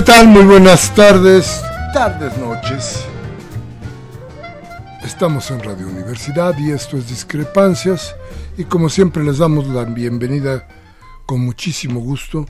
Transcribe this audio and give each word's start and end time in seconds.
¿Qué 0.00 0.06
tal? 0.06 0.28
Muy 0.28 0.44
buenas 0.44 0.94
tardes, 0.94 1.60
tardes, 1.92 2.34
noches. 2.38 3.04
Estamos 5.04 5.50
en 5.50 5.62
Radio 5.62 5.88
Universidad 5.88 6.56
y 6.56 6.70
esto 6.70 6.96
es 6.96 7.06
Discrepancias 7.06 8.16
y 8.56 8.64
como 8.64 8.88
siempre 8.88 9.22
les 9.22 9.36
damos 9.36 9.66
la 9.66 9.84
bienvenida 9.84 10.66
con 11.26 11.40
muchísimo 11.40 12.00
gusto. 12.00 12.46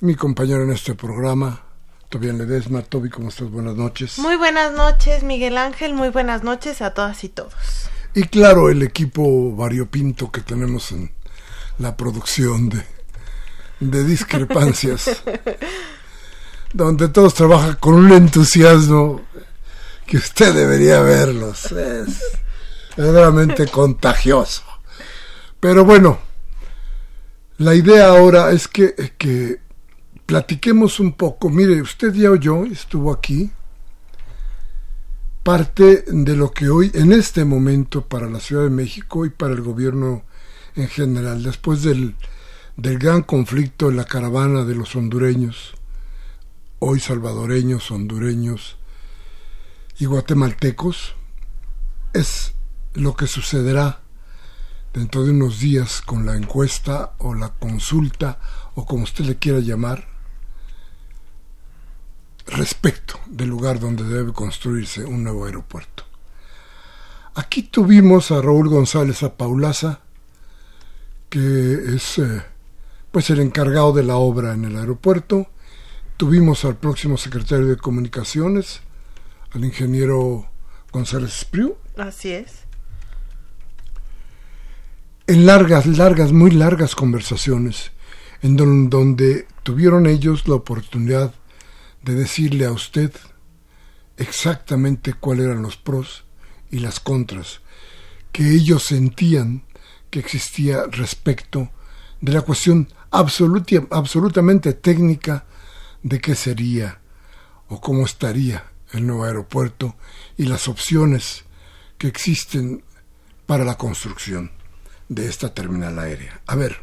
Mi 0.00 0.14
compañero 0.14 0.62
en 0.62 0.70
este 0.70 0.94
programa, 0.94 1.60
Tobián 2.08 2.38
Ledesma. 2.38 2.80
Toby, 2.80 3.10
¿cómo 3.10 3.28
estás? 3.28 3.50
Buenas 3.50 3.74
noches. 3.74 4.18
Muy 4.18 4.36
buenas 4.36 4.72
noches, 4.72 5.24
Miguel 5.24 5.58
Ángel. 5.58 5.92
Muy 5.92 6.08
buenas 6.08 6.42
noches 6.42 6.80
a 6.80 6.94
todas 6.94 7.22
y 7.22 7.28
todos. 7.28 7.52
Y 8.14 8.22
claro, 8.22 8.70
el 8.70 8.82
equipo 8.82 9.54
variopinto 9.54 10.32
que 10.32 10.40
tenemos 10.40 10.90
en 10.92 11.12
la 11.76 11.98
producción 11.98 12.70
de, 12.70 12.82
de 13.80 14.04
Discrepancias. 14.04 15.22
donde 16.72 17.08
todos 17.08 17.34
trabajan 17.34 17.76
con 17.80 17.94
un 17.94 18.12
entusiasmo 18.12 19.20
que 20.06 20.16
usted 20.16 20.54
debería 20.54 21.00
verlos. 21.00 21.72
Es 21.72 22.22
verdaderamente 22.96 23.66
contagioso. 23.66 24.62
Pero 25.60 25.84
bueno, 25.84 26.18
la 27.58 27.74
idea 27.74 28.08
ahora 28.08 28.50
es 28.50 28.68
que, 28.68 28.94
que 29.16 29.60
platiquemos 30.26 31.00
un 31.00 31.12
poco. 31.12 31.50
Mire, 31.50 31.80
usted 31.80 32.12
ya 32.12 32.30
oyó, 32.30 32.64
estuvo 32.64 33.12
aquí, 33.12 33.50
parte 35.42 36.04
de 36.06 36.36
lo 36.36 36.50
que 36.50 36.68
hoy, 36.68 36.90
en 36.94 37.12
este 37.12 37.44
momento, 37.44 38.02
para 38.06 38.28
la 38.28 38.40
Ciudad 38.40 38.64
de 38.64 38.70
México 38.70 39.26
y 39.26 39.30
para 39.30 39.54
el 39.54 39.60
gobierno 39.60 40.24
en 40.74 40.88
general, 40.88 41.42
después 41.42 41.82
del, 41.82 42.16
del 42.76 42.98
gran 42.98 43.22
conflicto 43.22 43.90
en 43.90 43.96
la 43.96 44.04
caravana 44.04 44.64
de 44.64 44.74
los 44.74 44.96
hondureños, 44.96 45.74
hoy 46.84 46.98
salvadoreños, 46.98 47.92
hondureños 47.92 48.76
y 50.00 50.06
guatemaltecos, 50.06 51.14
es 52.12 52.54
lo 52.94 53.14
que 53.14 53.28
sucederá 53.28 54.00
dentro 54.92 55.22
de 55.22 55.30
unos 55.30 55.60
días 55.60 56.02
con 56.02 56.26
la 56.26 56.36
encuesta 56.36 57.12
o 57.18 57.34
la 57.34 57.50
consulta 57.50 58.40
o 58.74 58.84
como 58.84 59.04
usted 59.04 59.24
le 59.24 59.36
quiera 59.36 59.60
llamar 59.60 60.08
respecto 62.46 63.20
del 63.26 63.50
lugar 63.50 63.78
donde 63.78 64.02
debe 64.02 64.32
construirse 64.32 65.04
un 65.04 65.22
nuevo 65.22 65.46
aeropuerto. 65.46 66.02
Aquí 67.36 67.62
tuvimos 67.62 68.32
a 68.32 68.42
Raúl 68.42 68.68
González 68.68 69.22
a 69.22 69.36
Paulaza, 69.36 70.00
que 71.30 71.94
es 71.94 72.18
eh, 72.18 72.42
pues 73.12 73.30
el 73.30 73.38
encargado 73.38 73.92
de 73.92 74.02
la 74.02 74.16
obra 74.16 74.52
en 74.52 74.64
el 74.64 74.76
aeropuerto, 74.76 75.46
Tuvimos 76.22 76.64
al 76.64 76.76
próximo 76.76 77.16
secretario 77.16 77.66
de 77.66 77.76
Comunicaciones, 77.76 78.80
al 79.50 79.64
ingeniero 79.64 80.48
González 80.92 81.38
Espriu. 81.38 81.74
Así 81.96 82.30
es. 82.30 82.58
En 85.26 85.46
largas, 85.46 85.84
largas, 85.84 86.30
muy 86.30 86.52
largas 86.52 86.94
conversaciones, 86.94 87.90
en 88.40 88.56
donde 88.56 89.48
tuvieron 89.64 90.06
ellos 90.06 90.46
la 90.46 90.54
oportunidad 90.54 91.34
de 92.04 92.14
decirle 92.14 92.66
a 92.66 92.70
usted 92.70 93.10
exactamente 94.16 95.14
cuáles 95.14 95.46
eran 95.46 95.62
los 95.62 95.76
pros 95.76 96.22
y 96.70 96.78
las 96.78 97.00
contras 97.00 97.62
que 98.30 98.48
ellos 98.48 98.84
sentían 98.84 99.64
que 100.10 100.20
existía 100.20 100.84
respecto 100.86 101.72
de 102.20 102.30
la 102.30 102.42
cuestión 102.42 102.86
absolutamente 103.10 104.72
técnica 104.72 105.46
de 106.02 106.20
qué 106.20 106.34
sería 106.34 107.00
o 107.68 107.80
cómo 107.80 108.04
estaría 108.04 108.64
el 108.92 109.06
nuevo 109.06 109.24
aeropuerto 109.24 109.96
y 110.36 110.44
las 110.44 110.68
opciones 110.68 111.44
que 111.98 112.08
existen 112.08 112.84
para 113.46 113.64
la 113.64 113.76
construcción 113.76 114.50
de 115.08 115.28
esta 115.28 115.54
terminal 115.54 115.98
aérea. 115.98 116.40
A 116.46 116.56
ver, 116.56 116.80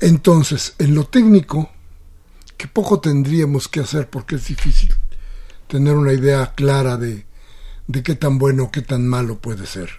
entonces, 0.00 0.74
en 0.78 0.94
lo 0.94 1.06
técnico, 1.06 1.70
que 2.56 2.68
poco 2.68 3.00
tendríamos 3.00 3.68
que 3.68 3.80
hacer 3.80 4.08
porque 4.08 4.36
es 4.36 4.46
difícil 4.46 4.94
tener 5.66 5.94
una 5.94 6.12
idea 6.12 6.54
clara 6.54 6.96
de, 6.96 7.26
de 7.86 8.02
qué 8.02 8.14
tan 8.14 8.38
bueno 8.38 8.64
o 8.64 8.70
qué 8.70 8.82
tan 8.82 9.06
malo 9.06 9.38
puede 9.38 9.66
ser. 9.66 9.90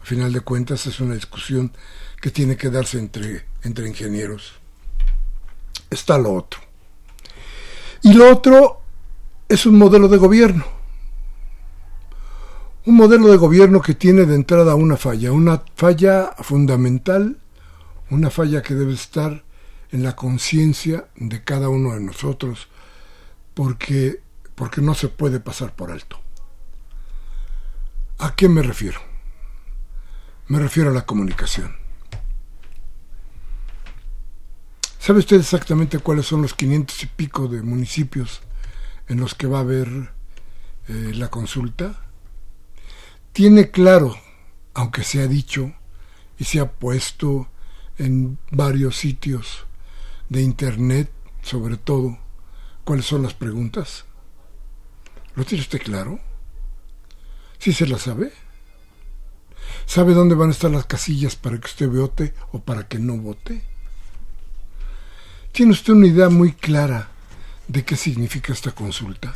A 0.00 0.04
final 0.04 0.32
de 0.32 0.40
cuentas 0.40 0.86
es 0.86 1.00
una 1.00 1.14
discusión 1.14 1.72
que 2.20 2.30
tiene 2.30 2.56
que 2.56 2.70
darse 2.70 2.98
entre, 2.98 3.46
entre 3.62 3.88
ingenieros 3.88 4.54
está 5.94 6.18
lo 6.18 6.32
otro. 6.32 6.60
Y 8.02 8.12
lo 8.12 8.30
otro 8.30 8.82
es 9.48 9.66
un 9.66 9.78
modelo 9.78 10.08
de 10.08 10.18
gobierno. 10.18 10.64
Un 12.86 12.96
modelo 12.96 13.28
de 13.28 13.38
gobierno 13.38 13.80
que 13.80 13.94
tiene 13.94 14.26
de 14.26 14.34
entrada 14.34 14.74
una 14.74 14.96
falla, 14.96 15.32
una 15.32 15.62
falla 15.74 16.34
fundamental, 16.40 17.38
una 18.10 18.28
falla 18.30 18.62
que 18.62 18.74
debe 18.74 18.92
estar 18.92 19.42
en 19.90 20.02
la 20.02 20.16
conciencia 20.16 21.06
de 21.16 21.42
cada 21.44 21.68
uno 21.68 21.94
de 21.94 22.00
nosotros, 22.00 22.68
porque, 23.54 24.20
porque 24.54 24.82
no 24.82 24.94
se 24.94 25.08
puede 25.08 25.40
pasar 25.40 25.74
por 25.74 25.90
alto. 25.90 26.20
¿A 28.18 28.34
qué 28.34 28.48
me 28.48 28.62
refiero? 28.62 29.00
Me 30.48 30.58
refiero 30.58 30.90
a 30.90 30.94
la 30.94 31.06
comunicación. 31.06 31.83
¿Sabe 35.04 35.18
usted 35.18 35.38
exactamente 35.38 35.98
cuáles 35.98 36.24
son 36.24 36.40
los 36.40 36.54
500 36.54 37.02
y 37.02 37.06
pico 37.08 37.46
de 37.46 37.60
municipios 37.60 38.40
en 39.06 39.20
los 39.20 39.34
que 39.34 39.46
va 39.46 39.58
a 39.58 39.60
haber 39.60 39.86
eh, 40.88 41.12
la 41.14 41.28
consulta? 41.28 42.06
Tiene 43.34 43.70
claro, 43.70 44.16
aunque 44.72 45.04
se 45.04 45.20
ha 45.20 45.26
dicho 45.26 45.74
y 46.38 46.44
se 46.44 46.58
ha 46.58 46.72
puesto 46.72 47.48
en 47.98 48.38
varios 48.50 48.96
sitios 48.96 49.66
de 50.30 50.40
Internet 50.40 51.12
sobre 51.42 51.76
todo, 51.76 52.18
cuáles 52.84 53.04
son 53.04 53.24
las 53.24 53.34
preguntas? 53.34 54.06
¿Lo 55.34 55.44
tiene 55.44 55.60
usted 55.60 55.82
claro? 55.82 56.18
¿Sí 57.58 57.74
se 57.74 57.86
la 57.86 57.98
sabe? 57.98 58.32
¿Sabe 59.84 60.14
dónde 60.14 60.34
van 60.34 60.48
a 60.48 60.52
estar 60.52 60.70
las 60.70 60.86
casillas 60.86 61.36
para 61.36 61.60
que 61.60 61.66
usted 61.66 61.90
vote 61.90 62.32
o 62.52 62.60
para 62.60 62.88
que 62.88 62.98
no 62.98 63.18
vote? 63.18 63.73
¿Tiene 65.54 65.70
usted 65.70 65.92
una 65.92 66.08
idea 66.08 66.28
muy 66.30 66.50
clara 66.50 67.10
de 67.68 67.84
qué 67.84 67.94
significa 67.94 68.52
esta 68.52 68.72
consulta? 68.72 69.34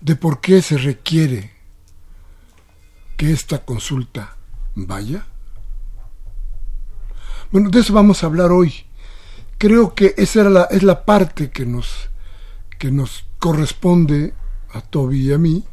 ¿De 0.00 0.14
por 0.14 0.40
qué 0.40 0.62
se 0.62 0.78
requiere 0.78 1.50
que 3.16 3.32
esta 3.32 3.64
consulta 3.64 4.36
vaya? 4.76 5.26
Bueno, 7.50 7.70
de 7.70 7.80
eso 7.80 7.92
vamos 7.92 8.22
a 8.22 8.26
hablar 8.26 8.52
hoy. 8.52 8.84
Creo 9.58 9.96
que 9.96 10.14
esa 10.16 10.42
era 10.42 10.50
la, 10.50 10.62
es 10.70 10.84
la 10.84 11.04
parte 11.04 11.50
que 11.50 11.66
nos, 11.66 12.08
que 12.78 12.92
nos 12.92 13.24
corresponde 13.40 14.32
a 14.72 14.80
Toby 14.80 15.22
y 15.22 15.32
a 15.32 15.38
mí 15.38 15.64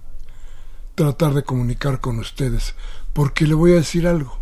tratar 0.95 1.35
de 1.35 1.43
comunicar 1.43 2.01
con 2.01 2.17
ustedes, 2.17 2.73
porque 3.13 3.45
le 3.45 3.53
voy 3.53 3.73
a 3.73 3.75
decir 3.75 4.07
algo. 4.07 4.39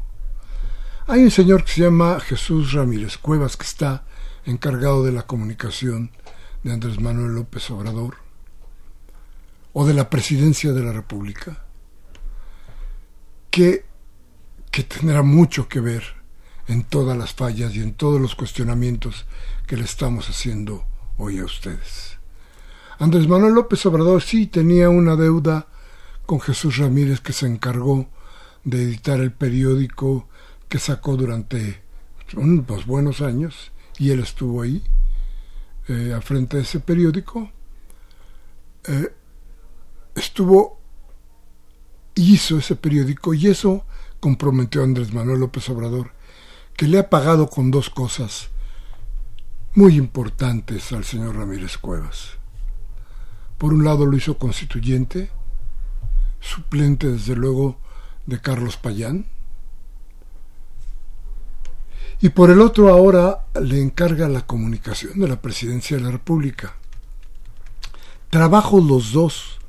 Hay 1.05 1.21
un 1.21 1.31
señor 1.31 1.65
que 1.65 1.73
se 1.73 1.81
llama 1.81 2.21
Jesús 2.21 2.71
Ramírez 2.71 3.17
Cuevas 3.17 3.57
que 3.57 3.65
está 3.65 4.05
encargado 4.45 5.03
de 5.03 5.11
la 5.11 5.23
comunicación 5.23 6.11
de 6.63 6.73
Andrés 6.73 6.99
Manuel 6.99 7.35
López 7.35 7.69
Obrador 7.71 8.15
o 9.73 9.85
de 9.85 9.93
la 9.93 10.09
presidencia 10.09 10.71
de 10.71 10.83
la 10.83 10.93
República, 10.93 11.65
que, 13.51 13.85
que 14.71 14.83
tendrá 14.83 15.21
mucho 15.21 15.67
que 15.67 15.79
ver 15.79 16.03
en 16.67 16.83
todas 16.83 17.17
las 17.17 17.33
fallas 17.33 17.75
y 17.75 17.81
en 17.81 17.93
todos 17.93 18.21
los 18.21 18.35
cuestionamientos 18.35 19.25
que 19.67 19.77
le 19.77 19.83
estamos 19.83 20.29
haciendo 20.29 20.85
hoy 21.17 21.39
a 21.39 21.45
ustedes. 21.45 22.17
Andrés 22.97 23.27
Manuel 23.27 23.53
López 23.53 23.85
Obrador 23.85 24.21
sí 24.21 24.47
tenía 24.47 24.89
una 24.89 25.15
deuda 25.15 25.67
con 26.25 26.39
Jesús 26.39 26.77
Ramírez 26.77 27.19
que 27.19 27.33
se 27.33 27.45
encargó 27.45 28.07
de 28.63 28.81
editar 28.81 29.19
el 29.19 29.31
periódico 29.31 30.27
que 30.69 30.79
sacó 30.79 31.17
durante 31.17 31.81
unos 32.35 32.85
buenos 32.85 33.21
años 33.21 33.71
y 33.97 34.11
él 34.11 34.19
estuvo 34.19 34.61
ahí 34.61 34.83
eh, 35.87 36.13
al 36.13 36.23
frente 36.23 36.57
de 36.57 36.63
ese 36.63 36.79
periódico 36.79 37.49
eh, 38.87 39.13
estuvo 40.15 40.79
hizo 42.15 42.57
ese 42.57 42.75
periódico 42.75 43.33
y 43.33 43.47
eso 43.47 43.85
comprometió 44.19 44.81
a 44.81 44.85
Andrés 44.85 45.13
Manuel 45.13 45.41
López 45.41 45.69
Obrador 45.69 46.11
que 46.75 46.87
le 46.87 46.99
ha 46.99 47.09
pagado 47.09 47.47
con 47.47 47.71
dos 47.71 47.89
cosas 47.89 48.49
muy 49.75 49.97
importantes 49.97 50.91
al 50.93 51.03
señor 51.03 51.35
Ramírez 51.35 51.77
Cuevas. 51.77 52.37
Por 53.57 53.73
un 53.73 53.83
lado 53.83 54.05
lo 54.05 54.15
hizo 54.15 54.37
constituyente, 54.37 55.29
suplente 56.39 57.07
desde 57.07 57.35
luego 57.35 57.77
de 58.25 58.39
Carlos 58.39 58.77
Payán, 58.77 59.25
y 62.21 62.29
por 62.29 62.49
el 62.49 62.61
otro 62.61 62.89
ahora 62.89 63.45
le 63.61 63.81
encarga 63.81 64.27
la 64.29 64.45
comunicación 64.45 65.19
de 65.19 65.27
la 65.27 65.41
presidencia 65.41 65.97
de 65.97 66.03
la 66.03 66.11
República. 66.11 66.75
Trabajo 68.29 68.79
los 68.79 69.11
dos, 69.11 69.59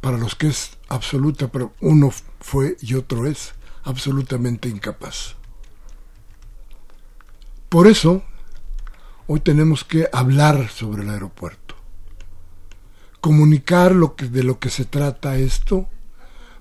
para 0.00 0.18
los 0.18 0.34
que 0.34 0.48
es 0.48 0.78
absoluta, 0.88 1.48
pero 1.48 1.74
uno 1.80 2.12
fue 2.40 2.76
y 2.80 2.94
otro 2.94 3.26
es 3.26 3.52
absolutamente 3.84 4.68
incapaz. 4.68 5.36
Por 7.68 7.86
eso, 7.86 8.24
hoy 9.26 9.40
tenemos 9.40 9.84
que 9.84 10.08
hablar 10.12 10.70
sobre 10.70 11.02
el 11.02 11.10
aeropuerto, 11.10 11.76
comunicar 13.20 13.94
lo 13.94 14.16
que, 14.16 14.26
de 14.26 14.42
lo 14.42 14.58
que 14.58 14.70
se 14.70 14.86
trata 14.86 15.36
esto, 15.36 15.86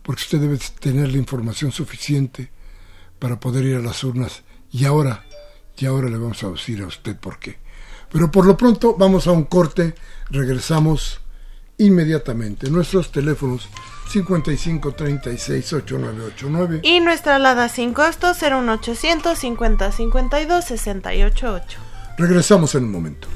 porque 0.04 0.22
usted 0.22 0.40
debe 0.40 0.60
tener 0.80 1.12
la 1.12 1.18
información 1.18 1.72
suficiente 1.72 2.52
para 3.20 3.40
poder 3.40 3.66
ir 3.66 3.76
a 3.76 3.82
las 3.82 4.04
urnas. 4.04 4.44
Y 4.72 4.86
ahora, 4.86 5.26
y 5.78 5.86
ahora 5.86 6.10
le 6.10 6.18
vamos 6.18 6.44
a 6.44 6.50
decir 6.50 6.82
a 6.82 6.88
usted 6.88 7.16
por 7.16 7.40
qué. 7.40 7.58
Pero 8.12 8.32
por 8.32 8.46
lo 8.46 8.58
pronto 8.58 8.96
vamos 8.98 9.28
a 9.28 9.32
un 9.32 9.44
corte, 9.44 9.94
regresamos 10.30 11.22
inmediatamente. 11.78 12.70
Nuestros 12.70 13.12
teléfonos 13.12 13.70
55 14.10 14.94
36 14.94 15.74
8989 15.74 16.82
y 16.84 17.00
nuestra 17.00 17.36
alada 17.36 17.70
sin 17.70 17.94
costo 17.94 18.34
01800 18.34 19.38
50 19.38 19.92
52 19.92 20.66
688. 20.66 21.80
Regresamos 22.18 22.76
en 22.76 22.84
un 22.86 22.92
momento. 22.92 23.28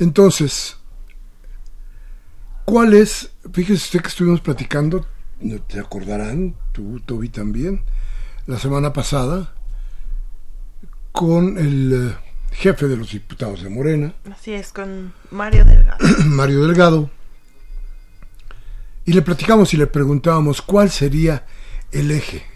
Entonces, 0.00 0.76
¿cuál 2.64 2.94
es? 2.94 3.30
Fíjese 3.52 3.84
usted 3.84 4.00
que 4.00 4.08
estuvimos 4.08 4.40
platicando, 4.40 5.06
no 5.40 5.60
te 5.62 5.78
acordarán, 5.78 6.56
tú, 6.72 6.98
Toby 7.00 7.28
también, 7.28 7.82
la 8.46 8.58
semana 8.58 8.92
pasada, 8.92 9.54
con 11.12 11.56
el 11.58 11.92
eh, 11.92 12.16
jefe 12.50 12.88
de 12.88 12.96
los 12.96 13.12
diputados 13.12 13.62
de 13.62 13.70
Morena. 13.70 14.14
Así 14.32 14.52
es, 14.52 14.72
con 14.72 15.12
Mario 15.30 15.64
Delgado. 15.64 15.98
Mario 16.24 16.66
Delgado. 16.66 17.10
Y 19.04 19.12
le 19.12 19.22
platicamos 19.22 19.72
y 19.74 19.76
le 19.76 19.86
preguntábamos 19.86 20.62
cuál 20.62 20.90
sería 20.90 21.44
el 21.92 22.10
eje 22.10 22.50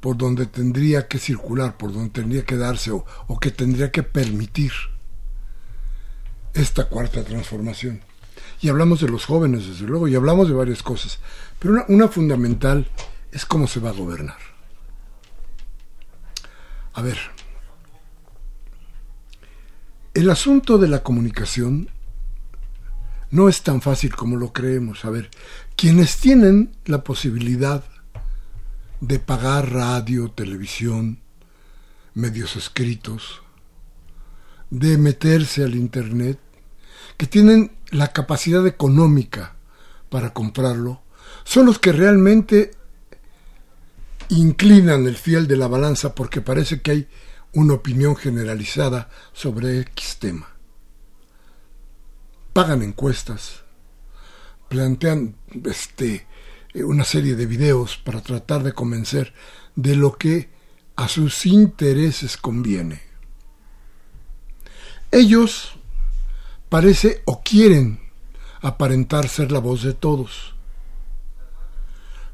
por 0.00 0.16
donde 0.16 0.46
tendría 0.46 1.08
que 1.08 1.18
circular, 1.18 1.76
por 1.76 1.92
donde 1.92 2.10
tendría 2.10 2.44
que 2.44 2.56
darse 2.56 2.90
o, 2.90 3.04
que 3.40 3.50
tendría 3.50 3.90
que 3.90 4.02
permitir 4.02 4.72
esta 6.54 6.88
cuarta 6.88 7.24
transformación. 7.24 8.00
Y 8.60 8.68
hablamos 8.68 9.00
de 9.00 9.08
los 9.08 9.24
jóvenes, 9.24 9.66
desde 9.66 9.86
luego, 9.86 10.08
y 10.08 10.14
hablamos 10.14 10.48
de 10.48 10.54
varias 10.54 10.82
cosas, 10.82 11.18
pero 11.58 11.84
una, 11.88 12.08
fundamental 12.08 12.88
es 13.30 13.44
cómo 13.44 13.66
se 13.66 13.80
va 13.80 13.90
a 13.90 13.92
gobernar. 13.92 14.38
A 16.94 17.02
ver, 17.02 17.18
el 20.14 20.30
asunto 20.30 20.78
de 20.78 20.88
la 20.88 21.02
comunicación 21.02 21.88
no 23.30 23.48
es 23.48 23.62
tan 23.62 23.80
fácil 23.80 24.16
como 24.16 24.36
lo 24.36 24.52
creemos. 24.52 25.04
A 25.04 25.10
ver, 25.10 25.30
quienes 25.76 26.16
tienen 26.16 26.72
la 26.86 27.04
posibilidad 27.04 27.84
de 29.00 29.20
pagar 29.20 29.72
radio, 29.72 30.30
televisión, 30.30 31.20
medios 32.14 32.56
escritos, 32.56 33.42
de 34.70 34.98
meterse 34.98 35.64
al 35.64 35.74
Internet, 35.74 36.38
que 37.16 37.26
tienen 37.26 37.76
la 37.90 38.12
capacidad 38.12 38.66
económica 38.66 39.56
para 40.08 40.32
comprarlo, 40.32 41.02
son 41.44 41.66
los 41.66 41.78
que 41.78 41.92
realmente 41.92 42.72
inclinan 44.28 45.06
el 45.06 45.16
fiel 45.16 45.46
de 45.46 45.56
la 45.56 45.68
balanza 45.68 46.14
porque 46.14 46.40
parece 46.40 46.80
que 46.80 46.90
hay 46.90 47.08
una 47.52 47.74
opinión 47.74 48.14
generalizada 48.16 49.08
sobre 49.32 49.80
X 49.80 50.18
tema. 50.18 50.48
Pagan 52.52 52.82
encuestas, 52.82 53.62
plantean 54.68 55.36
este, 55.64 56.26
una 56.74 57.04
serie 57.04 57.36
de 57.36 57.46
videos 57.46 57.96
para 57.96 58.20
tratar 58.20 58.62
de 58.62 58.72
convencer 58.72 59.32
de 59.76 59.96
lo 59.96 60.16
que 60.16 60.50
a 60.96 61.08
sus 61.08 61.46
intereses 61.46 62.36
conviene. 62.36 63.07
Ellos 65.10 65.72
parece 66.68 67.22
o 67.24 67.42
quieren 67.42 68.00
aparentar 68.60 69.28
ser 69.28 69.52
la 69.52 69.58
voz 69.58 69.82
de 69.82 69.94
todos. 69.94 70.54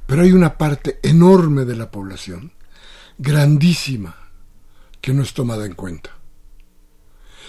Pero 0.07 0.23
hay 0.23 0.33
una 0.33 0.59
parte 0.59 0.99
enorme 1.03 1.65
de 1.65 1.77
la 1.77 1.91
población, 1.91 2.53
grandísima, 3.19 4.17
que 5.01 5.15
no 5.15 5.23
es 5.23 5.35
tomada 5.35 5.67
en 5.67 5.75
cuenta. 5.75 6.11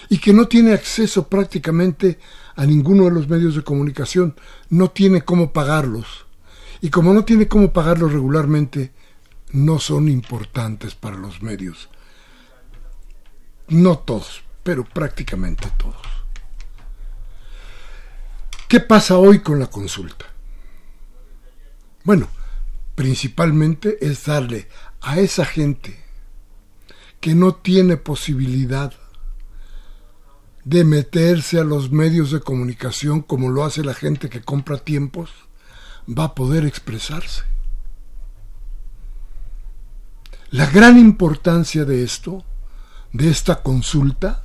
Y 0.08 0.18
que 0.18 0.32
no 0.32 0.46
tiene 0.46 0.72
acceso 0.72 1.28
prácticamente 1.28 2.18
a 2.54 2.64
ninguno 2.64 3.04
de 3.04 3.10
los 3.10 3.28
medios 3.28 3.56
de 3.56 3.64
comunicación, 3.64 4.36
no 4.70 4.90
tiene 4.90 5.22
cómo 5.22 5.52
pagarlos. 5.52 6.26
Y 6.80 6.90
como 6.90 7.12
no 7.12 7.24
tiene 7.24 7.48
cómo 7.48 7.72
pagarlos 7.72 8.12
regularmente, 8.12 8.92
no 9.52 9.78
son 9.78 10.08
importantes 10.08 10.94
para 10.94 11.16
los 11.16 11.42
medios. 11.42 11.88
No 13.68 13.98
todos, 13.98 14.42
pero 14.66 14.82
prácticamente 14.82 15.70
todos. 15.76 15.94
¿Qué 18.66 18.80
pasa 18.80 19.16
hoy 19.16 19.38
con 19.38 19.60
la 19.60 19.68
consulta? 19.68 20.26
Bueno, 22.02 22.28
principalmente 22.96 24.04
es 24.04 24.24
darle 24.24 24.68
a 25.00 25.20
esa 25.20 25.44
gente 25.44 26.02
que 27.20 27.36
no 27.36 27.54
tiene 27.54 27.96
posibilidad 27.96 28.92
de 30.64 30.82
meterse 30.82 31.60
a 31.60 31.64
los 31.64 31.92
medios 31.92 32.32
de 32.32 32.40
comunicación 32.40 33.20
como 33.22 33.50
lo 33.50 33.64
hace 33.64 33.84
la 33.84 33.94
gente 33.94 34.28
que 34.28 34.42
compra 34.42 34.78
tiempos, 34.78 35.30
va 36.08 36.24
a 36.24 36.34
poder 36.34 36.66
expresarse. 36.66 37.44
La 40.50 40.66
gran 40.66 40.98
importancia 40.98 41.84
de 41.84 42.02
esto, 42.02 42.44
de 43.12 43.30
esta 43.30 43.62
consulta, 43.62 44.42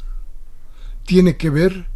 tiene 1.11 1.35
que 1.35 1.49
ver 1.49 1.87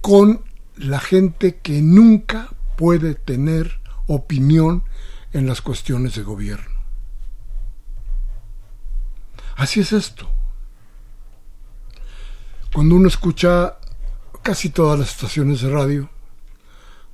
con 0.00 0.44
la 0.76 1.00
gente 1.00 1.56
que 1.56 1.82
nunca 1.82 2.50
puede 2.76 3.16
tener 3.16 3.80
opinión 4.06 4.84
en 5.32 5.48
las 5.48 5.60
cuestiones 5.60 6.14
de 6.14 6.22
gobierno. 6.22 6.76
Así 9.56 9.80
es 9.80 9.92
esto. 9.92 10.30
Cuando 12.72 12.94
uno 12.94 13.08
escucha 13.08 13.78
casi 14.40 14.70
todas 14.70 15.00
las 15.00 15.10
estaciones 15.10 15.60
de 15.60 15.70
radio, 15.70 16.08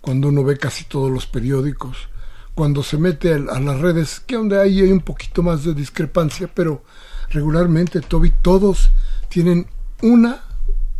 cuando 0.03 0.29
uno 0.29 0.45
ve 0.45 0.59
casi 0.59 0.85
todos 0.85 1.11
los 1.11 1.27
periódicos, 1.27 2.11
cuando 2.55 2.83
se 2.83 2.99
mete 2.99 3.33
a 3.33 3.38
las 3.38 3.81
redes, 3.81 4.21
que 4.21 4.37
donde 4.37 4.61
ahí 4.61 4.83
hay 4.83 4.93
un 4.93 5.00
poquito 5.00 5.43
más 5.43 5.65
de 5.65 5.73
discrepancia, 5.73 6.50
pero 6.55 6.85
regularmente 7.31 8.03
todos 8.03 8.91
tienen 9.31 9.69
una, 10.03 10.48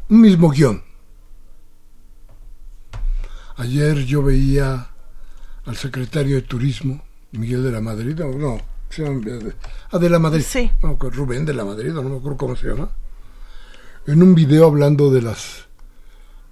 un 0.09 0.21
mismo 0.21 0.51
guion. 0.51 0.83
Ayer 3.57 4.05
yo 4.05 4.23
veía 4.23 4.89
al 5.67 5.77
secretario 5.77 6.37
de 6.37 6.43
Turismo, 6.43 7.03
Miguel 7.33 7.63
de 7.63 7.73
la 7.73 7.81
Madrid, 7.81 8.15
no, 8.17 8.31
no 8.39 8.61
se 8.89 9.03
llama, 9.03 9.21
ah, 9.91 9.99
de 9.99 10.09
la 10.09 10.19
Madrid, 10.19 10.45
sí. 10.47 10.71
Rubén 10.81 11.45
de 11.45 11.55
la 11.55 11.65
Madrid, 11.65 11.93
no 11.93 12.03
me 12.03 12.17
acuerdo 12.17 12.39
cómo 12.39 12.57
se 12.57 12.69
llama, 12.69 12.91
en 14.07 14.23
un 14.23 14.35
video 14.35 14.67
hablando 14.67 15.11
de 15.11 15.23
las 15.23 15.67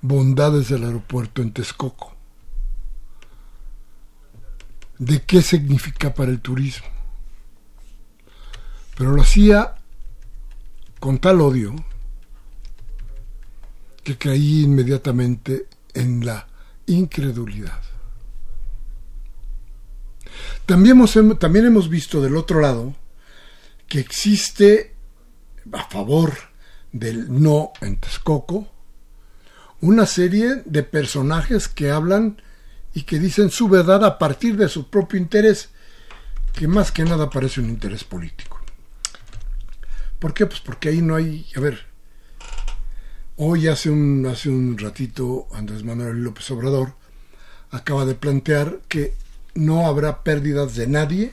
bondades 0.03 0.69
del 0.69 0.85
aeropuerto 0.85 1.43
en 1.43 1.53
Texcoco, 1.53 2.15
de 4.99 5.23
qué 5.23 5.43
significa 5.43 6.13
para 6.13 6.31
el 6.31 6.41
turismo. 6.41 6.89
Pero 8.97 9.13
lo 9.13 9.23
hacía 9.23 9.77
con 11.01 11.19
tal 11.19 11.41
odio 11.41 11.75
que 14.07 14.17
caí 14.17 14.63
inmediatamente 14.63 15.67
en 15.93 16.25
la 16.25 16.47
incredulidad. 16.87 17.81
También 20.65 20.93
hemos, 20.93 21.19
también 21.41 21.67
hemos 21.67 21.89
visto 21.89 22.23
del 22.23 22.37
otro 22.37 22.61
lado 22.61 22.95
que 23.89 23.99
existe 23.99 24.95
a 25.73 25.83
favor 25.89 26.35
del 26.93 27.43
no 27.43 27.73
en 27.81 27.97
Texcoco 27.97 28.71
una 29.81 30.07
serie 30.07 30.63
de 30.65 30.85
personajes 30.85 31.67
que 31.67 31.91
hablan 31.91 32.41
y 32.95 33.03
que 33.03 33.19
dicen 33.19 33.51
su 33.51 33.69
verdad 33.69 34.05
a 34.05 34.21
partir 34.21 34.57
de 34.57 34.69
su 34.69 34.89
propio 34.89 35.19
interés, 35.19 35.71
que 36.53 36.69
más 36.69 36.93
que 36.93 37.03
nada 37.03 37.29
parece 37.29 37.61
un 37.61 37.71
interés 37.71 38.05
político. 38.05 38.61
¿Por 40.21 40.33
qué? 40.33 40.47
Pues 40.47 40.61
porque 40.61 40.91
ahí 40.91 41.03
no 41.03 41.17
hay, 41.17 41.45
a 41.57 41.61
ver, 41.61 41.86
Hoy, 43.39 43.69
hace 43.69 43.91
un, 43.91 44.25
hace 44.25 44.49
un 44.49 44.79
ratito, 44.79 45.47
Andrés 45.53 45.85
Manuel 45.85 46.25
López 46.25 46.51
Obrador 46.53 46.95
acaba 47.71 48.07
de 48.07 48.15
plantear 48.15 48.81
que 48.89 49.13
no 49.55 49.87
habrá 49.87 50.23
pérdidas 50.23 50.75
de 50.75 50.87
nadie 50.87 51.33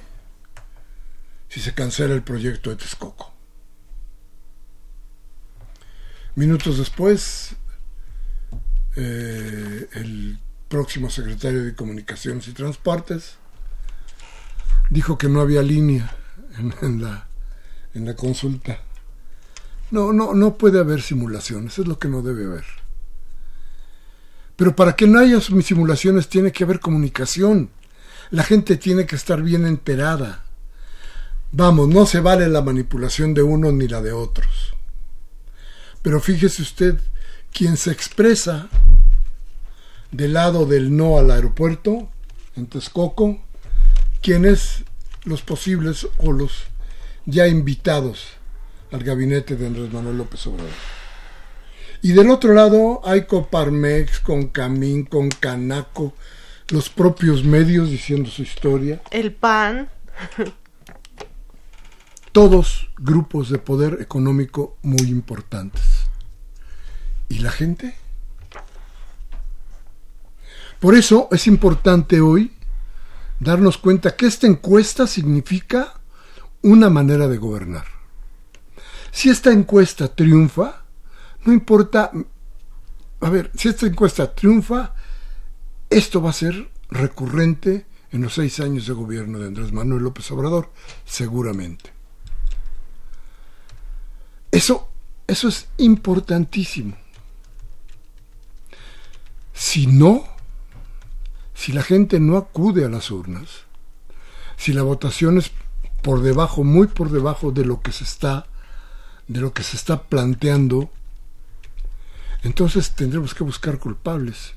si 1.47 1.61
se 1.61 1.73
cancela 1.73 2.13
el 2.13 2.21
proyecto 2.21 2.71
de 2.71 2.75
Texcoco. 2.75 3.31
Minutos 6.35 6.77
después, 6.77 7.55
eh, 8.97 9.87
el 9.93 10.39
próximo 10.67 11.09
secretario 11.09 11.63
de 11.63 11.73
Comunicaciones 11.73 12.49
y 12.49 12.51
Transportes 12.51 13.37
dijo 14.89 15.17
que 15.17 15.29
no 15.29 15.39
había 15.39 15.61
línea 15.61 16.13
en, 16.81 17.01
la, 17.01 17.27
en 17.93 18.03
la 18.03 18.15
consulta 18.17 18.81
no, 19.93 20.11
no, 20.11 20.33
no 20.33 20.57
puede 20.57 20.79
haber 20.79 21.03
simulaciones, 21.03 21.77
es 21.77 21.87
lo 21.87 21.99
que 21.99 22.07
no 22.07 22.23
debe 22.23 22.45
haber. 22.45 22.65
Pero 24.55 24.75
para 24.75 24.95
que 24.95 25.05
no 25.05 25.19
haya 25.19 25.39
simulaciones 25.39 26.27
tiene 26.29 26.51
que 26.51 26.63
haber 26.63 26.79
comunicación. 26.79 27.69
La 28.31 28.43
gente 28.43 28.77
tiene 28.77 29.05
que 29.05 29.15
estar 29.15 29.43
bien 29.43 29.67
enterada. 29.67 30.45
Vamos, 31.51 31.89
no 31.89 32.07
se 32.07 32.21
vale 32.21 32.47
la 32.47 32.63
manipulación 32.63 33.35
de 33.35 33.43
unos 33.43 33.71
ni 33.73 33.87
la 33.87 34.01
de 34.01 34.13
otros. 34.13 34.73
Pero 36.01 36.19
fíjese 36.19 36.63
usted, 36.63 36.99
quien 37.51 37.77
se 37.77 37.91
expresa 37.91 38.69
del 40.11 40.33
lado 40.33 40.65
del 40.65 40.97
no 40.97 41.19
al 41.19 41.29
aeropuerto, 41.29 42.09
en 42.55 42.65
Texcoco, 42.65 43.39
quienes 44.23 44.85
los 45.23 45.43
posibles 45.43 46.07
o 46.17 46.31
los 46.31 46.63
ya 47.27 47.47
invitados 47.47 48.37
al 48.93 49.03
gabinete 49.03 49.55
de 49.55 49.67
Andrés 49.67 49.91
Manuel 49.91 50.17
López 50.17 50.45
Obrador. 50.47 50.69
Y 52.01 52.11
del 52.11 52.29
otro 52.29 52.53
lado 52.53 53.01
hay 53.03 53.25
Coparmex, 53.25 54.19
con 54.19 54.47
Camín, 54.47 55.05
con 55.05 55.29
Canaco, 55.29 56.13
los 56.69 56.89
propios 56.89 57.43
medios 57.43 57.89
diciendo 57.89 58.29
su 58.29 58.43
historia. 58.43 59.01
El 59.09 59.33
PAN. 59.33 59.89
Todos 62.31 62.89
grupos 62.97 63.49
de 63.49 63.57
poder 63.57 63.99
económico 64.01 64.77
muy 64.83 65.07
importantes. 65.09 65.83
¿Y 67.29 67.39
la 67.39 67.51
gente? 67.51 67.95
Por 70.79 70.95
eso 70.95 71.29
es 71.31 71.47
importante 71.47 72.21
hoy 72.21 72.53
darnos 73.39 73.77
cuenta 73.77 74.15
que 74.15 74.27
esta 74.27 74.45
encuesta 74.45 75.07
significa 75.07 75.93
una 76.61 76.89
manera 76.89 77.27
de 77.27 77.37
gobernar. 77.37 78.02
Si 79.13 79.29
esta 79.29 79.51
encuesta 79.51 80.07
triunfa, 80.07 80.85
no 81.45 81.53
importa, 81.53 82.11
a 83.21 83.29
ver, 83.29 83.51
si 83.55 83.69
esta 83.69 83.85
encuesta 83.85 84.33
triunfa, 84.33 84.95
esto 85.87 86.19
va 86.19 86.31
a 86.31 86.33
ser 86.33 86.71
recurrente 86.89 87.85
en 88.11 88.23
los 88.23 88.33
seis 88.33 88.59
años 88.59 88.87
de 88.87 88.93
gobierno 88.93 89.37
de 89.37 89.47
Andrés 89.47 89.71
Manuel 89.71 90.01
López 90.01 90.29
Obrador, 90.31 90.71
seguramente. 91.05 91.93
Eso, 94.51 94.89
eso 95.27 95.47
es 95.47 95.67
importantísimo. 95.77 96.97
Si 99.53 99.85
no, 99.85 100.23
si 101.53 101.71
la 101.71 101.83
gente 101.83 102.19
no 102.19 102.35
acude 102.35 102.83
a 102.83 102.89
las 102.89 103.11
urnas, 103.11 103.65
si 104.57 104.73
la 104.73 104.81
votación 104.81 105.37
es 105.37 105.51
por 106.01 106.23
debajo, 106.23 106.63
muy 106.63 106.87
por 106.87 107.11
debajo 107.11 107.51
de 107.51 107.63
lo 107.63 107.79
que 107.81 107.91
se 107.91 108.05
está 108.05 108.47
de 109.27 109.41
lo 109.41 109.53
que 109.53 109.63
se 109.63 109.77
está 109.77 110.03
planteando, 110.03 110.89
entonces 112.43 112.91
tendremos 112.91 113.33
que 113.33 113.43
buscar 113.43 113.79
culpables. 113.79 114.53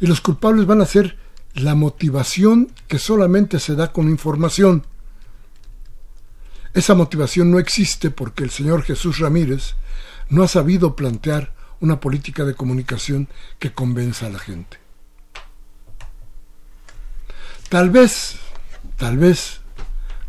Y 0.00 0.06
los 0.06 0.20
culpables 0.20 0.66
van 0.66 0.80
a 0.80 0.86
ser 0.86 1.18
la 1.54 1.74
motivación 1.74 2.72
que 2.88 2.98
solamente 2.98 3.58
se 3.58 3.74
da 3.74 3.92
con 3.92 4.08
información. 4.08 4.86
Esa 6.72 6.94
motivación 6.94 7.50
no 7.50 7.58
existe 7.58 8.10
porque 8.10 8.44
el 8.44 8.50
señor 8.50 8.82
Jesús 8.82 9.18
Ramírez 9.18 9.74
no 10.28 10.44
ha 10.44 10.48
sabido 10.48 10.94
plantear 10.94 11.52
una 11.80 11.98
política 11.98 12.44
de 12.44 12.54
comunicación 12.54 13.28
que 13.58 13.72
convenza 13.72 14.26
a 14.26 14.30
la 14.30 14.38
gente. 14.38 14.78
Tal 17.68 17.90
vez, 17.90 18.36
tal 18.96 19.18
vez 19.18 19.60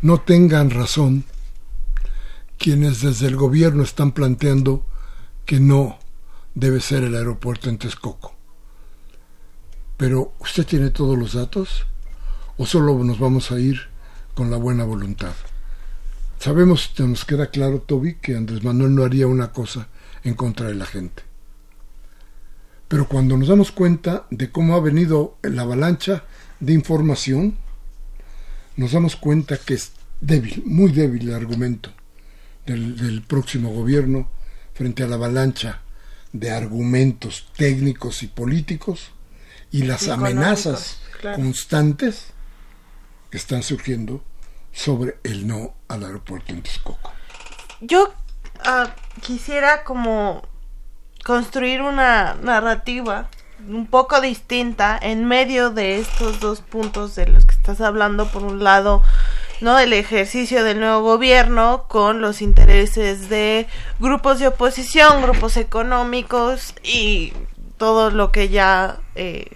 no 0.00 0.20
tengan 0.20 0.70
razón 0.70 1.24
quienes 2.62 3.00
desde 3.00 3.26
el 3.26 3.34
gobierno 3.34 3.82
están 3.82 4.12
planteando 4.12 4.86
que 5.46 5.58
no 5.58 5.98
debe 6.54 6.78
ser 6.78 7.02
el 7.02 7.16
aeropuerto 7.16 7.68
en 7.68 7.76
Texcoco. 7.76 8.36
Pero, 9.96 10.32
¿usted 10.38 10.64
tiene 10.64 10.90
todos 10.90 11.18
los 11.18 11.32
datos? 11.32 11.86
¿O 12.56 12.64
solo 12.64 13.02
nos 13.02 13.18
vamos 13.18 13.50
a 13.50 13.58
ir 13.58 13.88
con 14.36 14.52
la 14.52 14.58
buena 14.58 14.84
voluntad? 14.84 15.32
Sabemos, 16.38 16.92
nos 16.98 17.24
queda 17.24 17.48
claro, 17.48 17.80
Toby, 17.80 18.14
que 18.22 18.36
Andrés 18.36 18.62
Manuel 18.62 18.94
no 18.94 19.02
haría 19.02 19.26
una 19.26 19.50
cosa 19.50 19.88
en 20.22 20.34
contra 20.34 20.68
de 20.68 20.76
la 20.76 20.86
gente. 20.86 21.24
Pero 22.86 23.08
cuando 23.08 23.36
nos 23.36 23.48
damos 23.48 23.72
cuenta 23.72 24.28
de 24.30 24.52
cómo 24.52 24.76
ha 24.76 24.80
venido 24.80 25.36
la 25.42 25.62
avalancha 25.62 26.22
de 26.60 26.74
información, 26.74 27.56
nos 28.76 28.92
damos 28.92 29.16
cuenta 29.16 29.56
que 29.56 29.74
es 29.74 29.90
débil, 30.20 30.62
muy 30.64 30.92
débil 30.92 31.28
el 31.28 31.34
argumento 31.34 31.90
del, 32.66 33.22
próximo 33.26 33.70
gobierno 33.70 34.28
frente 34.74 35.02
a 35.02 35.06
la 35.06 35.16
avalancha 35.16 35.80
de 36.32 36.50
argumentos 36.50 37.48
técnicos 37.56 38.22
y 38.22 38.26
políticos 38.26 39.10
y 39.70 39.82
las 39.82 40.08
amenazas 40.08 41.00
constantes 41.34 42.28
que 43.30 43.38
están 43.38 43.62
surgiendo 43.62 44.22
sobre 44.72 45.18
el 45.24 45.46
no 45.46 45.74
al 45.88 46.04
aeropuerto 46.04 46.52
en 46.52 46.62
Texcoco. 46.62 47.12
Yo 47.80 48.12
ah, 48.64 48.94
quisiera 49.20 49.84
como 49.84 50.42
construir 51.24 51.82
una 51.82 52.34
narrativa 52.34 53.28
un 53.68 53.86
poco 53.86 54.20
distinta 54.20 54.98
en 55.00 55.24
medio 55.24 55.70
de 55.70 55.98
estos 55.98 56.40
dos 56.40 56.60
puntos 56.60 57.14
de 57.14 57.26
los 57.28 57.44
que 57.44 57.54
estás 57.54 57.80
hablando. 57.80 58.26
Por 58.26 58.42
un 58.42 58.64
lado, 58.64 59.02
¿no? 59.62 59.78
El 59.78 59.92
ejercicio 59.92 60.64
del 60.64 60.80
nuevo 60.80 61.02
gobierno 61.02 61.86
con 61.88 62.20
los 62.20 62.42
intereses 62.42 63.28
de 63.28 63.68
grupos 64.00 64.40
de 64.40 64.48
oposición, 64.48 65.22
grupos 65.22 65.56
económicos 65.56 66.74
y 66.82 67.32
todo 67.78 68.10
lo 68.10 68.32
que 68.32 68.48
ya 68.48 68.98
eh, 69.14 69.46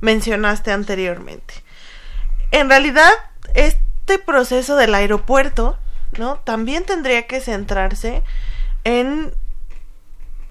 mencionaste 0.00 0.72
anteriormente. 0.72 1.52
En 2.50 2.70
realidad, 2.70 3.12
este 3.52 4.18
proceso 4.18 4.74
del 4.74 4.94
aeropuerto, 4.94 5.78
¿no? 6.16 6.36
También 6.38 6.84
tendría 6.84 7.26
que 7.26 7.40
centrarse 7.40 8.22
en 8.84 9.34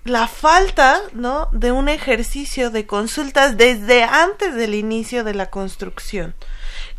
la 0.03 0.27
falta, 0.27 1.01
¿no? 1.13 1.49
de 1.51 1.71
un 1.71 1.89
ejercicio 1.89 2.69
de 2.69 2.85
consultas 2.85 3.57
desde 3.57 4.03
antes 4.03 4.53
del 4.53 4.75
inicio 4.75 5.23
de 5.23 5.33
la 5.33 5.49
construcción 5.49 6.35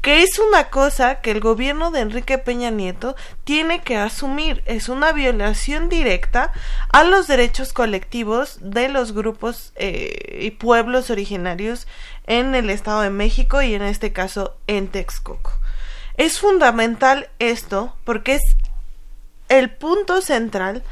que 0.06 0.22
es 0.22 0.38
una 0.38 0.70
cosa 0.70 1.16
que 1.16 1.32
el 1.32 1.40
gobierno 1.40 1.90
de 1.90 1.98
Enrique 1.98 2.38
Peña 2.38 2.70
Nieto 2.70 3.16
tiene 3.42 3.82
que 3.82 3.96
asumir. 3.96 4.62
Es 4.64 4.88
una 4.88 5.10
violación 5.10 5.88
directa 5.88 6.52
a 6.92 7.02
los 7.02 7.26
derechos 7.26 7.72
colectivos 7.72 8.58
de 8.60 8.88
los 8.88 9.10
grupos 9.10 9.72
eh, 9.74 10.38
y 10.42 10.52
pueblos 10.52 11.10
originarios 11.10 11.88
en 12.28 12.54
el 12.54 12.70
Estado 12.70 13.00
de 13.00 13.10
México 13.10 13.62
y 13.62 13.74
en 13.74 13.82
este 13.82 14.12
caso 14.12 14.56
en 14.68 14.86
Texcoco. 14.86 15.50
Es 16.16 16.38
fundamental 16.38 17.28
esto 17.40 17.92
porque 18.04 18.36
es 18.36 18.42
el 19.48 19.70
punto 19.72 20.20
central 20.20 20.84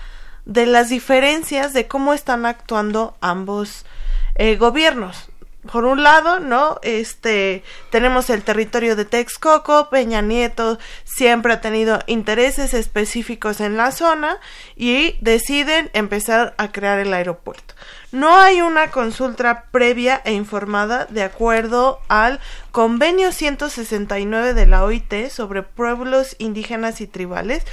de 0.44 0.66
las 0.66 0.88
diferencias 0.88 1.72
de 1.72 1.86
cómo 1.86 2.14
están 2.14 2.46
actuando 2.46 3.16
ambos 3.20 3.86
eh, 4.34 4.56
gobiernos 4.56 5.28
por 5.70 5.84
un 5.84 6.02
lado, 6.02 6.40
¿no? 6.40 6.78
Este, 6.82 7.62
tenemos 7.90 8.30
el 8.30 8.42
territorio 8.42 8.96
de 8.96 9.04
Texcoco, 9.04 9.88
Peña 9.90 10.20
Nieto 10.20 10.78
siempre 11.04 11.52
ha 11.52 11.60
tenido 11.60 12.00
intereses 12.06 12.74
específicos 12.74 13.60
en 13.60 13.76
la 13.76 13.90
zona 13.92 14.38
y 14.76 15.16
deciden 15.20 15.90
empezar 15.94 16.54
a 16.58 16.72
crear 16.72 16.98
el 16.98 17.12
aeropuerto. 17.12 17.74
No 18.14 18.38
hay 18.38 18.60
una 18.60 18.92
consulta 18.92 19.64
previa 19.72 20.22
e 20.24 20.34
informada 20.34 21.06
de 21.06 21.24
acuerdo 21.24 21.98
al 22.06 22.38
convenio 22.70 23.32
169 23.32 24.54
de 24.54 24.66
la 24.66 24.84
OIT 24.84 25.30
sobre 25.30 25.64
pueblos 25.64 26.36
indígenas 26.38 27.00
y 27.00 27.08
tribales 27.08 27.64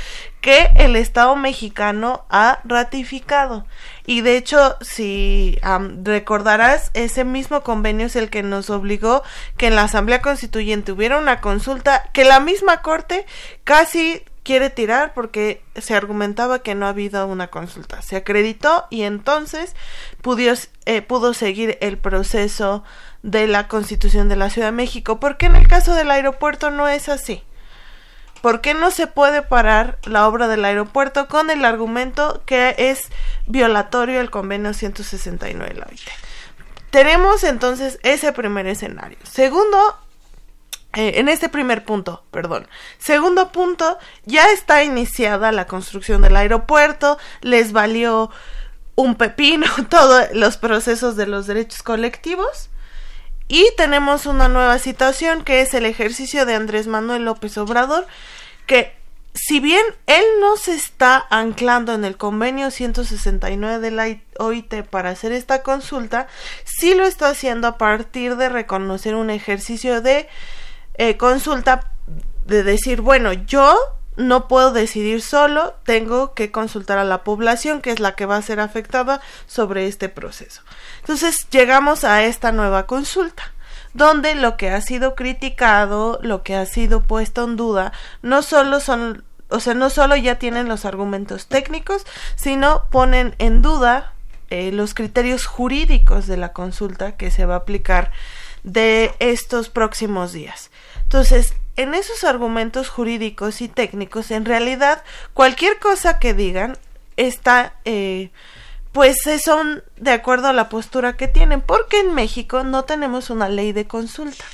que 0.42 0.72
el 0.78 0.96
Estado 0.96 1.36
mexicano 1.36 2.26
ha 2.32 2.60
ratificado. 2.64 3.68
Y 4.08 4.22
de 4.22 4.36
hecho, 4.36 4.78
si 4.82 5.60
recordarás, 6.04 6.90
ese 6.96 7.24
mismo 7.24 7.62
convenio 7.62 8.08
es 8.08 8.16
el 8.16 8.32
que 8.32 8.42
nos 8.42 8.72
obligó 8.72 9.22
que 9.58 9.68
en 9.68 9.76
la 9.76 9.84
Asamblea 9.84 10.24
Constituyente 10.24 10.92
hubiera 10.92 11.20
una 11.20 11.40
consulta 11.40 12.10
que 12.14 12.26
la 12.26 12.40
misma 12.40 12.82
Corte 12.82 13.28
casi 13.64 14.24
quiere 14.44 14.70
tirar 14.70 15.14
porque 15.14 15.64
se 15.76 15.96
argumentaba 15.96 16.60
que 16.60 16.76
no 16.76 16.86
ha 16.86 16.90
habido 16.90 17.26
una 17.28 17.48
consulta. 17.48 18.02
Se 18.02 18.16
acreditó 18.16 18.88
y 18.90 19.04
entonces 19.04 19.76
pudo, 20.22 20.54
eh, 20.86 21.02
pudo 21.02 21.34
seguir 21.34 21.78
el 21.82 21.98
proceso 21.98 22.84
de 23.24 23.48
la 23.48 23.68
constitución 23.68 24.30
de 24.30 24.36
la 24.36 24.50
Ciudad 24.50 24.70
de 24.70 24.74
México. 24.74 25.20
porque 25.20 25.46
en 25.46 25.56
el 25.56 25.68
caso 25.68 25.94
del 25.94 26.12
aeropuerto 26.12 26.72
no 26.72 26.88
es 26.88 27.10
así? 27.10 27.44
¿Por 28.42 28.62
qué 28.62 28.74
no 28.74 28.90
se 28.90 29.06
puede 29.06 29.44
parar 29.44 30.00
la 30.04 30.28
obra 30.28 30.48
del 30.48 30.66
aeropuerto 30.66 31.28
con 31.28 31.52
el 31.52 31.64
argumento 31.64 32.42
que 32.48 32.74
es 32.78 33.10
violatorio 33.46 34.20
el 34.20 34.32
convenio 34.32 34.74
169 34.74 35.74
de 35.74 35.80
la 35.80 35.86
OIT? 35.86 36.02
Tenemos 36.90 37.44
entonces 37.44 38.00
ese 38.02 38.34
primer 38.34 38.66
escenario. 38.66 39.20
Segundo, 39.24 39.96
eh, 40.94 41.14
en 41.16 41.30
este 41.30 41.48
primer 41.48 41.86
punto, 41.86 42.24
perdón. 42.32 42.68
Segundo 42.98 43.52
punto, 43.52 43.98
ya 44.26 44.52
está 44.52 44.84
iniciada 44.84 45.52
la 45.52 45.66
construcción 45.66 46.22
del 46.22 46.36
aeropuerto, 46.36 47.18
les 47.42 47.72
valió 47.72 48.30
un 48.96 49.16
pepino 49.16 49.68
todos 49.90 50.28
los 50.34 50.58
procesos 50.58 51.16
de 51.16 51.28
los 51.28 51.48
derechos 51.48 51.84
colectivos. 51.84 52.70
Y 53.48 53.68
tenemos 53.76 54.26
una 54.26 54.48
nueva 54.48 54.80
situación 54.80 55.44
que 55.44 55.62
es 55.62 55.74
el 55.74 55.86
ejercicio 55.86 56.46
de 56.46 56.56
Andrés 56.56 56.88
Manuel 56.88 57.26
López 57.26 57.58
Obrador, 57.58 58.08
que 58.66 58.94
si 59.34 59.60
bien 59.60 59.84
él 60.08 60.24
no 60.40 60.58
se 60.58 60.74
está 60.74 61.26
anclando 61.30 61.94
en 61.94 62.04
el 62.04 62.18
convenio 62.18 62.70
169 62.70 63.80
de 63.80 63.92
la 63.92 64.18
OIT 64.40 64.84
para 64.90 65.10
hacer 65.10 65.32
esta 65.32 65.64
consulta, 65.64 66.28
sí 66.66 66.94
lo 66.94 67.06
está 67.06 67.30
haciendo 67.30 67.68
a 67.68 67.78
partir 67.78 68.36
de 68.36 68.50
reconocer 68.50 69.16
un 69.16 69.30
ejercicio 69.30 70.02
de 70.02 70.28
eh, 70.96 71.18
consulta 71.18 71.92
de 72.46 72.64
decir, 72.64 73.02
bueno, 73.02 73.34
yo 73.34 73.78
no 74.18 74.48
puedo 74.48 74.72
decidir 74.72 75.22
solo, 75.22 75.74
tengo 75.84 76.34
que 76.34 76.52
consultar 76.52 76.98
a 76.98 77.04
la 77.04 77.24
población, 77.24 77.82
que 77.82 77.92
es 77.92 78.00
la 78.00 78.16
que 78.16 78.26
va 78.26 78.38
a 78.38 78.42
ser 78.42 78.60
afectada 78.60 79.22
sobre 79.48 79.88
este 79.88 80.10
proceso. 80.10 80.62
Entonces 81.00 81.48
llegamos 81.50 82.04
a 82.04 82.24
esta 82.24 82.52
nueva 82.52 82.86
consulta 82.86 83.54
donde 83.94 84.36
lo 84.36 84.58
que 84.58 84.70
ha 84.70 84.82
sido 84.82 85.16
criticado, 85.16 86.20
lo 86.22 86.44
que 86.44 86.56
ha 86.56 86.66
sido 86.66 87.02
puesto 87.02 87.44
en 87.44 87.56
duda, 87.58 87.92
no 88.22 88.42
solo 88.42 88.80
son, 88.80 89.24
o 89.50 89.60
sea, 89.60 89.74
no 89.74 89.90
solo 89.90 90.16
ya 90.16 90.36
tienen 90.36 90.70
los 90.70 90.86
argumentos 90.86 91.48
técnicos, 91.48 92.06
sino 92.36 92.86
ponen 92.90 93.36
en 93.38 93.62
duda 93.62 94.14
eh, 94.50 94.72
los 94.72 94.94
criterios 94.94 95.46
jurídicos 95.46 96.28
de 96.28 96.38
la 96.38 96.54
consulta 96.54 97.18
que 97.18 97.32
se 97.32 97.46
va 97.46 97.56
a 97.56 97.60
aplicar 97.60 98.12
de 98.64 99.14
estos 99.20 99.70
próximos 99.70 100.34
días. 100.34 100.72
Entonces, 101.04 101.54
en 101.78 101.94
esos 101.94 102.24
argumentos 102.24 102.90
jurídicos 102.90 103.62
y 103.62 103.68
técnicos, 103.68 104.32
en 104.32 104.46
realidad, 104.46 105.04
cualquier 105.34 105.80
cosa 105.80 106.20
que 106.20 106.34
digan 106.34 106.78
está, 107.18 107.76
eh, 107.86 108.32
pues 108.92 109.18
son 109.44 109.84
de 109.98 110.12
acuerdo 110.12 110.48
a 110.48 110.54
la 110.54 110.70
postura 110.70 111.18
que 111.18 111.28
tienen, 111.28 111.62
porque 111.62 112.00
en 112.00 112.14
México 112.14 112.64
no 112.64 112.84
tenemos 112.84 113.30
una 113.30 113.50
ley 113.50 113.72
de 113.72 113.88
consulta. 113.88 114.46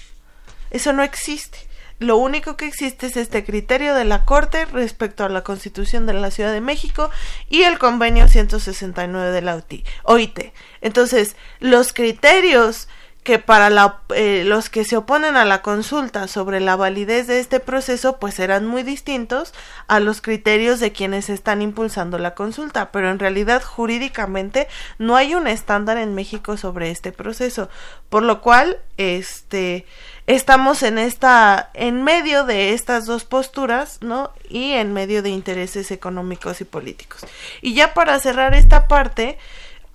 Eso 0.69 0.93
no 0.93 1.03
existe. 1.03 1.67
Lo 1.99 2.17
único 2.17 2.57
que 2.57 2.67
existe 2.67 3.07
es 3.07 3.17
este 3.17 3.43
criterio 3.43 3.95
de 3.95 4.05
la 4.05 4.23
Corte 4.23 4.65
respecto 4.65 5.23
a 5.23 5.29
la 5.29 5.43
Constitución 5.43 6.05
de 6.05 6.13
la 6.13 6.29
Ciudad 6.29 6.53
de 6.53 6.61
México 6.61 7.09
y 7.49 7.63
el 7.63 7.79
convenio 7.79 8.27
169 8.27 9.31
de 9.31 9.41
la 9.41 9.63
OIT. 10.03 10.53
Entonces, 10.81 11.35
los 11.59 11.93
criterios 11.93 12.87
que 13.27 13.39
para 13.39 13.69
la, 13.69 13.99
eh, 14.15 14.43
los 14.45 14.69
que 14.69 14.85
se 14.85 14.95
oponen 14.95 15.35
a 15.35 15.43
la 15.43 15.61
consulta 15.61 16.29
sobre 16.29 16.61
la 16.61 16.77
validez 16.77 17.27
de 17.27 17.41
este 17.41 17.59
proceso 17.59 18.19
pues 18.19 18.35
serán 18.35 18.65
muy 18.65 18.83
distintos 18.83 19.53
a 19.87 19.99
los 19.99 20.21
criterios 20.21 20.79
de 20.79 20.93
quienes 20.93 21.29
están 21.29 21.61
impulsando 21.61 22.19
la 22.19 22.35
consulta, 22.35 22.89
pero 22.89 23.11
en 23.11 23.19
realidad 23.19 23.61
jurídicamente 23.61 24.69
no 24.97 25.17
hay 25.17 25.35
un 25.35 25.47
estándar 25.47 25.97
en 25.97 26.15
México 26.15 26.55
sobre 26.55 26.89
este 26.89 27.11
proceso, 27.11 27.67
por 28.07 28.23
lo 28.23 28.39
cual 28.39 28.77
este 28.95 29.85
estamos 30.25 30.81
en 30.81 30.97
esta 30.97 31.69
en 31.73 32.05
medio 32.05 32.45
de 32.45 32.71
estas 32.71 33.05
dos 33.05 33.25
posturas, 33.25 33.97
¿no? 33.99 34.31
Y 34.49 34.71
en 34.71 34.93
medio 34.93 35.21
de 35.21 35.31
intereses 35.31 35.91
económicos 35.91 36.61
y 36.61 36.63
políticos. 36.63 37.25
Y 37.61 37.73
ya 37.73 37.93
para 37.93 38.17
cerrar 38.19 38.55
esta 38.55 38.87
parte, 38.87 39.37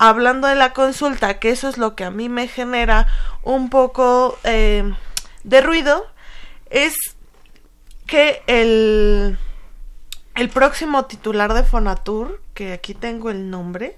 hablando 0.09 0.49
de 0.49 0.55
la 0.55 0.73
consulta, 0.73 1.39
que 1.39 1.49
eso 1.49 1.69
es 1.69 1.77
lo 1.77 1.95
que 1.95 2.03
a 2.03 2.11
mí 2.11 2.27
me 2.27 2.49
genera 2.49 3.07
un 3.41 3.69
poco 3.69 4.37
eh, 4.43 4.93
de 5.45 5.61
ruido, 5.61 6.05
es 6.69 6.93
que 8.05 8.41
el, 8.47 9.37
el 10.35 10.49
próximo 10.49 11.05
titular 11.05 11.53
de 11.53 11.63
Fonatur, 11.63 12.41
que 12.53 12.73
aquí 12.73 12.93
tengo 12.93 13.29
el 13.29 13.49
nombre, 13.49 13.97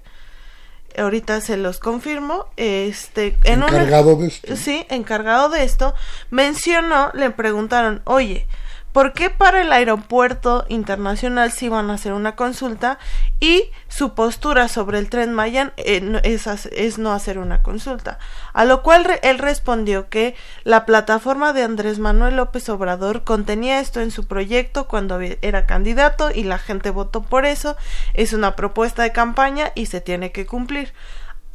ahorita 0.96 1.40
se 1.40 1.56
los 1.56 1.80
confirmo, 1.80 2.46
este, 2.56 3.36
en 3.42 3.64
encargado 3.64 4.14
de 4.14 4.28
esto. 4.28 4.54
Sí, 4.54 4.86
encargado 4.88 5.48
de 5.48 5.64
esto, 5.64 5.92
mencionó, 6.30 7.10
le 7.14 7.30
preguntaron, 7.30 8.00
oye, 8.04 8.46
¿Por 8.96 9.12
qué 9.12 9.28
para 9.28 9.60
el 9.60 9.72
aeropuerto 9.74 10.64
internacional 10.70 11.52
sí 11.52 11.68
van 11.68 11.90
a 11.90 11.92
hacer 11.96 12.14
una 12.14 12.34
consulta 12.34 12.98
y 13.40 13.64
su 13.88 14.14
postura 14.14 14.68
sobre 14.68 14.98
el 14.98 15.10
tren 15.10 15.34
Mayan 15.34 15.74
eh, 15.76 16.00
es, 16.22 16.96
no 16.96 17.12
hacer 17.12 17.36
una 17.36 17.62
consulta? 17.62 18.18
A 18.54 18.64
lo 18.64 18.82
cual 18.82 19.20
él 19.22 19.38
respondió 19.38 20.08
que 20.08 20.34
la 20.64 20.86
plataforma 20.86 21.52
de 21.52 21.62
Andrés 21.62 21.98
Manuel 21.98 22.36
López 22.36 22.70
Obrador 22.70 23.22
contenía 23.22 23.80
esto 23.80 24.00
en 24.00 24.10
su 24.10 24.26
proyecto 24.26 24.88
cuando 24.88 25.20
era 25.20 25.66
candidato 25.66 26.30
y 26.34 26.44
la 26.44 26.56
gente 26.56 26.88
votó 26.88 27.22
por 27.22 27.44
eso. 27.44 27.76
Es 28.14 28.32
una 28.32 28.56
propuesta 28.56 29.02
de 29.02 29.12
campaña 29.12 29.72
y 29.74 29.84
se 29.86 30.00
tiene 30.00 30.32
que 30.32 30.46
cumplir. 30.46 30.94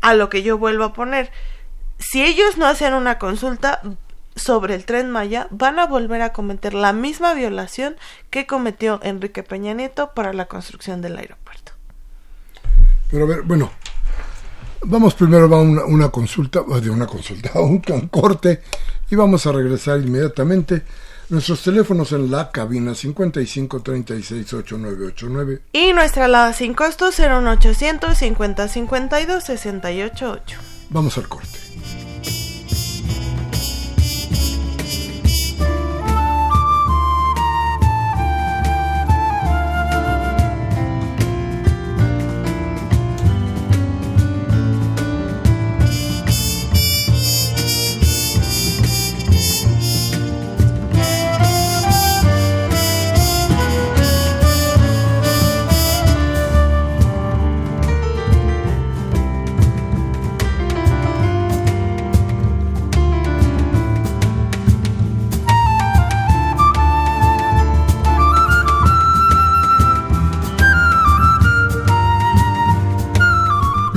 A 0.02 0.14
lo 0.14 0.30
que 0.30 0.44
yo 0.44 0.60
vuelvo 0.60 0.84
a 0.84 0.94
poner 0.94 1.32
si 1.98 2.24
ellos 2.24 2.58
no 2.58 2.66
hacen 2.68 2.94
una 2.94 3.18
consulta, 3.18 3.82
sobre 4.42 4.76
el 4.76 4.86
tren 4.86 5.10
Maya 5.10 5.48
van 5.52 5.80
a 5.80 5.88
volver 5.88 6.22
a 6.22 6.34
cometer 6.34 6.74
la 6.74 6.94
misma 6.94 7.34
violación 7.34 7.96
que 8.30 8.48
cometió 8.48 9.00
Enrique 9.04 9.44
Peña 9.44 9.74
Nieto 9.74 10.12
para 10.14 10.34
la 10.34 10.46
construcción 10.46 11.02
del 11.02 11.18
aeropuerto. 11.18 11.72
Pero 13.10 13.26
a 13.26 13.28
ver, 13.28 13.42
bueno, 13.44 13.72
vamos 14.84 15.14
primero 15.16 15.46
a 15.54 15.62
una, 15.62 15.86
una 15.86 16.10
consulta, 16.10 16.64
de 16.82 16.90
una 16.90 17.08
consulta, 17.08 17.52
a 17.54 17.62
un 17.62 17.80
corte 18.10 18.62
y 19.10 19.16
vamos 19.16 19.46
a 19.46 19.52
regresar 19.52 20.00
inmediatamente. 20.00 20.84
Nuestros 21.30 21.64
teléfonos 21.64 22.12
en 22.12 22.30
la 22.30 22.52
cabina 22.52 22.94
55 22.94 23.82
36 23.82 24.54
8989 24.54 25.62
y 25.72 25.94
nuestra 25.94 26.26
alada 26.26 26.52
sin 26.52 26.74
costo 26.74 27.10
01800 27.10 28.18
50 28.18 28.68
52 28.68 29.44
688. 29.44 30.58
Vamos 30.90 31.18
al 31.18 31.30
corte. 31.30 31.61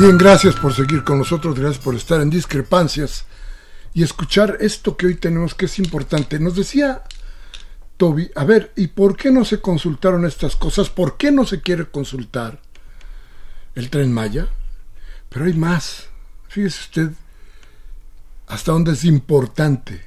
Bien, 0.04 0.18
gracias 0.18 0.54
por 0.56 0.74
seguir 0.74 1.02
con 1.02 1.16
nosotros, 1.16 1.58
gracias 1.58 1.82
por 1.82 1.94
estar 1.94 2.20
en 2.20 2.28
discrepancias 2.28 3.24
y 3.94 4.02
escuchar 4.02 4.58
esto 4.60 4.98
que 4.98 5.06
hoy 5.06 5.14
tenemos 5.14 5.54
que 5.54 5.64
es 5.64 5.78
importante. 5.78 6.38
Nos 6.38 6.56
decía 6.56 7.04
Toby, 7.96 8.30
a 8.34 8.44
ver, 8.44 8.70
¿y 8.76 8.88
por 8.88 9.16
qué 9.16 9.30
no 9.30 9.46
se 9.46 9.62
consultaron 9.62 10.26
estas 10.26 10.56
cosas? 10.56 10.90
¿Por 10.90 11.16
qué 11.16 11.32
no 11.32 11.46
se 11.46 11.62
quiere 11.62 11.86
consultar 11.86 12.60
el 13.74 13.88
tren 13.88 14.12
Maya? 14.12 14.48
Pero 15.30 15.46
hay 15.46 15.54
más. 15.54 16.08
Fíjese 16.48 16.80
usted 16.80 17.10
hasta 18.46 18.72
dónde 18.72 18.92
es 18.92 19.06
importante 19.06 20.04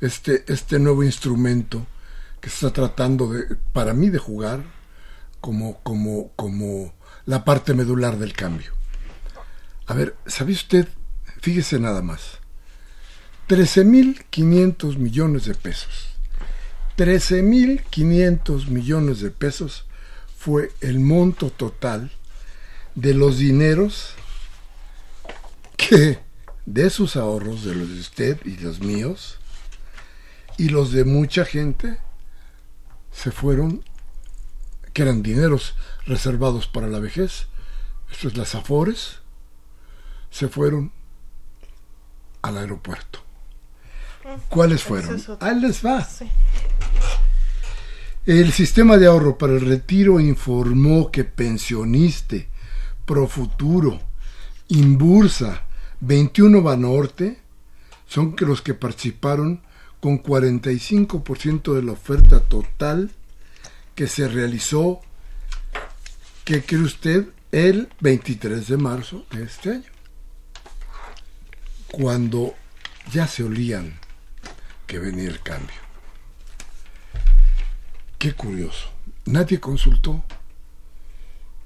este, 0.00 0.44
este 0.46 0.78
nuevo 0.78 1.02
instrumento 1.02 1.88
que 2.40 2.50
está 2.50 2.72
tratando 2.72 3.32
de, 3.32 3.56
para 3.72 3.94
mí, 3.94 4.10
de 4.10 4.18
jugar 4.18 4.62
como, 5.40 5.80
como, 5.82 6.30
como 6.36 6.94
la 7.26 7.44
parte 7.44 7.74
medular 7.74 8.16
del 8.16 8.32
cambio. 8.32 8.78
A 9.90 9.92
ver, 9.92 10.14
¿sabe 10.24 10.52
usted? 10.52 10.86
Fíjese 11.40 11.80
nada 11.80 12.00
más. 12.00 12.38
13.500 13.48 14.96
millones 14.98 15.46
de 15.46 15.54
pesos. 15.56 16.10
13.500 16.96 18.68
millones 18.68 19.18
de 19.18 19.32
pesos 19.32 19.86
fue 20.38 20.70
el 20.80 21.00
monto 21.00 21.50
total 21.50 22.12
de 22.94 23.14
los 23.14 23.38
dineros 23.38 24.14
que 25.76 26.20
de 26.66 26.88
sus 26.88 27.16
ahorros, 27.16 27.64
de 27.64 27.74
los 27.74 27.88
de 27.88 27.98
usted 27.98 28.38
y 28.44 28.58
los 28.58 28.78
míos, 28.78 29.40
y 30.56 30.68
los 30.68 30.92
de 30.92 31.02
mucha 31.02 31.44
gente, 31.44 31.98
se 33.10 33.32
fueron, 33.32 33.84
que 34.92 35.02
eran 35.02 35.24
dineros 35.24 35.74
reservados 36.06 36.68
para 36.68 36.86
la 36.86 37.00
vejez. 37.00 37.48
Esto 38.12 38.28
es 38.28 38.36
las 38.36 38.54
Afores, 38.54 39.20
se 40.30 40.48
fueron 40.48 40.92
al 42.42 42.58
aeropuerto. 42.58 43.20
¿Cuáles 44.48 44.82
fueron? 44.82 45.20
Ahí 45.40 45.60
les 45.60 45.84
va. 45.84 46.06
El 48.26 48.52
sistema 48.52 48.96
de 48.96 49.06
ahorro 49.06 49.38
para 49.38 49.54
el 49.54 49.62
retiro 49.62 50.20
informó 50.20 51.10
que 51.10 51.24
pensioniste, 51.24 52.48
Profuturo, 53.04 54.00
Inbursa, 54.68 55.64
21 56.00 56.62
Banorte 56.62 57.38
son 58.06 58.36
que 58.36 58.44
los 58.44 58.62
que 58.62 58.74
participaron 58.74 59.62
con 60.00 60.22
45% 60.22 61.74
de 61.74 61.82
la 61.82 61.92
oferta 61.92 62.40
total 62.40 63.10
que 63.94 64.06
se 64.06 64.28
realizó, 64.28 65.00
¿qué 66.44 66.62
cree 66.62 66.82
usted? 66.82 67.28
El 67.52 67.88
23 68.00 68.68
de 68.68 68.76
marzo 68.76 69.24
de 69.30 69.42
este 69.42 69.70
año 69.70 69.89
cuando 71.90 72.54
ya 73.12 73.26
se 73.26 73.44
olían 73.44 73.98
que 74.86 74.98
venía 74.98 75.28
el 75.28 75.40
cambio. 75.40 75.76
Qué 78.18 78.32
curioso. 78.32 78.90
Nadie 79.26 79.60
consultó. 79.60 80.24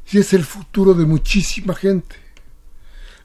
Si 0.04 0.18
es 0.18 0.32
el 0.32 0.44
futuro 0.44 0.94
de 0.94 1.06
muchísima 1.06 1.74
gente, 1.74 2.16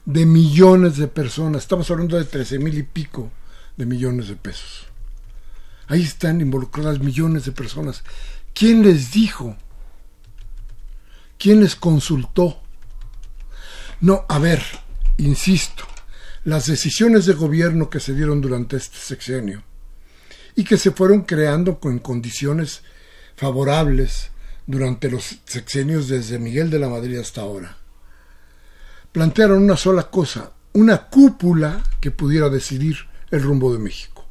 de 0.04 0.26
millones 0.26 0.96
de 0.96 1.08
personas. 1.08 1.62
Estamos 1.62 1.90
hablando 1.90 2.16
de 2.16 2.24
trece 2.24 2.58
mil 2.58 2.76
y 2.76 2.82
pico 2.82 3.30
de 3.76 3.86
millones 3.86 4.28
de 4.28 4.36
pesos. 4.36 4.86
Ahí 5.86 6.02
están 6.02 6.40
involucradas 6.40 7.00
millones 7.00 7.44
de 7.44 7.52
personas. 7.52 8.02
¿Quién 8.54 8.82
les 8.82 9.12
dijo? 9.12 9.56
¿Quién 11.38 11.60
les 11.60 11.76
consultó? 11.76 12.60
No, 14.00 14.24
a 14.28 14.38
ver, 14.38 14.62
insisto, 15.18 15.84
las 16.44 16.66
decisiones 16.66 17.26
de 17.26 17.34
gobierno 17.34 17.90
que 17.90 18.00
se 18.00 18.14
dieron 18.14 18.40
durante 18.40 18.76
este 18.76 18.96
sexenio 18.96 19.62
y 20.54 20.64
que 20.64 20.78
se 20.78 20.90
fueron 20.90 21.22
creando 21.22 21.78
con 21.78 21.98
condiciones 21.98 22.82
favorables 23.36 24.30
durante 24.66 25.10
los 25.10 25.38
sexenios 25.44 26.08
desde 26.08 26.38
Miguel 26.38 26.70
de 26.70 26.78
la 26.78 26.88
Madrid 26.88 27.18
hasta 27.18 27.42
ahora. 27.42 27.76
Plantearon 29.12 29.62
una 29.62 29.76
sola 29.76 30.04
cosa, 30.04 30.52
una 30.72 31.08
cúpula 31.08 31.82
que 32.00 32.10
pudiera 32.10 32.48
decidir 32.48 32.96
el 33.30 33.42
rumbo 33.42 33.72
de 33.72 33.78
México. 33.78 34.26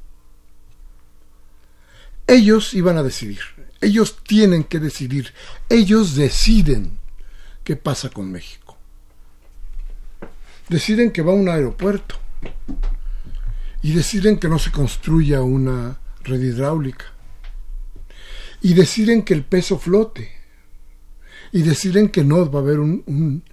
Ellos 2.25 2.73
iban 2.73 2.97
a 2.97 3.03
decidir, 3.03 3.39
ellos 3.81 4.17
tienen 4.23 4.63
que 4.63 4.79
decidir, 4.79 5.33
ellos 5.67 6.15
deciden 6.15 6.99
qué 7.63 7.75
pasa 7.75 8.09
con 8.09 8.31
México 8.31 8.58
deciden 10.69 11.11
que 11.11 11.21
va 11.21 11.31
a 11.31 11.35
un 11.35 11.49
aeropuerto. 11.49 12.15
y 13.81 13.93
deciden 13.93 14.39
que 14.39 14.49
no 14.49 14.59
se 14.59 14.71
construya 14.71 15.41
una 15.41 15.99
red 16.23 16.41
hidráulica 16.41 17.05
y 18.61 18.73
deciden 18.73 19.23
que 19.23 19.33
el 19.33 19.43
peso 19.43 19.79
flote 19.79 20.31
y 21.51 21.61
deciden 21.61 22.09
que 22.09 22.23
no 22.23 22.49
va 22.51 22.59
a 22.59 22.61
haber 22.61 22.79
un, 22.79 23.43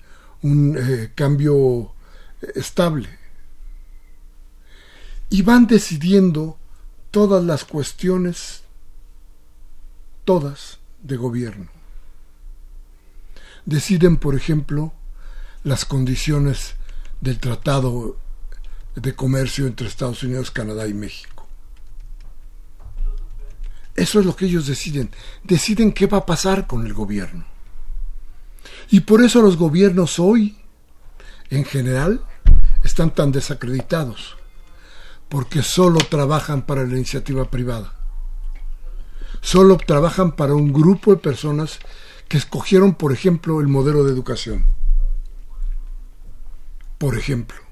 eh, 0.43 1.11
cambio 1.15 1.93
estable 2.55 3.09
y 5.31 5.43
van 5.43 5.67
decidiendo 5.67 6.59
todas 7.11 7.43
las 7.45 7.65
cuestiones 7.65 8.63
todas 10.25 10.79
de 11.03 11.17
gobierno 11.17 11.69
deciden 13.65 14.17
por 14.17 14.35
ejemplo 14.35 14.93
las 15.65 15.85
condiciones 15.85 16.76
del 17.21 17.39
tratado 17.39 18.17
de 18.95 19.15
comercio 19.15 19.67
entre 19.67 19.87
Estados 19.87 20.23
Unidos, 20.23 20.51
Canadá 20.51 20.87
y 20.87 20.95
México. 20.95 21.47
Eso 23.95 24.21
es 24.21 24.27
lo 24.27 24.37
que 24.37 24.47
ellos 24.47 24.67
deciden. 24.67 25.11
Deciden 25.43 25.93
qué 25.93 26.07
va 26.07 26.19
a 26.19 26.27
pasar 26.27 26.67
con 26.67 26.87
el 26.87 26.93
gobierno. 26.93 27.45
Y 28.91 29.01
por 29.01 29.23
eso 29.23 29.43
los 29.43 29.57
gobiernos 29.57 30.19
hoy, 30.19 30.59
en 31.51 31.65
general, 31.65 32.21
están 32.85 33.13
tan 33.15 33.33
desacreditados, 33.33 34.37
porque 35.29 35.63
solo 35.63 35.99
trabajan 35.99 36.63
para 36.67 36.85
la 36.85 36.95
iniciativa 36.95 37.51
privada. 37.51 37.95
Solo 39.41 39.77
trabajan 39.77 40.33
para 40.33 40.55
un 40.55 40.73
grupo 40.73 41.13
de 41.13 41.21
personas 41.21 41.79
que 42.29 42.37
escogieron, 42.37 42.95
por 42.95 43.13
ejemplo, 43.13 43.61
el 43.61 43.69
modelo 43.69 44.05
de 44.05 44.13
educación. 44.13 44.67
Por 46.99 47.19
ejemplo 47.19 47.67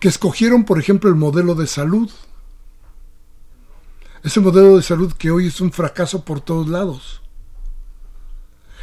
que 0.00 0.08
escogieron, 0.08 0.64
por 0.64 0.78
ejemplo, 0.78 1.08
el 1.08 1.16
modelo 1.16 1.54
de 1.54 1.66
salud. 1.66 2.10
Ese 4.22 4.40
modelo 4.40 4.76
de 4.76 4.82
salud 4.82 5.12
que 5.12 5.30
hoy 5.30 5.46
es 5.46 5.60
un 5.60 5.72
fracaso 5.72 6.24
por 6.24 6.40
todos 6.40 6.68
lados, 6.68 7.22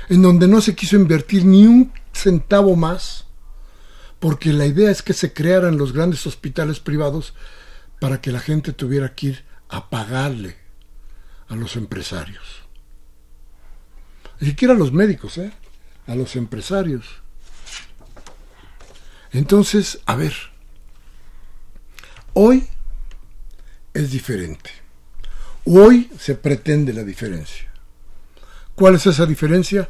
en 0.09 0.21
donde 0.21 0.47
no 0.47 0.61
se 0.61 0.75
quiso 0.75 0.95
invertir 0.95 1.45
ni 1.45 1.67
un 1.67 1.91
centavo 2.13 2.75
más, 2.75 3.25
porque 4.19 4.53
la 4.53 4.65
idea 4.65 4.89
es 4.89 5.01
que 5.01 5.13
se 5.13 5.33
crearan 5.33 5.77
los 5.77 5.91
grandes 5.91 6.25
hospitales 6.25 6.79
privados 6.79 7.33
para 7.99 8.21
que 8.21 8.31
la 8.31 8.39
gente 8.39 8.71
tuviera 8.71 9.15
que 9.15 9.27
ir 9.27 9.45
a 9.67 9.89
pagarle 9.89 10.55
a 11.49 11.55
los 11.55 11.75
empresarios. 11.75 12.63
Ni 14.39 14.47
siquiera 14.49 14.73
a 14.73 14.77
los 14.77 14.93
médicos, 14.93 15.37
¿eh? 15.37 15.51
a 16.07 16.15
los 16.15 16.37
empresarios. 16.37 17.22
Entonces, 19.33 19.99
a 20.05 20.15
ver, 20.15 20.33
Hoy 22.35 22.67
es 23.93 24.09
diferente. 24.09 24.71
Hoy 25.65 26.09
se 26.17 26.33
pretende 26.33 26.93
la 26.93 27.03
diferencia. 27.03 27.71
¿Cuál 28.73 28.95
es 28.95 29.05
esa 29.05 29.27
diferencia? 29.27 29.87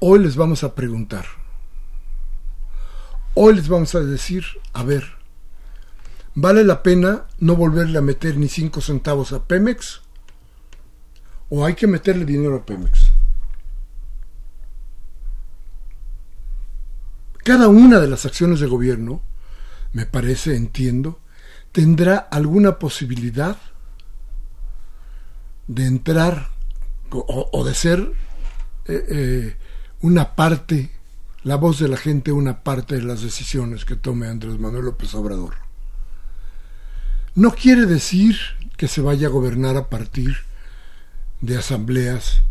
Hoy 0.00 0.20
les 0.20 0.34
vamos 0.34 0.64
a 0.64 0.74
preguntar. 0.74 1.26
Hoy 3.34 3.56
les 3.56 3.68
vamos 3.68 3.94
a 3.94 4.00
decir, 4.00 4.46
a 4.72 4.84
ver, 4.84 5.04
¿vale 6.34 6.64
la 6.64 6.82
pena 6.82 7.26
no 7.38 7.56
volverle 7.56 7.98
a 7.98 8.02
meter 8.02 8.38
ni 8.38 8.48
cinco 8.48 8.80
centavos 8.80 9.34
a 9.34 9.44
Pemex? 9.44 10.00
¿O 11.50 11.66
hay 11.66 11.74
que 11.74 11.86
meterle 11.86 12.24
dinero 12.24 12.56
a 12.56 12.64
Pemex? 12.64 13.11
Cada 17.44 17.68
una 17.68 17.98
de 17.98 18.08
las 18.08 18.24
acciones 18.24 18.60
de 18.60 18.66
gobierno, 18.66 19.20
me 19.92 20.06
parece, 20.06 20.56
entiendo, 20.56 21.18
tendrá 21.72 22.16
alguna 22.16 22.78
posibilidad 22.78 23.56
de 25.66 25.86
entrar 25.86 26.50
o, 27.10 27.64
de 27.64 27.74
ser 27.74 28.12
eh, 28.86 29.06
eh, 29.08 29.56
una 30.00 30.34
parte, 30.34 30.92
la 31.42 31.56
voz 31.56 31.78
de 31.78 31.88
la 31.88 31.96
gente, 31.96 32.30
una 32.32 32.62
parte 32.62 32.96
de 32.96 33.02
las 33.02 33.22
decisiones 33.22 33.84
que 33.84 33.96
tome 33.96 34.28
Andrés 34.28 34.58
Manuel 34.58 34.86
López 34.86 35.14
Obrador. 35.14 35.56
No 37.34 37.50
quiere 37.50 37.86
decir 37.86 38.36
que 38.76 38.88
se 38.88 39.00
vaya 39.00 39.26
a 39.26 39.30
gobernar 39.30 39.76
a 39.76 39.88
partir 39.88 40.36
de 41.40 41.58
asambleas, 41.58 42.42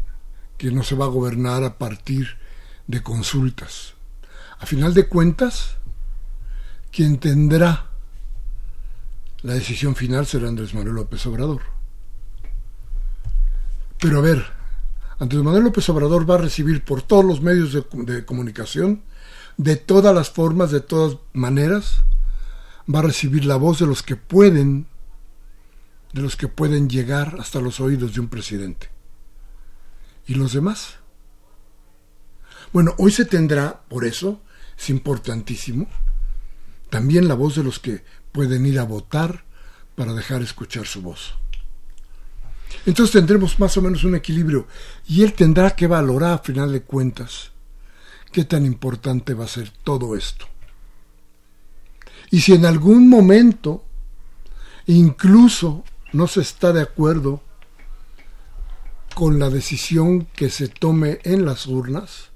que 0.57 0.71
no 0.71 0.83
se 0.83 0.95
va 0.95 1.05
a 1.05 1.09
gobernar 1.09 1.63
a 1.63 1.77
partir 1.77 2.37
de 2.87 3.01
consultas. 3.01 3.93
A 4.61 4.65
final 4.67 4.93
de 4.93 5.07
cuentas, 5.07 5.77
quien 6.91 7.17
tendrá 7.17 7.89
la 9.41 9.55
decisión 9.55 9.95
final 9.95 10.27
será 10.27 10.47
Andrés 10.47 10.75
Manuel 10.75 10.97
López 10.97 11.25
Obrador. 11.25 11.63
Pero 13.99 14.19
a 14.19 14.21
ver, 14.21 14.45
Andrés 15.17 15.41
Manuel 15.41 15.63
López 15.63 15.89
Obrador 15.89 16.29
va 16.29 16.35
a 16.35 16.39
recibir 16.39 16.83
por 16.83 17.01
todos 17.01 17.25
los 17.25 17.41
medios 17.41 17.73
de, 17.73 18.23
comunicación, 18.23 19.01
de 19.57 19.77
todas 19.77 20.13
las 20.13 20.29
formas, 20.29 20.69
de 20.69 20.81
todas 20.81 21.17
maneras, 21.33 22.01
va 22.93 22.99
a 22.99 23.03
recibir 23.03 23.45
la 23.45 23.55
voz 23.55 23.79
de 23.79 23.87
los 23.87 24.03
que 24.03 24.15
pueden, 24.15 24.85
de 26.13 26.21
los 26.21 26.35
que 26.35 26.47
pueden 26.47 26.87
llegar 26.87 27.37
hasta 27.39 27.61
los 27.61 27.79
oídos 27.79 28.13
de 28.13 28.19
un 28.19 28.27
presidente. 28.27 28.89
¿Y 30.27 30.35
los 30.35 30.53
demás? 30.53 30.97
Bueno, 32.71 32.93
hoy 32.99 33.11
se 33.11 33.25
tendrá, 33.25 33.81
por 33.89 34.05
eso, 34.05 34.39
es 34.81 34.89
importantísimo, 34.89 35.87
también 36.89 37.27
la 37.27 37.35
voz 37.35 37.55
de 37.55 37.63
los 37.63 37.77
que 37.77 38.03
pueden 38.31 38.65
ir 38.65 38.79
a 38.79 38.83
votar 38.83 39.45
para 39.95 40.13
dejar 40.13 40.41
escuchar 40.41 40.87
su 40.87 41.03
voz. 41.03 41.35
Entonces 42.87 43.13
tendremos 43.13 43.59
más 43.59 43.77
o 43.77 43.81
menos 43.83 44.03
un 44.03 44.15
equilibrio 44.15 44.65
y 45.07 45.21
él 45.21 45.33
tendrá 45.33 45.75
que 45.75 45.85
valorar 45.85 46.33
a 46.33 46.37
final 46.39 46.71
de 46.71 46.81
cuentas 46.81 47.51
qué 48.31 48.43
tan 48.43 48.65
importante 48.65 49.35
va 49.35 49.45
a 49.45 49.49
ser 49.49 49.69
todo 49.83 50.15
esto. 50.15 50.47
Y 52.31 52.41
si 52.41 52.53
en 52.53 52.65
algún 52.65 53.07
momento 53.07 53.85
incluso 54.87 55.83
no 56.11 56.25
se 56.25 56.41
está 56.41 56.73
de 56.73 56.81
acuerdo 56.81 57.43
con 59.13 59.37
la 59.37 59.51
decisión 59.51 60.25
que 60.35 60.49
se 60.49 60.69
tome 60.69 61.19
en 61.23 61.45
las 61.45 61.67
urnas, 61.67 62.30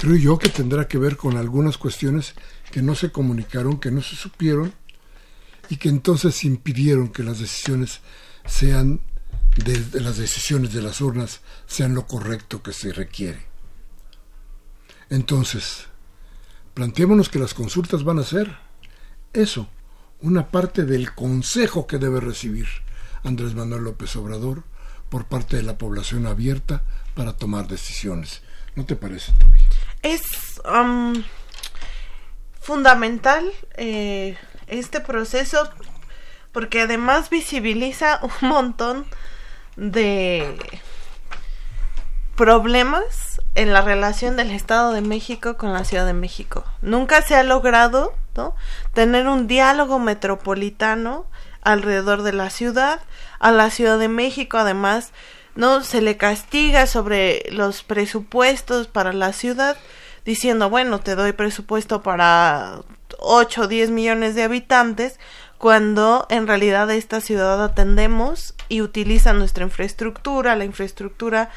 creo 0.00 0.16
yo 0.16 0.38
que 0.38 0.48
tendrá 0.48 0.88
que 0.88 0.96
ver 0.96 1.18
con 1.18 1.36
algunas 1.36 1.76
cuestiones 1.76 2.34
que 2.72 2.80
no 2.80 2.94
se 2.94 3.12
comunicaron, 3.12 3.78
que 3.78 3.90
no 3.90 4.00
se 4.00 4.16
supieron 4.16 4.72
y 5.68 5.76
que 5.76 5.90
entonces 5.90 6.42
impidieron 6.44 7.10
que 7.10 7.22
las 7.22 7.38
decisiones 7.38 8.00
sean 8.46 9.02
de, 9.56 10.00
las 10.00 10.16
decisiones 10.16 10.72
de 10.72 10.80
las 10.80 11.02
urnas 11.02 11.42
sean 11.66 11.94
lo 11.94 12.06
correcto 12.06 12.62
que 12.62 12.72
se 12.72 12.94
requiere. 12.94 13.46
Entonces, 15.10 15.84
planteémonos 16.72 17.28
que 17.28 17.38
las 17.38 17.52
consultas 17.52 18.02
van 18.02 18.20
a 18.20 18.24
ser 18.24 18.56
eso, 19.34 19.68
una 20.22 20.50
parte 20.50 20.86
del 20.86 21.14
consejo 21.14 21.86
que 21.86 21.98
debe 21.98 22.20
recibir 22.20 22.66
Andrés 23.22 23.54
Manuel 23.54 23.84
López 23.84 24.16
Obrador 24.16 24.64
por 25.10 25.26
parte 25.26 25.58
de 25.58 25.62
la 25.62 25.76
población 25.76 26.26
abierta 26.26 26.84
para 27.14 27.36
tomar 27.36 27.68
decisiones. 27.68 28.40
¿No 28.76 28.86
te 28.86 28.96
parece, 28.96 29.32
Toby? 29.32 29.79
Es 30.02 30.22
um, 30.64 31.22
fundamental 32.60 33.50
eh, 33.76 34.36
este 34.66 35.00
proceso 35.00 35.68
porque 36.52 36.82
además 36.82 37.30
visibiliza 37.30 38.20
un 38.42 38.48
montón 38.48 39.06
de 39.76 40.56
problemas 42.36 43.40
en 43.54 43.72
la 43.72 43.82
relación 43.82 44.36
del 44.36 44.50
Estado 44.50 44.92
de 44.92 45.02
México 45.02 45.56
con 45.56 45.72
la 45.72 45.84
Ciudad 45.84 46.06
de 46.06 46.14
México. 46.14 46.64
Nunca 46.80 47.22
se 47.22 47.34
ha 47.34 47.42
logrado 47.42 48.14
tener 48.94 49.26
un 49.26 49.46
diálogo 49.46 49.98
metropolitano 49.98 51.26
alrededor 51.62 52.22
de 52.22 52.32
la 52.32 52.50
ciudad. 52.50 53.00
A 53.38 53.50
la 53.50 53.70
Ciudad 53.70 53.98
de 53.98 54.08
México 54.08 54.56
además 54.58 55.12
no 55.54 55.82
se 55.82 56.00
le 56.00 56.16
castiga 56.16 56.86
sobre 56.86 57.44
los 57.50 57.82
presupuestos 57.82 58.86
para 58.86 59.12
la 59.12 59.32
ciudad 59.32 59.76
diciendo, 60.24 60.70
bueno, 60.70 61.00
te 61.00 61.14
doy 61.16 61.32
presupuesto 61.32 62.02
para 62.02 62.82
8 63.18 63.62
o 63.62 63.66
10 63.68 63.90
millones 63.90 64.34
de 64.34 64.42
habitantes, 64.42 65.18
cuando 65.58 66.26
en 66.30 66.46
realidad 66.46 66.90
esta 66.90 67.20
ciudad 67.20 67.62
atendemos 67.62 68.54
y 68.68 68.80
utiliza 68.80 69.32
nuestra 69.32 69.64
infraestructura, 69.64 70.56
la 70.56 70.64
infraestructura 70.64 71.50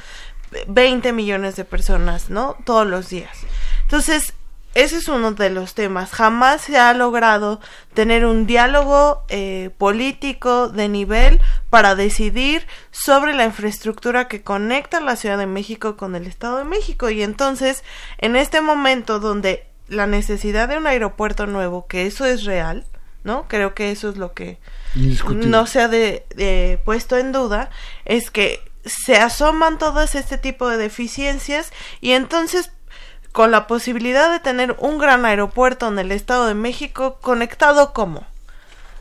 20 0.68 1.14
millones 1.14 1.56
de 1.56 1.66
personas, 1.66 2.30
¿no? 2.30 2.58
Todos 2.66 2.86
los 2.86 3.10
días. 3.10 3.38
Entonces, 3.84 4.34
ese 4.76 4.98
es 4.98 5.08
uno 5.08 5.32
de 5.34 5.50
los 5.50 5.76
temas. 5.76 6.12
Jamás 6.12 6.62
se 6.62 6.78
ha 6.78 6.94
logrado 6.94 7.60
tener 7.94 8.26
un 8.26 8.48
diálogo 8.48 9.24
eh, 9.30 9.70
político 9.78 10.70
de 10.70 10.90
nivel 10.90 11.40
para 11.70 11.96
decidir 11.96 12.68
sobre 12.92 13.34
la 13.34 13.46
infraestructura 13.46 14.28
que 14.28 14.42
conecta 14.42 15.00
la 15.00 15.16
Ciudad 15.16 15.38
de 15.38 15.46
México 15.46 15.96
con 15.96 16.16
el 16.16 16.26
Estado 16.26 16.58
de 16.58 16.64
México. 16.64 17.10
Y 17.10 17.22
entonces, 17.22 17.84
en 18.18 18.36
este 18.36 18.62
momento 18.62 19.20
donde 19.20 19.68
la 19.88 20.08
necesidad 20.08 20.68
de 20.70 20.78
un 20.78 20.88
aeropuerto 20.88 21.46
nuevo, 21.46 21.88
que 21.88 22.06
eso 22.06 22.26
es 22.26 22.44
real, 22.44 22.86
¿no? 23.24 23.48
Creo 23.48 23.74
que 23.74 23.92
eso 23.92 24.10
es 24.10 24.18
lo 24.18 24.34
que 24.34 24.60
no 24.96 25.66
se 25.66 25.82
ha 25.82 25.88
de, 25.88 26.80
puesto 26.84 27.18
en 27.18 27.32
duda, 27.32 27.70
es 28.06 28.32
que 28.32 28.60
se 28.86 29.16
asoman 29.16 29.78
todas 29.78 30.16
este 30.16 30.38
tipo 30.38 30.68
de 30.68 30.78
deficiencias 30.78 31.72
y 32.02 32.12
entonces 32.12 32.72
con 33.34 33.52
la 33.52 33.68
posibilidad 33.68 34.32
de 34.32 34.40
tener 34.40 34.78
un 34.80 34.98
gran 34.98 35.26
aeropuerto 35.26 35.90
en 35.90 36.00
el 36.00 36.12
Estado 36.14 36.48
de 36.48 36.54
México 36.54 37.18
conectado 37.22 37.92
como 37.92 38.26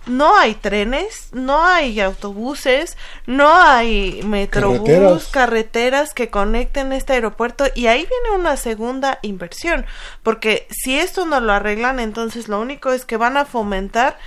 no 0.07 0.37
hay 0.37 0.55
trenes, 0.55 1.29
no 1.33 1.65
hay 1.65 2.01
autobuses, 2.01 2.97
no 3.27 3.55
hay 3.55 4.23
metrobús, 4.25 5.29
carreteras. 5.29 6.13
que 6.13 6.31
conecten 6.31 6.93
este 6.93 7.13
aeropuerto 7.13 7.67
y 7.75 7.87
ahí 7.87 8.07
viene 8.09 8.41
una 8.41 8.57
segunda 8.57 9.19
inversión, 9.23 9.87
porque 10.23 10.67
si 10.71 10.99
esto 10.99 11.25
no 11.25 11.41
lo 11.41 11.53
arreglan, 11.53 12.01
entonces 12.01 12.49
lo 12.49 12.61
único 12.61 12.91
es 12.91 13.05
que 13.05 13.17
van 13.17 13.37
a 13.37 13.45
fomentar 13.45 14.19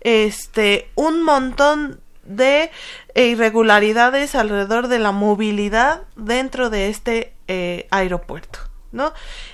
este 0.00 0.90
un 0.96 1.22
montón 1.22 2.00
de 2.24 2.70
irregularidades 3.14 4.34
alrededor 4.34 4.88
de 4.88 4.98
la 4.98 5.12
movilidad 5.12 6.02
dentro 6.16 6.70
de 6.70 6.88
este 6.88 7.32
eh, 7.48 7.86
aeropuerto. 7.90 8.58
¿no? 8.92 9.12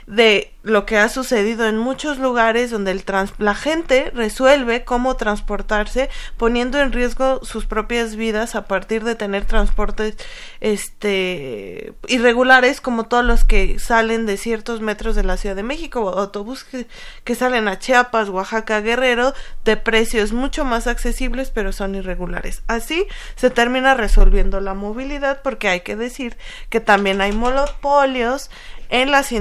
De 0.08 0.54
lo 0.62 0.86
que 0.86 0.98
ha 0.98 1.08
sucedido 1.08 1.66
en 1.66 1.78
muchos 1.78 2.18
lugares 2.18 2.70
donde 2.70 2.90
el 2.92 3.04
la 3.38 3.54
gente 3.54 4.10
resuelve 4.14 4.84
cómo 4.84 5.16
transportarse 5.16 6.08
poniendo 6.36 6.80
en 6.80 6.92
riesgo 6.92 7.40
sus 7.42 7.66
propias 7.66 8.16
vidas 8.16 8.54
a 8.54 8.66
partir 8.66 9.04
de 9.04 9.14
tener 9.14 9.44
transportes 9.44 10.16
este 10.60 11.92
irregulares 12.06 12.80
como 12.80 13.04
todos 13.04 13.24
los 13.24 13.44
que 13.44 13.78
salen 13.78 14.26
de 14.26 14.36
ciertos 14.36 14.80
metros 14.80 15.14
de 15.14 15.24
la 15.24 15.36
Ciudad 15.36 15.56
de 15.56 15.62
México 15.62 16.00
o 16.02 16.18
autobuses 16.18 16.86
que, 17.24 17.34
salen 17.34 17.68
a 17.68 17.78
Chiapas, 17.78 18.28
Oaxaca, 18.28 18.80
Guerrero 18.80 19.34
de 19.64 19.76
precios 19.76 20.32
mucho 20.32 20.64
más 20.64 20.86
accesibles 20.86 21.50
pero 21.50 21.72
son 21.72 21.94
irregulares. 21.94 22.62
Así 22.66 23.06
se 23.36 23.50
termina 23.50 23.94
resolviendo 23.94 24.60
la 24.60 24.74
movilidad 24.74 25.40
porque 25.42 25.68
hay 25.68 25.80
que 25.80 25.96
decir 25.96 26.36
que 26.68 26.80
también 26.80 27.20
hay 27.20 27.32
monopolios 27.32 28.50
en 28.90 29.10
las, 29.10 29.32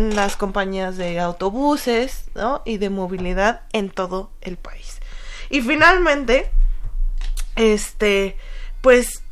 las 0.00 0.36
compañías 0.36 0.96
de 0.96 1.20
autobuses 1.20 2.24
¿no? 2.34 2.62
y 2.64 2.78
de 2.78 2.90
movilidad 2.90 3.62
en 3.72 3.90
todo 3.90 4.30
el 4.40 4.56
país. 4.56 4.98
Y 5.50 5.60
finalmente, 5.60 6.50
este, 7.56 8.36
pues 8.80 9.22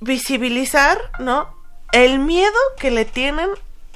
visibilizar, 0.00 0.98
¿no? 1.18 1.54
El 1.92 2.18
miedo 2.18 2.58
que 2.78 2.90
le 2.90 3.04
tienen 3.04 3.50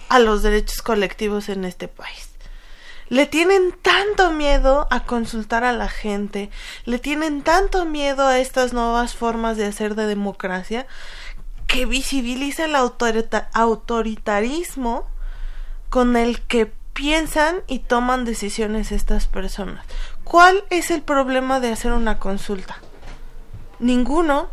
a 0.08 0.18
los 0.18 0.42
derechos 0.42 0.82
colectivos 0.82 1.48
en 1.48 1.64
este 1.64 1.88
país. 1.88 2.28
Le 3.08 3.26
tienen 3.26 3.72
tanto 3.80 4.32
miedo 4.32 4.86
a 4.90 5.04
consultar 5.04 5.64
a 5.64 5.72
la 5.72 5.88
gente, 5.88 6.50
le 6.84 6.98
tienen 6.98 7.42
tanto 7.42 7.86
miedo 7.86 8.26
a 8.26 8.38
estas 8.38 8.72
nuevas 8.72 9.14
formas 9.14 9.56
de 9.56 9.66
hacer 9.66 9.94
de 9.94 10.06
democracia, 10.06 10.86
que 11.66 11.86
visibiliza 11.86 12.66
el 12.66 12.74
autoritarismo 12.74 15.06
con 15.90 16.16
el 16.16 16.40
que 16.42 16.72
piensan 16.92 17.60
y 17.66 17.78
toman 17.78 18.24
decisiones 18.24 18.92
estas 18.92 19.26
personas. 19.26 19.84
¿Cuál 20.24 20.64
es 20.70 20.90
el 20.90 21.02
problema 21.02 21.60
de 21.60 21.70
hacer 21.70 21.92
una 21.92 22.18
consulta? 22.18 22.78
Ninguno. 23.78 24.48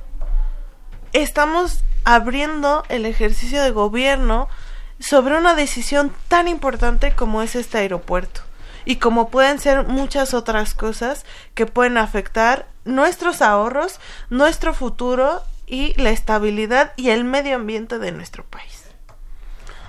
Estamos 1.14 1.84
abriendo 2.04 2.84
el 2.90 3.06
ejercicio 3.06 3.64
de 3.64 3.72
gobierno 3.72 4.48
sobre 5.00 5.38
una 5.38 5.56
decisión 5.56 6.14
tan 6.28 6.48
importante 6.48 7.16
como 7.16 7.42
es 7.42 7.56
este 7.56 7.80
aeropuerto 7.80 8.42
y 8.86 8.98
como 8.98 9.30
pueden 9.30 9.60
ser 9.60 9.88
muchas 9.88 10.34
otras 10.34 10.74
cosas 10.74 11.26
que 11.56 11.66
pueden 11.66 11.98
afectar 11.98 12.68
nuestros 12.86 13.42
ahorros, 13.42 14.00
nuestro 14.30 14.74
futuro 14.74 15.42
y 15.66 16.00
la 16.00 16.12
estabilidad 16.12 16.94
y 16.96 17.10
el 17.10 17.24
medio 17.24 17.56
ambiente 17.56 17.98
de 17.98 18.12
nuestro 18.12 18.44
país. 18.46 18.75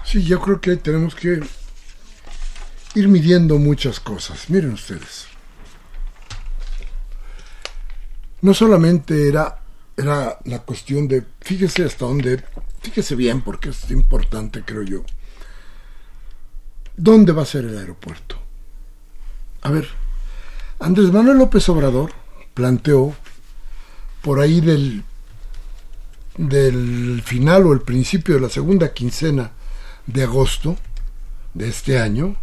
Sí, 0.06 0.22
yo 0.22 0.40
creo 0.40 0.60
que 0.60 0.76
tenemos 0.76 1.16
que 1.16 1.40
ir 2.94 3.08
midiendo 3.08 3.58
muchas 3.58 3.98
cosas. 3.98 4.48
Miren 4.48 4.74
ustedes. 4.74 5.26
No 8.40 8.54
solamente 8.54 9.28
era, 9.28 9.62
era 9.96 10.38
la 10.44 10.60
cuestión 10.60 11.08
de, 11.08 11.24
fíjese 11.40 11.84
hasta 11.84 12.06
dónde, 12.06 12.44
fíjese 12.80 13.16
bien 13.16 13.42
porque 13.42 13.70
es 13.70 13.90
importante, 13.90 14.62
creo 14.64 14.82
yo. 14.84 15.04
¿Dónde 16.96 17.32
va 17.32 17.42
a 17.42 17.46
ser 17.46 17.64
el 17.64 17.76
aeropuerto? 17.76 18.36
A 19.62 19.70
ver, 19.70 19.88
Andrés 20.78 21.10
Manuel 21.12 21.38
López 21.38 21.68
Obrador 21.68 22.12
planteó 22.54 23.12
por 24.22 24.38
ahí 24.38 24.60
del 24.60 25.02
del 26.36 27.22
final 27.24 27.66
o 27.66 27.72
el 27.72 27.80
principio 27.80 28.34
de 28.34 28.42
la 28.42 28.50
segunda 28.50 28.92
quincena 28.92 29.52
de 30.06 30.22
agosto 30.22 30.76
de 31.54 31.68
este 31.68 31.98
año, 31.98 32.36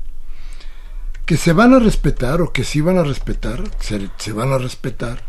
que 1.25 1.37
se 1.37 1.53
van 1.53 1.73
a 1.73 1.79
respetar 1.79 2.41
o 2.41 2.51
que 2.51 2.63
sí 2.63 2.81
van 2.81 2.97
a 2.97 3.03
respetar, 3.03 3.63
se, 3.79 4.09
se 4.17 4.33
van 4.33 4.51
a 4.51 4.57
respetar 4.57 5.23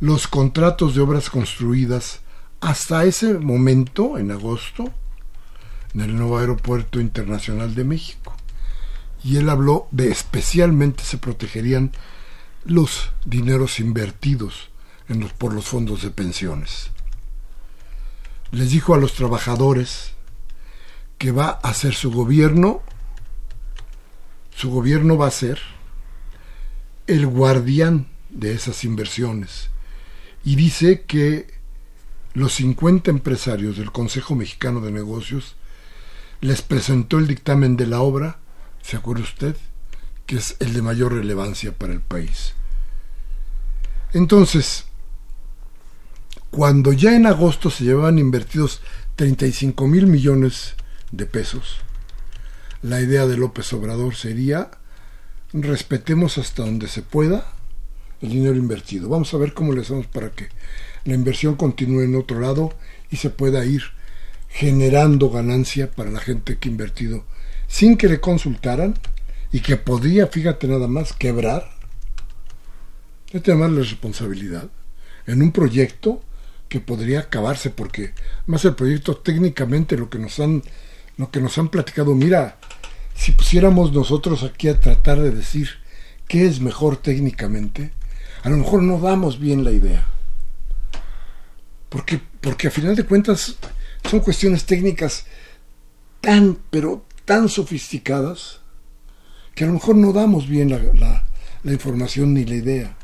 los 0.00 0.26
contratos 0.26 0.94
de 0.94 1.00
obras 1.00 1.30
construidas 1.30 2.20
hasta 2.60 3.04
ese 3.04 3.34
momento, 3.34 4.18
en 4.18 4.30
agosto, 4.30 4.92
en 5.94 6.00
el 6.00 6.16
nuevo 6.16 6.38
aeropuerto 6.38 7.00
internacional 7.00 7.74
de 7.74 7.84
México. 7.84 8.34
Y 9.22 9.36
él 9.36 9.48
habló 9.48 9.86
de 9.90 10.10
especialmente 10.10 11.04
se 11.04 11.18
protegerían 11.18 11.92
los 12.64 13.10
dineros 13.24 13.78
invertidos 13.80 14.70
en 15.08 15.20
los, 15.20 15.32
por 15.32 15.52
los 15.52 15.66
fondos 15.66 16.02
de 16.02 16.10
pensiones 16.10 16.90
les 18.54 18.70
dijo 18.70 18.94
a 18.94 18.98
los 18.98 19.14
trabajadores 19.14 20.13
que 21.24 21.32
va 21.32 21.58
a 21.62 21.72
ser 21.72 21.94
su 21.94 22.10
gobierno, 22.12 22.82
su 24.54 24.70
gobierno 24.70 25.16
va 25.16 25.28
a 25.28 25.30
ser 25.30 25.58
el 27.06 27.26
guardián 27.26 28.08
de 28.28 28.52
esas 28.52 28.84
inversiones. 28.84 29.70
Y 30.44 30.56
dice 30.56 31.04
que 31.06 31.46
los 32.34 32.52
50 32.52 33.10
empresarios 33.10 33.78
del 33.78 33.90
Consejo 33.90 34.34
Mexicano 34.34 34.82
de 34.82 34.92
Negocios 34.92 35.56
les 36.42 36.60
presentó 36.60 37.16
el 37.16 37.26
dictamen 37.26 37.78
de 37.78 37.86
la 37.86 38.02
obra, 38.02 38.38
¿se 38.82 38.98
acuerda 38.98 39.22
usted? 39.22 39.56
Que 40.26 40.36
es 40.36 40.56
el 40.60 40.74
de 40.74 40.82
mayor 40.82 41.14
relevancia 41.14 41.72
para 41.72 41.94
el 41.94 42.02
país. 42.02 42.52
Entonces, 44.12 44.84
cuando 46.50 46.92
ya 46.92 47.16
en 47.16 47.24
agosto 47.24 47.70
se 47.70 47.84
llevaban 47.84 48.18
invertidos 48.18 48.82
35 49.16 49.88
mil 49.88 50.06
millones 50.06 50.74
de 51.16 51.26
pesos, 51.26 51.78
la 52.82 53.00
idea 53.00 53.26
de 53.26 53.36
López 53.36 53.72
Obrador 53.72 54.14
sería 54.14 54.70
respetemos 55.52 56.38
hasta 56.38 56.64
donde 56.64 56.88
se 56.88 57.02
pueda 57.02 57.46
el 58.20 58.30
dinero 58.30 58.56
invertido. 58.56 59.08
Vamos 59.08 59.32
a 59.34 59.38
ver 59.38 59.54
cómo 59.54 59.72
le 59.72 59.82
hacemos 59.82 60.06
para 60.06 60.30
que 60.30 60.48
la 61.04 61.14
inversión 61.14 61.54
continúe 61.54 62.02
en 62.02 62.16
otro 62.16 62.40
lado 62.40 62.74
y 63.10 63.16
se 63.16 63.30
pueda 63.30 63.64
ir 63.64 63.82
generando 64.48 65.30
ganancia 65.30 65.90
para 65.90 66.10
la 66.10 66.20
gente 66.20 66.58
que 66.58 66.68
ha 66.68 66.72
invertido 66.72 67.24
sin 67.68 67.96
que 67.96 68.08
le 68.08 68.20
consultaran 68.20 68.94
y 69.52 69.60
que 69.60 69.76
podría, 69.76 70.26
fíjate 70.26 70.66
nada 70.66 70.88
más, 70.88 71.12
quebrar. 71.12 71.70
Es 73.32 73.42
tener 73.42 73.70
la 73.70 73.80
responsabilidad 73.80 74.68
en 75.26 75.42
un 75.42 75.52
proyecto 75.52 76.22
que 76.68 76.80
podría 76.80 77.20
acabarse 77.20 77.70
porque 77.70 78.12
más 78.46 78.64
el 78.64 78.74
proyecto 78.74 79.16
técnicamente 79.16 79.96
lo 79.96 80.08
que 80.10 80.18
nos 80.18 80.38
han 80.40 80.62
lo 81.16 81.30
que 81.30 81.40
nos 81.40 81.58
han 81.58 81.68
platicado 81.68 82.14
mira 82.14 82.58
si 83.14 83.32
pusiéramos 83.32 83.92
nosotros 83.92 84.42
aquí 84.42 84.68
a 84.68 84.80
tratar 84.80 85.20
de 85.20 85.30
decir 85.30 85.68
qué 86.26 86.46
es 86.46 86.60
mejor 86.60 86.96
técnicamente 86.96 87.92
a 88.44 88.50
lo 88.50 88.58
mejor 88.58 88.82
no 88.82 88.98
damos 88.98 89.40
bien 89.40 89.64
la 89.64 89.72
idea. 89.72 90.06
Porque 91.88 92.20
porque 92.42 92.68
a 92.68 92.70
final 92.70 92.94
de 92.94 93.04
cuentas 93.04 93.56
son 94.08 94.20
cuestiones 94.20 94.66
técnicas 94.66 95.24
tan 96.20 96.58
pero 96.70 97.06
tan 97.24 97.48
sofisticadas 97.48 98.60
que 99.54 99.64
a 99.64 99.66
lo 99.66 99.72
mejor 99.72 99.96
no 99.96 100.12
damos 100.12 100.46
bien 100.46 100.68
la, 100.68 101.24
la 101.62 101.72
información 101.72 102.34
ni 102.34 102.44
la 102.44 102.54
idea. 102.54 102.96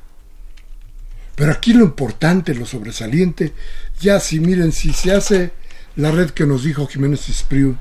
Pero 1.36 1.52
aquí 1.52 1.72
lo 1.72 1.84
importante, 1.84 2.54
lo 2.54 2.66
sobresaliente, 2.66 3.54
ya 3.98 4.20
si 4.20 4.40
miren, 4.40 4.72
si 4.72 4.92
se 4.92 5.12
hace 5.12 5.52
la 5.96 6.10
red 6.10 6.30
que 6.30 6.44
nos 6.44 6.64
dijo 6.64 6.86
Jiménez 6.86 7.30
Espriu, 7.30 7.78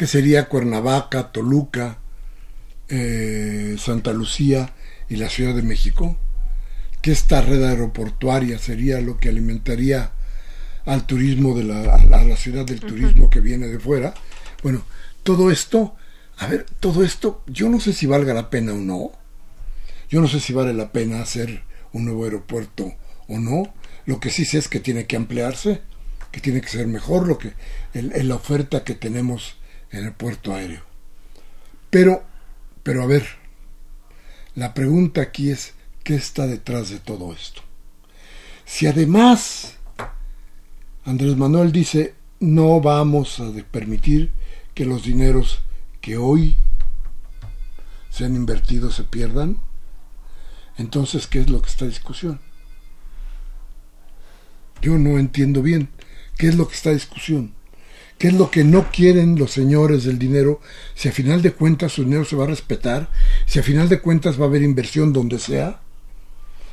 que 0.00 0.06
sería 0.06 0.48
Cuernavaca, 0.48 1.30
Toluca, 1.30 1.98
eh, 2.88 3.76
Santa 3.78 4.14
Lucía 4.14 4.72
y 5.10 5.16
la 5.16 5.28
Ciudad 5.28 5.54
de 5.54 5.60
México, 5.60 6.16
que 7.02 7.12
esta 7.12 7.42
red 7.42 7.62
aeroportuaria 7.62 8.58
sería 8.58 9.02
lo 9.02 9.18
que 9.18 9.28
alimentaría 9.28 10.12
al 10.86 11.04
turismo 11.04 11.54
de 11.54 11.64
la, 11.64 11.96
a 11.96 12.24
la 12.24 12.36
ciudad 12.38 12.64
del 12.64 12.80
turismo 12.80 13.28
que 13.28 13.40
viene 13.42 13.66
de 13.66 13.78
fuera. 13.78 14.14
Bueno, 14.62 14.86
todo 15.22 15.50
esto, 15.50 15.96
a 16.38 16.46
ver, 16.46 16.64
todo 16.80 17.04
esto, 17.04 17.42
yo 17.46 17.68
no 17.68 17.78
sé 17.78 17.92
si 17.92 18.06
valga 18.06 18.32
la 18.32 18.48
pena 18.48 18.72
o 18.72 18.76
no, 18.76 19.12
Yo 20.08 20.22
no 20.22 20.28
sé 20.28 20.40
si 20.40 20.54
vale 20.54 20.72
la 20.72 20.92
pena 20.92 21.20
hacer 21.20 21.62
un 21.92 22.06
nuevo 22.06 22.24
aeropuerto 22.24 22.94
o 23.28 23.38
no. 23.38 23.74
Lo 24.06 24.18
que 24.18 24.30
sí 24.30 24.46
sé 24.46 24.56
es 24.56 24.68
que 24.68 24.80
tiene 24.80 25.04
que 25.04 25.16
ampliarse, 25.16 25.82
que 26.32 26.40
tiene 26.40 26.62
que 26.62 26.70
ser 26.70 26.86
mejor 26.86 27.28
lo 27.28 27.36
que 27.36 27.52
la 27.92 28.34
oferta 28.36 28.82
que 28.82 28.94
tenemos 28.94 29.59
en 29.90 30.04
el 30.04 30.12
puerto 30.12 30.54
aéreo. 30.54 30.82
Pero, 31.90 32.24
pero 32.82 33.02
a 33.02 33.06
ver, 33.06 33.26
la 34.54 34.74
pregunta 34.74 35.20
aquí 35.20 35.50
es, 35.50 35.74
¿qué 36.04 36.14
está 36.14 36.46
detrás 36.46 36.90
de 36.90 36.98
todo 36.98 37.32
esto? 37.32 37.62
Si 38.64 38.86
además 38.86 39.76
Andrés 41.04 41.36
Manuel 41.36 41.72
dice, 41.72 42.14
no 42.38 42.80
vamos 42.80 43.40
a 43.40 43.52
permitir 43.70 44.30
que 44.74 44.84
los 44.84 45.04
dineros 45.04 45.60
que 46.00 46.16
hoy 46.16 46.56
se 48.10 48.24
han 48.24 48.36
invertido 48.36 48.90
se 48.90 49.04
pierdan, 49.04 49.58
entonces, 50.78 51.26
¿qué 51.26 51.40
es 51.40 51.50
lo 51.50 51.60
que 51.60 51.68
está 51.68 51.84
discusión? 51.84 52.40
Yo 54.80 54.96
no 54.96 55.18
entiendo 55.18 55.62
bien 55.62 55.90
qué 56.38 56.48
es 56.48 56.54
lo 56.54 56.68
que 56.68 56.74
está 56.74 56.90
discusión. 56.90 57.52
¿Qué 58.20 58.28
es 58.28 58.34
lo 58.34 58.50
que 58.50 58.64
no 58.64 58.90
quieren 58.90 59.38
los 59.38 59.50
señores 59.50 60.04
del 60.04 60.18
dinero? 60.18 60.60
Si 60.94 61.08
a 61.08 61.12
final 61.12 61.40
de 61.40 61.54
cuentas 61.54 61.92
su 61.92 62.04
dinero 62.04 62.26
se 62.26 62.36
va 62.36 62.44
a 62.44 62.48
respetar, 62.48 63.08
si 63.46 63.58
a 63.58 63.62
final 63.62 63.88
de 63.88 64.02
cuentas 64.02 64.38
va 64.38 64.44
a 64.44 64.48
haber 64.48 64.60
inversión 64.60 65.14
donde 65.14 65.38
sea, 65.38 65.80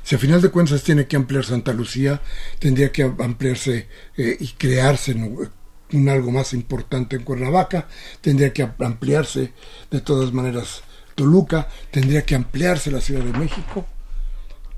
si 0.03 0.15
a 0.15 0.19
final 0.19 0.41
de 0.41 0.49
cuentas 0.49 0.83
tiene 0.83 1.07
que 1.07 1.15
ampliar 1.15 1.45
Santa 1.45 1.71
Lucía, 1.71 2.21
tendría 2.59 2.91
que 2.91 3.03
ampliarse 3.03 3.87
eh, 4.17 4.35
y 4.37 4.47
crearse 4.57 5.13
un 5.13 6.09
algo 6.09 6.31
más 6.31 6.51
importante 6.51 7.15
en 7.15 7.23
Cuernavaca, 7.23 7.87
tendría 8.19 8.51
que 8.51 8.69
ampliarse 8.79 9.53
de 9.89 10.01
todas 10.01 10.33
maneras 10.33 10.83
Toluca, 11.15 11.69
tendría 11.91 12.25
que 12.25 12.35
ampliarse 12.35 12.91
la 12.91 12.99
Ciudad 12.99 13.23
de 13.23 13.39
México. 13.39 13.85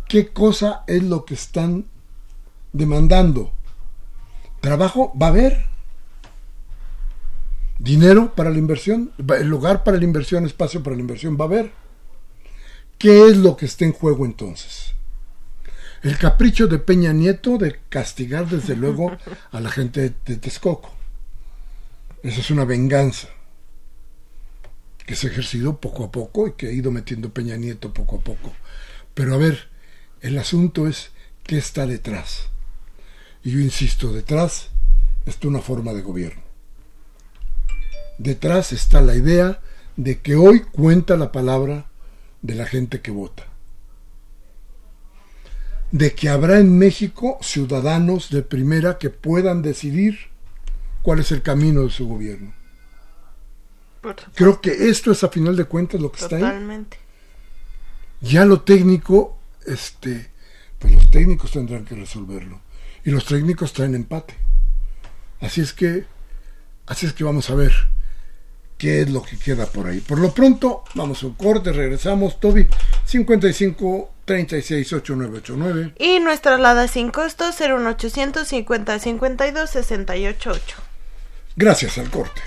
¿Qué 0.08 0.28
cosa 0.28 0.84
es 0.86 1.02
lo 1.02 1.26
que 1.26 1.34
están 1.34 1.86
demandando? 2.74 3.54
¿Trabajo 4.62 5.12
va 5.20 5.26
a 5.26 5.30
haber? 5.30 5.79
Dinero 7.80 8.36
para 8.36 8.50
la 8.50 8.60
inversión, 8.60 9.12
el 9.18 9.48
lugar 9.48 9.84
para 9.84 9.98
la 9.98 10.04
inversión, 10.04 10.46
espacio 10.46 10.84
para 10.84 10.96
la 10.96 11.02
inversión 11.02 11.38
va 11.40 11.46
a 11.46 11.48
haber. 11.48 11.72
¿Qué 12.98 13.28
es 13.28 13.38
lo 13.38 13.56
que 13.56 13.66
está 13.66 13.86
en 13.86 13.94
juego 13.94 14.26
entonces? 14.26 14.94
El 16.04 16.18
capricho 16.18 16.68
de 16.68 16.80
Peña 16.80 17.14
Nieto 17.14 17.58
de 17.58 17.80
castigar 17.90 18.48
desde 18.48 18.76
luego 18.76 19.18
a 19.52 19.60
la 19.60 19.72
gente 19.72 20.14
de, 20.26 20.36
Texcoco. 20.36 20.94
Esa 22.22 22.42
es 22.42 22.52
una 22.52 22.66
venganza 22.66 23.30
que 25.06 25.16
se 25.16 25.28
ha 25.28 25.32
ejercido 25.32 25.80
poco 25.80 26.04
a 26.04 26.12
poco 26.12 26.48
y 26.48 26.52
que 26.54 26.68
ha 26.68 26.72
ido 26.72 26.92
metiendo 26.92 27.34
Peña 27.34 27.56
Nieto 27.56 27.94
poco 27.94 28.18
a 28.18 28.20
poco. 28.20 28.54
Pero 29.14 29.34
a 29.34 29.38
ver, 29.38 29.70
el 30.22 30.38
asunto 30.38 30.88
es 30.88 31.12
qué 31.44 31.58
está 31.58 31.88
detrás. 31.88 32.50
Y 33.44 33.52
yo 33.52 33.60
insisto, 33.60 34.12
detrás 34.12 34.70
está 35.26 35.48
una 35.48 35.62
forma 35.62 35.94
de 35.94 36.02
gobierno 36.02 36.49
detrás 38.20 38.74
está 38.74 39.02
la 39.02 39.16
idea 39.16 39.60
de 39.96 40.20
que 40.20 40.36
hoy 40.36 40.60
cuenta 40.60 41.18
la 41.18 41.32
palabra 41.32 41.86
de 42.42 42.54
la 42.54 42.66
gente 42.66 43.02
que 43.02 43.12
vota. 43.12 43.48
De 45.92 46.14
que 46.14 46.30
habrá 46.30 46.60
en 46.60 46.78
México 46.78 47.40
ciudadanos 47.42 48.30
de 48.30 48.44
primera 48.44 49.00
que 49.00 49.10
puedan 49.10 49.64
decidir 49.64 50.20
cuál 51.02 51.20
es 51.20 51.32
el 51.32 51.42
camino 51.42 51.84
de 51.84 51.90
su 51.90 52.08
gobierno. 52.08 52.54
Creo 54.36 54.62
que 54.62 54.90
esto 54.90 55.12
es 55.12 55.24
a 55.24 55.30
final 55.30 55.56
de 55.56 55.66
cuentas 55.66 56.00
lo 56.00 56.12
que 56.12 56.22
está 56.22 56.36
ahí. 56.36 56.86
Ya 58.22 58.46
lo 58.46 58.62
técnico, 58.62 59.38
este, 59.66 60.30
pues 60.78 60.94
los 60.94 61.10
técnicos 61.10 61.52
tendrán 61.52 61.86
que 61.86 61.96
resolverlo. 61.96 62.62
Y 63.04 63.12
los 63.12 63.26
técnicos 63.26 63.74
traen 63.74 63.96
empate. 63.96 64.36
Así 65.40 65.62
es 65.62 65.74
que, 65.74 66.06
así 66.86 67.06
es 67.06 67.14
que 67.14 67.24
vamos 67.24 67.50
a 67.50 67.56
ver 67.56 67.74
qué 68.80 69.02
es 69.02 69.10
lo 69.12 69.22
que 69.22 69.38
queda 69.38 69.68
por 69.68 69.86
ahí. 69.86 70.00
Por 70.00 70.18
lo 70.18 70.34
pronto, 70.34 70.84
vamos 70.96 71.22
a 71.22 71.28
un 71.28 71.34
corte, 71.34 71.72
regresamos. 71.72 72.40
Toby, 72.40 72.66
55 73.06 74.10
36 74.26 74.94
8989. 74.94 75.94
Y 76.00 76.20
nuestra 76.20 76.56
alada 76.56 76.88
sin 76.88 77.12
costo 77.12 77.52
01800 77.52 78.48
50 78.48 79.00
52 79.00 79.70
68 79.70 80.52
8. 80.52 80.78
Gracias 81.56 81.98
al 82.00 82.10
corte. 82.10 82.42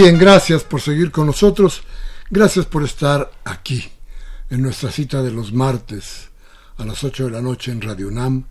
Bien, 0.00 0.16
gracias 0.16 0.62
por 0.62 0.80
seguir 0.80 1.10
con 1.10 1.26
nosotros. 1.26 1.82
Gracias 2.30 2.66
por 2.66 2.84
estar 2.84 3.32
aquí 3.42 3.90
en 4.48 4.62
nuestra 4.62 4.92
cita 4.92 5.24
de 5.24 5.32
los 5.32 5.52
martes 5.52 6.28
a 6.76 6.84
las 6.84 7.02
8 7.02 7.24
de 7.24 7.30
la 7.32 7.42
noche 7.42 7.72
en 7.72 7.80
Radio 7.80 8.08
Nam, 8.08 8.44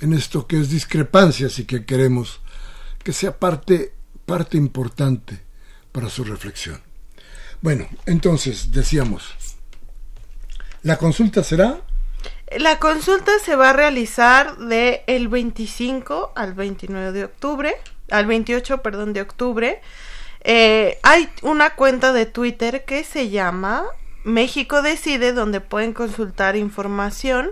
en 0.00 0.12
esto 0.12 0.46
que 0.46 0.60
es 0.60 0.68
discrepancias 0.68 1.58
y 1.58 1.64
que 1.64 1.86
queremos 1.86 2.40
que 3.02 3.14
sea 3.14 3.38
parte, 3.38 3.94
parte 4.26 4.58
importante 4.58 5.40
para 5.92 6.10
su 6.10 6.24
reflexión. 6.24 6.82
Bueno, 7.62 7.88
entonces 8.04 8.70
decíamos, 8.70 9.34
¿la 10.82 10.98
consulta 10.98 11.42
será? 11.42 11.80
La 12.54 12.78
consulta 12.78 13.32
se 13.42 13.56
va 13.56 13.70
a 13.70 13.72
realizar 13.72 14.58
de 14.58 15.04
el 15.06 15.28
25 15.28 16.34
al 16.36 16.52
29 16.52 17.12
de 17.12 17.24
octubre, 17.24 17.76
al 18.10 18.26
28, 18.26 18.82
perdón, 18.82 19.14
de 19.14 19.22
octubre. 19.22 19.80
Eh, 20.42 20.98
hay 21.02 21.28
una 21.42 21.70
cuenta 21.70 22.12
de 22.12 22.26
Twitter 22.26 22.84
que 22.84 23.04
se 23.04 23.30
llama 23.30 23.84
México 24.24 24.82
Decide, 24.82 25.32
donde 25.32 25.60
pueden 25.60 25.92
consultar 25.92 26.56
información. 26.56 27.50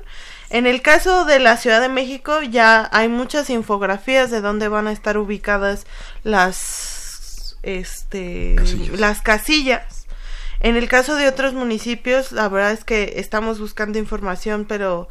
En 0.50 0.66
el 0.66 0.82
caso 0.82 1.24
de 1.24 1.38
la 1.38 1.56
Ciudad 1.56 1.80
de 1.80 1.88
México 1.88 2.42
ya 2.42 2.88
hay 2.92 3.08
muchas 3.08 3.50
infografías 3.50 4.30
de 4.30 4.40
dónde 4.40 4.68
van 4.68 4.86
a 4.86 4.92
estar 4.92 5.18
ubicadas 5.18 5.86
las 6.22 7.56
este 7.62 8.54
casillas. 8.56 9.00
las 9.00 9.20
casillas. 9.22 10.06
En 10.60 10.76
el 10.76 10.88
caso 10.88 11.14
de 11.16 11.28
otros 11.28 11.52
municipios, 11.54 12.32
la 12.32 12.48
verdad 12.48 12.72
es 12.72 12.84
que 12.84 13.14
estamos 13.16 13.60
buscando 13.60 13.98
información, 13.98 14.64
pero 14.64 15.08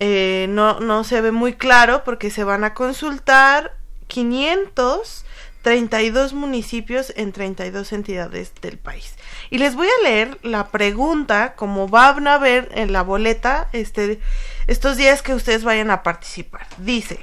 eh, 0.00 0.46
no, 0.48 0.80
no 0.80 1.04
se 1.04 1.20
ve 1.20 1.32
muy 1.32 1.54
claro 1.54 2.04
porque 2.04 2.30
se 2.30 2.44
van 2.44 2.64
a 2.64 2.74
consultar 2.74 3.76
500 4.06 5.24
32 5.68 6.32
municipios 6.32 7.12
en 7.14 7.30
32 7.30 7.92
entidades 7.92 8.54
del 8.62 8.78
país. 8.78 9.16
Y 9.50 9.58
les 9.58 9.74
voy 9.74 9.86
a 9.86 10.02
leer 10.02 10.38
la 10.42 10.68
pregunta, 10.68 11.52
como 11.56 11.88
van 11.88 12.26
a 12.26 12.38
ver 12.38 12.70
en 12.72 12.90
la 12.90 13.02
boleta 13.02 13.68
este, 13.74 14.18
estos 14.66 14.96
días 14.96 15.20
que 15.20 15.34
ustedes 15.34 15.64
vayan 15.64 15.90
a 15.90 16.02
participar. 16.02 16.66
Dice, 16.78 17.20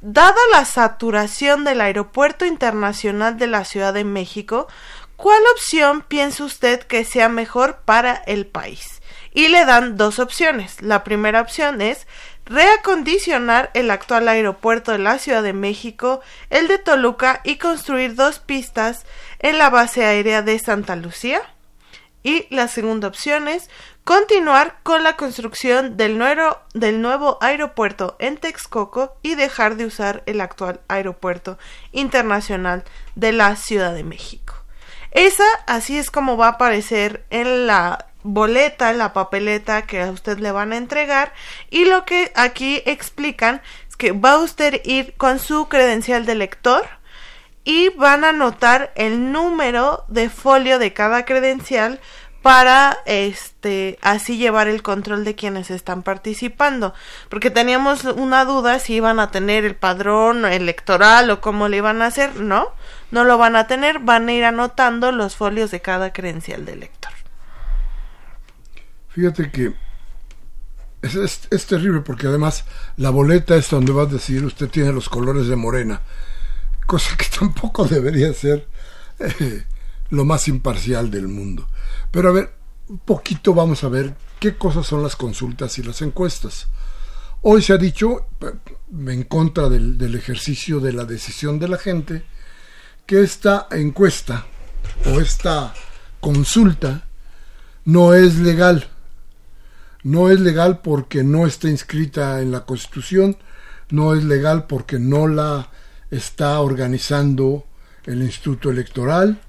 dada 0.00 0.34
la 0.50 0.64
saturación 0.64 1.62
del 1.62 1.80
Aeropuerto 1.80 2.44
Internacional 2.44 3.38
de 3.38 3.46
la 3.46 3.64
Ciudad 3.64 3.94
de 3.94 4.02
México, 4.02 4.66
¿Cuál 5.16 5.42
opción 5.54 6.02
piensa 6.02 6.44
usted 6.44 6.80
que 6.82 7.04
sea 7.04 7.28
mejor 7.28 7.82
para 7.84 8.14
el 8.26 8.46
país? 8.46 9.00
Y 9.32 9.46
le 9.46 9.64
dan 9.64 9.96
dos 9.96 10.18
opciones. 10.18 10.82
La 10.82 11.04
primera 11.04 11.40
opción 11.40 11.80
es 11.80 12.08
reacondicionar 12.46 13.70
el 13.74 13.90
actual 13.90 14.28
aeropuerto 14.28 14.92
de 14.92 14.98
la 14.98 15.18
Ciudad 15.18 15.42
de 15.42 15.52
México, 15.52 16.20
el 16.50 16.68
de 16.68 16.78
Toluca 16.78 17.40
y 17.44 17.56
construir 17.56 18.14
dos 18.14 18.38
pistas 18.38 19.04
en 19.38 19.58
la 19.58 19.70
base 19.70 20.04
aérea 20.04 20.42
de 20.42 20.58
Santa 20.58 20.96
Lucía. 20.96 21.42
Y 22.22 22.46
la 22.54 22.68
segunda 22.68 23.08
opción 23.08 23.48
es 23.48 23.68
continuar 24.02 24.78
con 24.82 25.02
la 25.02 25.16
construcción 25.16 25.96
del 25.96 26.16
nuevo, 26.16 26.58
del 26.72 27.02
nuevo 27.02 27.38
aeropuerto 27.40 28.16
en 28.18 28.38
Texcoco 28.38 29.16
y 29.22 29.34
dejar 29.34 29.76
de 29.76 29.86
usar 29.86 30.22
el 30.26 30.40
actual 30.40 30.80
aeropuerto 30.88 31.58
internacional 31.92 32.84
de 33.14 33.32
la 33.32 33.56
Ciudad 33.56 33.94
de 33.94 34.04
México. 34.04 34.54
Esa 35.10 35.46
así 35.66 35.96
es 35.96 36.10
como 36.10 36.36
va 36.36 36.46
a 36.46 36.50
aparecer 36.52 37.24
en 37.30 37.66
la 37.66 38.06
boleta, 38.24 38.92
la 38.94 39.12
papeleta 39.12 39.82
que 39.82 40.00
a 40.02 40.10
usted 40.10 40.38
le 40.38 40.50
van 40.50 40.72
a 40.72 40.76
entregar 40.76 41.32
y 41.70 41.84
lo 41.84 42.04
que 42.04 42.32
aquí 42.34 42.82
explican 42.86 43.62
es 43.88 43.96
que 43.96 44.10
va 44.10 44.32
a 44.32 44.38
usted 44.38 44.80
ir 44.84 45.14
con 45.16 45.38
su 45.38 45.68
credencial 45.68 46.26
de 46.26 46.34
lector 46.34 46.84
y 47.64 47.90
van 47.90 48.24
a 48.24 48.30
anotar 48.30 48.92
el 48.96 49.30
número 49.30 50.04
de 50.08 50.30
folio 50.30 50.78
de 50.78 50.92
cada 50.92 51.24
credencial 51.24 52.00
para 52.42 52.98
este 53.06 53.98
así 54.02 54.36
llevar 54.36 54.68
el 54.68 54.82
control 54.82 55.24
de 55.24 55.34
quienes 55.34 55.70
están 55.70 56.02
participando. 56.02 56.92
Porque 57.30 57.50
teníamos 57.50 58.04
una 58.04 58.44
duda 58.44 58.78
si 58.80 58.94
iban 58.94 59.18
a 59.18 59.30
tener 59.30 59.64
el 59.64 59.76
padrón 59.76 60.44
electoral 60.44 61.30
o 61.30 61.40
cómo 61.40 61.68
le 61.68 61.78
iban 61.78 62.02
a 62.02 62.06
hacer. 62.06 62.36
No 62.36 62.72
no 63.10 63.24
lo 63.24 63.38
van 63.38 63.56
a 63.56 63.66
tener. 63.66 63.98
Van 64.00 64.28
a 64.28 64.32
ir 64.34 64.44
anotando 64.44 65.10
los 65.10 65.36
folios 65.36 65.70
de 65.70 65.80
cada 65.80 66.12
credencial 66.12 66.66
de 66.66 66.76
lector 66.76 67.03
fíjate 69.14 69.50
que 69.50 69.74
es, 71.02 71.46
es, 71.50 71.66
terrible 71.66 72.00
porque 72.00 72.26
además 72.26 72.64
la 72.96 73.10
boleta 73.10 73.56
es 73.56 73.68
donde 73.68 73.92
va 73.92 74.02
a 74.02 74.06
decir 74.06 74.44
usted 74.44 74.68
tiene 74.70 74.92
los 74.92 75.08
colores 75.08 75.48
de 75.48 75.56
morena 75.56 76.00
cosa 76.86 77.16
que 77.16 77.26
tampoco 77.38 77.84
debería 77.84 78.32
ser 78.32 78.66
eh, 79.18 79.64
lo 80.10 80.24
más 80.24 80.48
imparcial 80.48 81.10
del 81.10 81.28
mundo 81.28 81.68
pero 82.14 82.28
a 82.28 82.32
ver, 82.32 82.54
un 82.86 82.98
poquito 82.98 83.54
vamos 83.54 83.82
a 83.82 83.88
ver 83.88 84.14
qué 84.38 84.56
cosas 84.56 84.86
son 84.86 85.02
las 85.02 85.16
consultas 85.16 85.78
y 85.78 85.82
las 85.82 86.00
encuestas. 86.00 86.68
Hoy 87.42 87.60
se 87.60 87.72
ha 87.72 87.76
dicho, 87.76 88.28
en 88.92 89.24
contra 89.24 89.68
del, 89.68 89.98
del 89.98 90.14
ejercicio 90.14 90.78
de 90.78 90.92
la 90.92 91.04
decisión 91.06 91.58
de 91.58 91.66
la 91.66 91.76
gente, 91.76 92.24
que 93.04 93.20
esta 93.20 93.66
encuesta 93.72 94.46
o 95.06 95.20
esta 95.20 95.74
consulta 96.20 97.08
no 97.84 98.14
es 98.14 98.36
legal. 98.36 98.88
No 100.04 100.30
es 100.30 100.38
legal 100.38 100.80
porque 100.80 101.24
no 101.24 101.46
está 101.46 101.68
inscrita 101.68 102.40
en 102.40 102.52
la 102.52 102.64
Constitución, 102.64 103.36
no 103.90 104.14
es 104.14 104.22
legal 104.22 104.66
porque 104.66 104.98
no 104.98 105.26
la 105.26 105.70
está 106.10 106.60
organizando 106.60 107.66
el 108.04 108.22
Instituto 108.22 108.70
Electoral, 108.70 109.40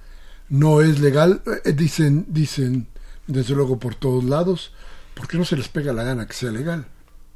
no 0.49 0.81
es 0.81 0.99
legal, 0.99 1.41
eh, 1.65 1.73
dicen, 1.73 2.25
dicen 2.29 2.87
desde 3.27 3.53
luego 3.53 3.79
por 3.79 3.95
todos 3.95 4.23
lados, 4.23 4.73
¿por 5.13 5.27
qué 5.27 5.37
no 5.37 5.45
se 5.45 5.57
les 5.57 5.67
pega 5.67 5.93
la 5.93 6.03
gana 6.03 6.27
que 6.27 6.33
sea 6.33 6.51
legal? 6.51 6.87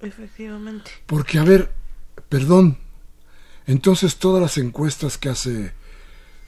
Efectivamente. 0.01 0.91
Porque, 1.05 1.39
a 1.39 1.43
ver, 1.43 1.71
perdón, 2.29 2.77
entonces 3.67 4.17
todas 4.17 4.41
las 4.41 4.57
encuestas 4.57 5.17
que 5.17 5.29
hace 5.29 5.73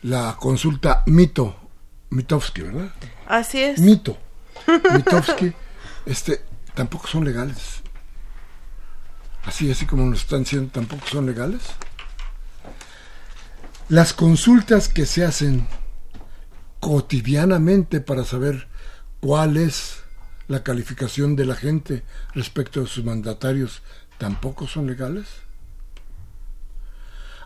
la 0.04 0.38
consulta 0.40 1.04
Mito, 1.06 1.56
Mitowski, 2.10 2.62
¿verdad? 2.62 2.92
Así 3.28 3.62
es. 3.62 3.80
Mito, 3.80 4.18
este, 6.06 6.42
tampoco 6.74 7.08
son 7.08 7.26
legales. 7.26 7.82
Así, 9.44 9.72
así 9.72 9.86
como 9.86 10.06
nos 10.06 10.22
están 10.22 10.44
diciendo, 10.44 10.72
tampoco 10.72 11.06
son 11.08 11.26
legales. 11.26 11.62
Las 13.90 14.14
consultas 14.14 14.88
que 14.88 15.06
se 15.06 15.26
hacen 15.26 15.68
cotidianamente 16.80 18.02
para 18.02 18.26
saber 18.26 18.68
cuál 19.20 19.58
es 19.58 20.02
la 20.48 20.64
calificación 20.64 21.36
de 21.36 21.46
la 21.46 21.56
gente 21.56 22.04
respecto 22.34 22.84
a 22.84 22.88
sus 22.88 23.06
mandatarios 23.06 23.82
tampoco 24.18 24.68
son 24.68 24.86
legales? 24.88 25.28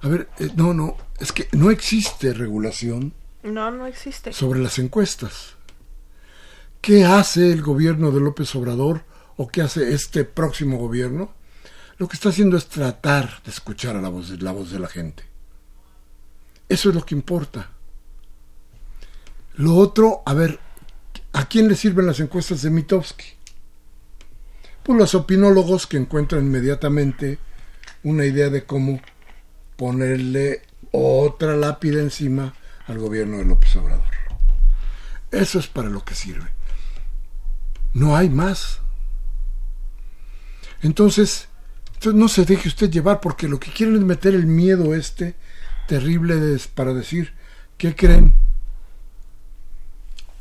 A 0.01 0.07
ver, 0.07 0.29
eh, 0.39 0.49
no, 0.55 0.73
no, 0.73 0.97
es 1.19 1.31
que 1.31 1.47
no 1.51 1.71
existe 1.71 2.33
regulación. 2.33 3.13
No, 3.43 3.71
no 3.71 3.85
existe. 3.85 4.33
Sobre 4.33 4.59
las 4.59 4.79
encuestas. 4.79 5.55
¿Qué 6.81 7.05
hace 7.05 7.51
el 7.51 7.61
gobierno 7.61 8.11
de 8.11 8.19
López 8.19 8.53
Obrador 8.55 9.03
o 9.37 9.47
qué 9.47 9.61
hace 9.61 9.93
este 9.93 10.23
próximo 10.23 10.77
gobierno? 10.77 11.33
Lo 11.97 12.07
que 12.07 12.15
está 12.15 12.29
haciendo 12.29 12.57
es 12.57 12.67
tratar 12.67 13.41
de 13.43 13.51
escuchar 13.51 13.95
a 13.95 14.01
la 14.01 14.09
voz, 14.09 14.29
la 14.41 14.51
voz 14.51 14.71
de 14.71 14.79
la 14.79 14.87
gente. 14.87 15.23
Eso 16.67 16.89
es 16.89 16.95
lo 16.95 17.05
que 17.05 17.15
importa. 17.15 17.69
Lo 19.55 19.75
otro, 19.75 20.21
a 20.25 20.33
ver, 20.33 20.59
¿a 21.33 21.47
quién 21.47 21.67
le 21.67 21.75
sirven 21.75 22.05
las 22.05 22.19
encuestas 22.19 22.61
de 22.61 22.69
Mitowski? 22.69 23.25
Pues 24.83 24.99
los 24.99 25.15
opinólogos 25.15 25.87
que 25.87 25.97
encuentran 25.97 26.45
inmediatamente 26.45 27.39
una 28.03 28.25
idea 28.25 28.49
de 28.49 28.65
cómo 28.65 28.99
ponerle 29.77 30.61
otra 30.91 31.55
lápida 31.55 32.01
encima 32.01 32.53
al 32.87 32.99
gobierno 32.99 33.37
de 33.37 33.45
López 33.45 33.75
Obrador. 33.77 34.05
Eso 35.31 35.59
es 35.59 35.67
para 35.67 35.89
lo 35.89 36.03
que 36.03 36.15
sirve. 36.15 36.49
No 37.93 38.15
hay 38.15 38.29
más. 38.29 38.81
Entonces, 40.85 41.47
entonces 41.95 42.13
no 42.13 42.27
se 42.27 42.45
deje 42.45 42.67
usted 42.67 42.91
llevar 42.91 43.19
porque 43.19 43.47
lo 43.47 43.59
que 43.59 43.71
quieren 43.71 43.95
es 43.95 44.03
meter 44.03 44.35
el 44.35 44.45
miedo 44.45 44.93
este 44.93 45.33
terrible 45.87 46.59
para 46.75 46.93
decir, 46.93 47.33
¿qué 47.75 47.95
creen? 47.95 48.35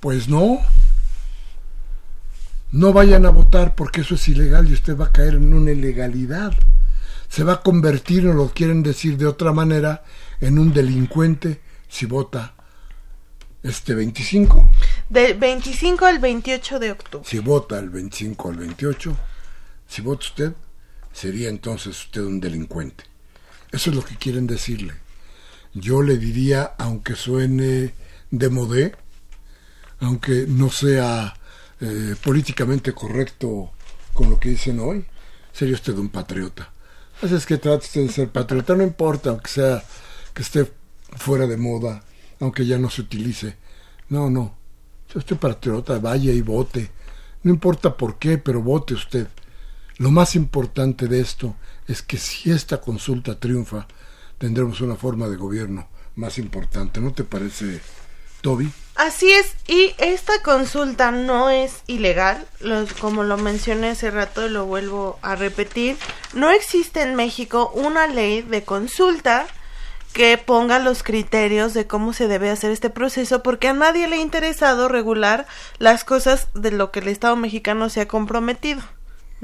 Pues 0.00 0.28
no. 0.28 0.60
No 2.72 2.92
vayan 2.92 3.24
a 3.24 3.30
votar 3.30 3.74
porque 3.74 4.02
eso 4.02 4.16
es 4.16 4.28
ilegal 4.28 4.68
y 4.68 4.74
usted 4.74 4.98
va 4.98 5.06
a 5.06 5.12
caer 5.12 5.36
en 5.36 5.54
una 5.54 5.72
ilegalidad. 5.72 6.52
Se 7.30 7.42
va 7.42 7.54
a 7.54 7.62
convertir, 7.62 8.26
o 8.26 8.34
lo 8.34 8.50
quieren 8.50 8.82
decir 8.82 9.16
de 9.16 9.26
otra 9.26 9.50
manera, 9.54 10.04
en 10.42 10.58
un 10.58 10.74
delincuente 10.74 11.62
si 11.88 12.04
vota 12.04 12.52
este 13.62 13.94
25. 13.94 14.68
Del 15.08 15.38
25 15.38 16.04
al 16.04 16.18
28 16.18 16.78
de 16.80 16.90
octubre. 16.92 17.26
Si 17.26 17.38
vota 17.38 17.78
el 17.78 17.88
25 17.88 18.50
al 18.50 18.56
28, 18.56 19.16
si 19.88 20.02
vota 20.02 20.26
usted, 20.26 20.52
sería 21.12 21.48
entonces 21.48 21.98
usted 22.04 22.22
un 22.22 22.40
delincuente. 22.40 23.04
Eso 23.72 23.90
es 23.90 23.96
lo 23.96 24.04
que 24.04 24.16
quieren 24.16 24.46
decirle. 24.46 24.94
Yo 25.72 26.02
le 26.02 26.18
diría, 26.18 26.74
aunque 26.78 27.16
suene 27.16 27.94
de 28.30 28.48
modé, 28.48 28.94
aunque 30.00 30.46
no 30.48 30.70
sea 30.70 31.34
eh, 31.80 32.14
políticamente 32.22 32.92
correcto 32.92 33.72
con 34.12 34.30
lo 34.30 34.38
que 34.38 34.50
dicen 34.50 34.78
hoy, 34.78 35.04
sería 35.52 35.74
usted 35.74 35.94
un 35.94 36.08
patriota. 36.08 36.72
Así 37.22 37.34
es 37.34 37.46
que 37.46 37.58
trate 37.58 38.00
de 38.00 38.08
ser 38.08 38.28
patriota, 38.28 38.74
no 38.74 38.82
importa, 38.82 39.30
aunque 39.30 39.48
sea 39.48 39.82
que 40.32 40.42
esté 40.42 40.70
fuera 41.16 41.46
de 41.46 41.56
moda, 41.56 42.02
aunque 42.40 42.66
ya 42.66 42.78
no 42.78 42.90
se 42.90 43.02
utilice. 43.02 43.56
No, 44.08 44.30
no. 44.30 44.56
Si 45.10 45.18
usted 45.18 45.36
patriota, 45.36 45.98
vaya 45.98 46.32
y 46.32 46.42
vote. 46.42 46.90
No 47.42 47.52
importa 47.52 47.96
por 47.96 48.18
qué, 48.18 48.38
pero 48.38 48.62
vote 48.62 48.94
usted. 48.94 49.28
Lo 49.98 50.10
más 50.10 50.34
importante 50.34 51.06
de 51.06 51.20
esto 51.20 51.54
es 51.86 52.02
que 52.02 52.18
si 52.18 52.50
esta 52.50 52.80
consulta 52.80 53.38
triunfa, 53.38 53.86
tendremos 54.38 54.80
una 54.80 54.96
forma 54.96 55.28
de 55.28 55.36
gobierno 55.36 55.88
más 56.16 56.38
importante. 56.38 57.00
¿No 57.00 57.12
te 57.12 57.24
parece, 57.24 57.80
Toby? 58.40 58.70
Así 58.96 59.32
es, 59.32 59.54
y 59.66 59.92
esta 59.98 60.40
consulta 60.42 61.10
no 61.10 61.50
es 61.50 61.82
ilegal, 61.88 62.46
como 63.00 63.24
lo 63.24 63.36
mencioné 63.36 63.90
hace 63.90 64.10
rato 64.10 64.46
y 64.46 64.50
lo 64.50 64.66
vuelvo 64.66 65.18
a 65.20 65.34
repetir, 65.34 65.96
no 66.32 66.50
existe 66.50 67.02
en 67.02 67.16
México 67.16 67.72
una 67.74 68.06
ley 68.06 68.42
de 68.42 68.62
consulta 68.62 69.46
que 70.12 70.38
ponga 70.38 70.78
los 70.78 71.02
criterios 71.02 71.74
de 71.74 71.88
cómo 71.88 72.12
se 72.12 72.28
debe 72.28 72.50
hacer 72.50 72.70
este 72.70 72.88
proceso 72.88 73.42
porque 73.42 73.66
a 73.66 73.72
nadie 73.72 74.06
le 74.06 74.16
ha 74.16 74.20
interesado 74.20 74.88
regular 74.88 75.46
las 75.78 76.04
cosas 76.04 76.46
de 76.54 76.70
lo 76.70 76.92
que 76.92 77.00
el 77.00 77.08
Estado 77.08 77.34
mexicano 77.34 77.88
se 77.88 78.02
ha 78.02 78.06
comprometido. 78.06 78.80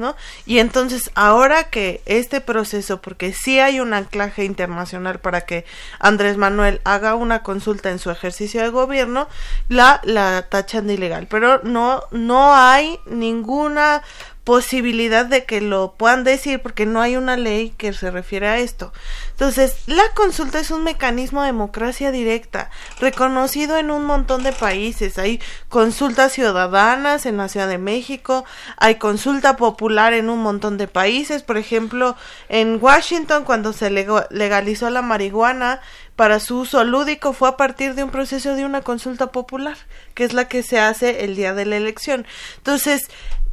¿No? 0.01 0.17
Y 0.47 0.59
entonces, 0.59 1.11
ahora 1.15 1.65
que 1.65 2.03
este 2.07 2.41
proceso, 2.41 3.01
porque 3.01 3.33
sí 3.33 3.61
hay 3.61 3.79
un 3.79 3.95
anclaje 3.95 4.45
internacional 4.45 5.21
para 5.21 5.43
que 5.43 5.65
Andrés 5.99 6.37
Manuel 6.37 6.81
haga 6.85 7.15
una 7.15 7.43
consulta 7.43 7.91
en 7.91 7.99
su 7.99 8.11
ejercicio 8.11 8.63
de 8.63 8.71
gobierno, 8.71 9.29
la, 9.69 10.01
la 10.05 10.47
tachan 10.49 10.87
de 10.87 10.95
ilegal. 10.95 11.27
Pero 11.29 11.61
no, 11.63 12.03
no 12.11 12.55
hay 12.55 12.99
ninguna 13.07 14.03
posibilidad 14.51 15.27
de 15.27 15.45
que 15.45 15.61
lo 15.61 15.95
puedan 15.97 16.25
decir 16.25 16.61
porque 16.61 16.85
no 16.85 17.01
hay 17.01 17.17
una 17.17 17.37
ley 17.37 17.73
que 17.79 17.93
se 17.93 18.11
refiere 18.11 18.49
a 18.49 18.59
esto. 18.59 18.93
Entonces, 19.31 19.77
la 19.87 20.03
consulta 20.17 20.59
es 20.59 20.73
un 20.73 20.83
mecanismo 20.83 21.43
de 21.43 21.47
democracia 21.47 22.11
directa, 22.11 22.69
reconocido 22.99 23.79
en 23.79 23.93
un 23.93 24.03
montón 24.03 24.43
de 24.43 24.51
países. 24.51 25.19
Hay 25.19 25.41
consultas 25.69 26.33
ciudadanas 26.33 27.27
en 27.27 27.37
la 27.37 27.49
Ciudad 27.49 27.69
de 27.69 27.79
México, 27.79 28.45
hay 28.77 28.97
consulta 28.97 29.57
popular 29.57 30.15
en 30.15 30.29
un 30.29 30.41
montón 30.41 30.79
de 30.79 30.89
países, 30.89 31.45
por 31.45 31.57
ejemplo, 31.57 32.17
en 32.49 32.83
Washington 32.83 33.45
cuando 33.45 33.73
se 33.73 33.89
legalizó 33.89 34.91
la 34.91 35.01
marihuana, 35.01 35.81
para 36.17 36.39
su 36.39 36.59
uso 36.59 36.85
lúdico 36.85 37.33
fue 37.33 37.49
a 37.49 37.57
partir 37.57 37.95
de 37.95 38.05
un 38.05 38.11
proceso 38.11 38.55
de 38.55 38.67
una 38.67 38.83
consulta 38.83 39.29
popular, 39.29 39.79
que 40.13 40.25
es 40.25 40.35
la 40.35 40.49
que 40.49 40.63
se 40.63 40.79
hace 40.79 41.25
el 41.25 41.35
día 41.35 41.55
de 41.55 41.65
la 41.65 41.79
elección. 41.79 42.27
Entonces, 42.59 43.09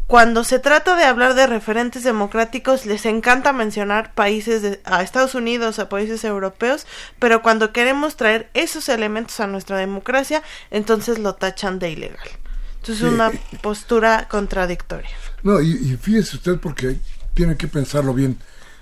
cuando 0.08 0.46
se 0.46 0.60
trata 0.60 0.96
de 0.96 1.04
hablar 1.04 1.36
de 1.36 1.48
referentes 1.48 2.04
democráticos, 2.04 2.86
les 2.86 3.06
encanta 3.06 3.52
mencionar 3.52 4.14
países 4.14 4.62
de, 4.62 4.80
a 4.86 5.04
Estados 5.04 5.36
Unidos, 5.36 5.80
a 5.80 5.90
países 5.90 6.24
europeos, 6.24 6.88
pero 7.20 7.42
cuando 7.42 7.74
queremos 7.74 8.16
traer 8.16 8.50
esos 8.54 8.88
elementos 8.88 9.42
a 9.42 9.48
nuestra 9.48 9.78
democracia, 9.78 10.44
entonces 10.72 11.20
lo 11.20 11.36
tachan 11.36 11.78
de 11.78 11.92
ilegal. 11.92 12.30
Entonces 12.78 13.06
es 13.06 13.14
una 13.14 13.32
postura 13.62 14.30
contradictoria. 14.30 15.10
No, 15.44 15.62
y, 15.62 15.72
y, 15.72 15.98
fíjese 15.98 16.38
usted 16.38 16.58
porque 16.58 16.98
tiene 17.34 17.58
que 17.58 17.68
pensarlo 17.68 18.14
bien. 18.14 18.38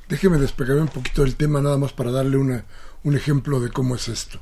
Déjeme 0.08 0.38
despegarme 0.38 0.84
un 0.84 0.90
poquito 0.90 1.24
del 1.24 1.36
tema 1.36 1.60
nada 1.60 1.78
más 1.78 1.92
para 1.92 2.12
darle 2.12 2.38
una, 2.38 2.66
un 3.04 3.18
ejemplo 3.18 3.60
de 3.60 3.72
cómo 3.72 3.96
es 3.96 4.10
esto. 4.10 4.40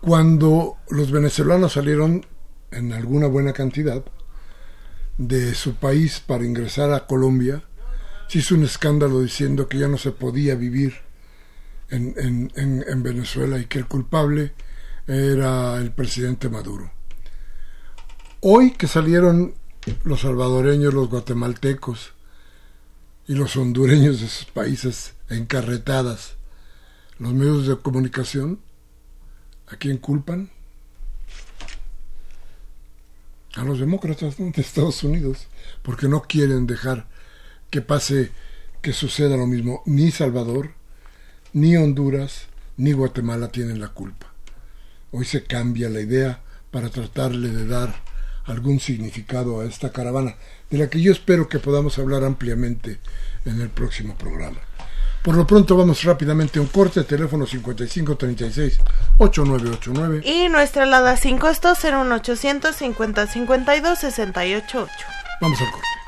Cuando 0.00 0.76
los 0.88 1.12
venezolanos 1.12 1.74
salieron 1.74 2.26
en 2.72 2.92
alguna 2.92 3.28
buena 3.28 3.52
cantidad, 3.52 4.02
de 5.18 5.54
su 5.54 5.74
país 5.74 6.20
para 6.20 6.44
ingresar 6.44 6.92
a 6.92 7.06
Colombia, 7.06 7.62
se 8.28 8.38
hizo 8.38 8.54
un 8.54 8.64
escándalo 8.64 9.20
diciendo 9.20 9.68
que 9.68 9.78
ya 9.78 9.88
no 9.88 9.98
se 9.98 10.10
podía 10.10 10.54
vivir 10.54 10.94
en, 11.90 12.50
en, 12.56 13.02
Venezuela 13.02 13.58
y 13.58 13.66
que 13.66 13.78
el 13.78 13.86
culpable 13.86 14.52
era 15.06 15.76
el 15.76 15.92
presidente 15.92 16.48
Maduro. 16.48 16.90
Hoy 18.40 18.72
que 18.72 18.88
salieron 18.88 19.54
los 20.02 20.22
salvadoreños, 20.22 20.94
los 20.94 21.08
guatemaltecos 21.08 22.12
y 23.28 23.34
los 23.34 23.56
hondureños 23.56 24.20
de 24.20 24.28
sus 24.28 24.46
países 24.46 25.14
encarretadas, 25.28 26.36
los 27.18 27.32
medios 27.32 27.66
de 27.66 27.76
comunicación, 27.76 28.60
¿a 29.68 29.76
quién 29.76 29.98
culpan? 29.98 30.50
A 33.56 33.64
los 33.64 33.78
demócratas 33.78 34.36
de 34.36 34.52
Estados 34.56 35.02
Unidos, 35.04 35.46
porque 35.82 36.08
no 36.08 36.22
quieren 36.22 36.66
dejar 36.66 37.06
que 37.70 37.80
pase, 37.80 38.30
que 38.82 38.92
suceda 38.92 39.36
lo 39.36 39.46
mismo. 39.46 39.82
Ni 39.86 40.10
Salvador, 40.10 40.72
ni 41.52 41.76
Honduras, 41.76 42.46
ni 42.76 42.92
Guatemala 42.92 43.48
tienen 43.48 43.80
la 43.80 43.88
culpa. 43.88 44.32
Hoy 45.12 45.24
se 45.24 45.44
cambia 45.44 45.88
la 45.88 46.00
idea 46.00 46.40
para 46.70 46.90
tratarle 46.90 47.50
de 47.50 47.66
dar 47.66 47.94
algún 48.44 48.80
significado 48.80 49.60
a 49.60 49.64
esta 49.64 49.92
caravana, 49.92 50.36
de 50.70 50.78
la 50.78 50.90
que 50.90 51.00
yo 51.00 51.12
espero 51.12 51.48
que 51.48 51.60
podamos 51.60 51.98
hablar 51.98 52.24
ampliamente 52.24 52.98
en 53.44 53.60
el 53.60 53.70
próximo 53.70 54.16
programa. 54.16 54.58
Por 55.24 55.34
lo 55.36 55.46
pronto 55.46 55.74
vamos 55.74 56.04
rápidamente 56.04 56.58
a 56.58 56.62
un 56.62 56.68
corte, 56.68 57.02
teléfono 57.02 57.46
5536-8989. 57.46 60.22
Y 60.22 60.50
nuestra 60.50 60.82
alada 60.82 61.16
sin 61.16 61.38
costo 61.38 61.74
01800 61.74 62.76
50 62.76 63.26
52 63.26 63.98
688. 63.98 64.86
Vamos 65.40 65.58
al 65.62 65.70
corte. 65.70 66.03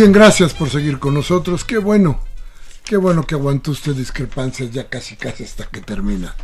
Bien, 0.00 0.12
gracias 0.12 0.54
por 0.54 0.70
seguir 0.70 0.98
con 0.98 1.12
nosotros. 1.12 1.62
Qué 1.62 1.76
bueno, 1.76 2.20
qué 2.86 2.96
bueno 2.96 3.26
que 3.26 3.34
aguantó 3.34 3.72
usted 3.72 3.94
discrepancias 3.94 4.70
ya 4.70 4.88
casi 4.88 5.14
casi 5.14 5.44
hasta 5.44 5.66
que 5.66 5.82
termina. 5.82 6.34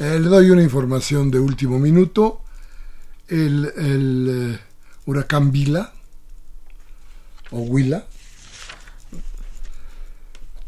Eh, 0.00 0.18
le 0.18 0.28
doy 0.28 0.50
una 0.50 0.64
información 0.64 1.30
de 1.30 1.38
último 1.38 1.78
minuto. 1.78 2.40
El, 3.28 3.72
eh, 3.76 4.58
huracán 5.06 5.52
Vila 5.52 5.92
o 7.52 7.60
Huila 7.60 8.04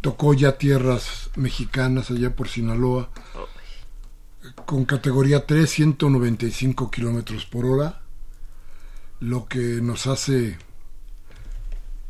tocó 0.00 0.32
ya 0.32 0.56
tierras 0.56 1.30
mexicanas 1.34 2.12
allá 2.12 2.36
por 2.36 2.46
Sinaloa 2.46 3.10
con 4.66 4.84
categoría 4.84 5.46
3, 5.46 5.68
195 5.68 6.92
kilómetros 6.92 7.44
por 7.44 7.66
hora, 7.66 8.02
lo 9.18 9.46
que 9.46 9.80
nos 9.82 10.06
hace 10.06 10.69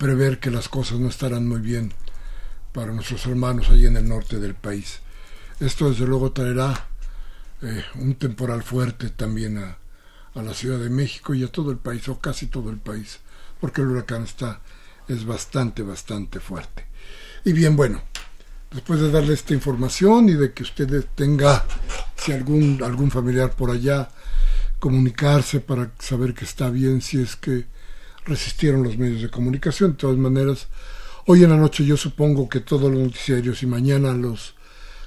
prever 0.00 0.40
que 0.40 0.50
las 0.50 0.70
cosas 0.70 0.98
no 0.98 1.10
estarán 1.10 1.46
muy 1.46 1.60
bien 1.60 1.92
para 2.72 2.90
nuestros 2.90 3.26
hermanos 3.26 3.68
allí 3.68 3.84
en 3.84 3.98
el 3.98 4.08
norte 4.08 4.40
del 4.40 4.54
país. 4.54 5.00
Esto 5.60 5.90
desde 5.90 6.06
luego 6.06 6.32
traerá 6.32 6.86
eh, 7.60 7.84
un 7.96 8.14
temporal 8.14 8.62
fuerte 8.62 9.10
también 9.10 9.58
a, 9.58 9.76
a, 10.34 10.42
la 10.42 10.54
Ciudad 10.54 10.78
de 10.78 10.88
México 10.88 11.34
y 11.34 11.44
a 11.44 11.52
todo 11.52 11.70
el 11.70 11.76
país, 11.76 12.08
o 12.08 12.18
casi 12.18 12.46
todo 12.46 12.70
el 12.70 12.78
país, 12.78 13.18
porque 13.60 13.82
el 13.82 13.88
huracán 13.88 14.22
está, 14.22 14.60
es 15.06 15.26
bastante, 15.26 15.82
bastante 15.82 16.40
fuerte. 16.40 16.86
Y 17.44 17.52
bien, 17.52 17.76
bueno, 17.76 18.00
después 18.70 19.00
de 19.00 19.10
darle 19.10 19.34
esta 19.34 19.52
información 19.52 20.30
y 20.30 20.32
de 20.32 20.54
que 20.54 20.62
usted 20.62 21.04
tenga, 21.14 21.62
si 22.16 22.32
algún, 22.32 22.82
algún 22.82 23.10
familiar 23.10 23.50
por 23.50 23.70
allá, 23.70 24.08
comunicarse 24.78 25.60
para 25.60 25.90
saber 25.98 26.32
que 26.32 26.46
está 26.46 26.70
bien, 26.70 27.02
si 27.02 27.20
es 27.20 27.36
que 27.36 27.66
resistieron 28.24 28.82
los 28.82 28.98
medios 28.98 29.22
de 29.22 29.30
comunicación. 29.30 29.92
De 29.92 29.98
todas 29.98 30.16
maneras, 30.16 30.68
hoy 31.26 31.44
en 31.44 31.50
la 31.50 31.56
noche 31.56 31.84
yo 31.84 31.96
supongo 31.96 32.48
que 32.48 32.60
todos 32.60 32.90
los 32.90 33.00
noticiarios 33.00 33.62
y 33.62 33.66
mañana 33.66 34.12
los, 34.12 34.54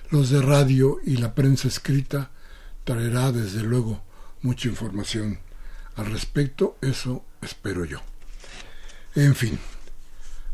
los 0.09 0.29
de 0.29 0.41
radio 0.41 0.99
y 1.05 1.17
la 1.17 1.35
prensa 1.35 1.67
escrita 1.67 2.31
traerá 2.83 3.31
desde 3.31 3.63
luego 3.63 4.03
mucha 4.41 4.67
información 4.67 5.39
al 5.95 6.07
respecto. 6.07 6.77
Eso 6.81 7.23
espero 7.41 7.85
yo. 7.85 7.99
En 9.15 9.35
fin, 9.35 9.59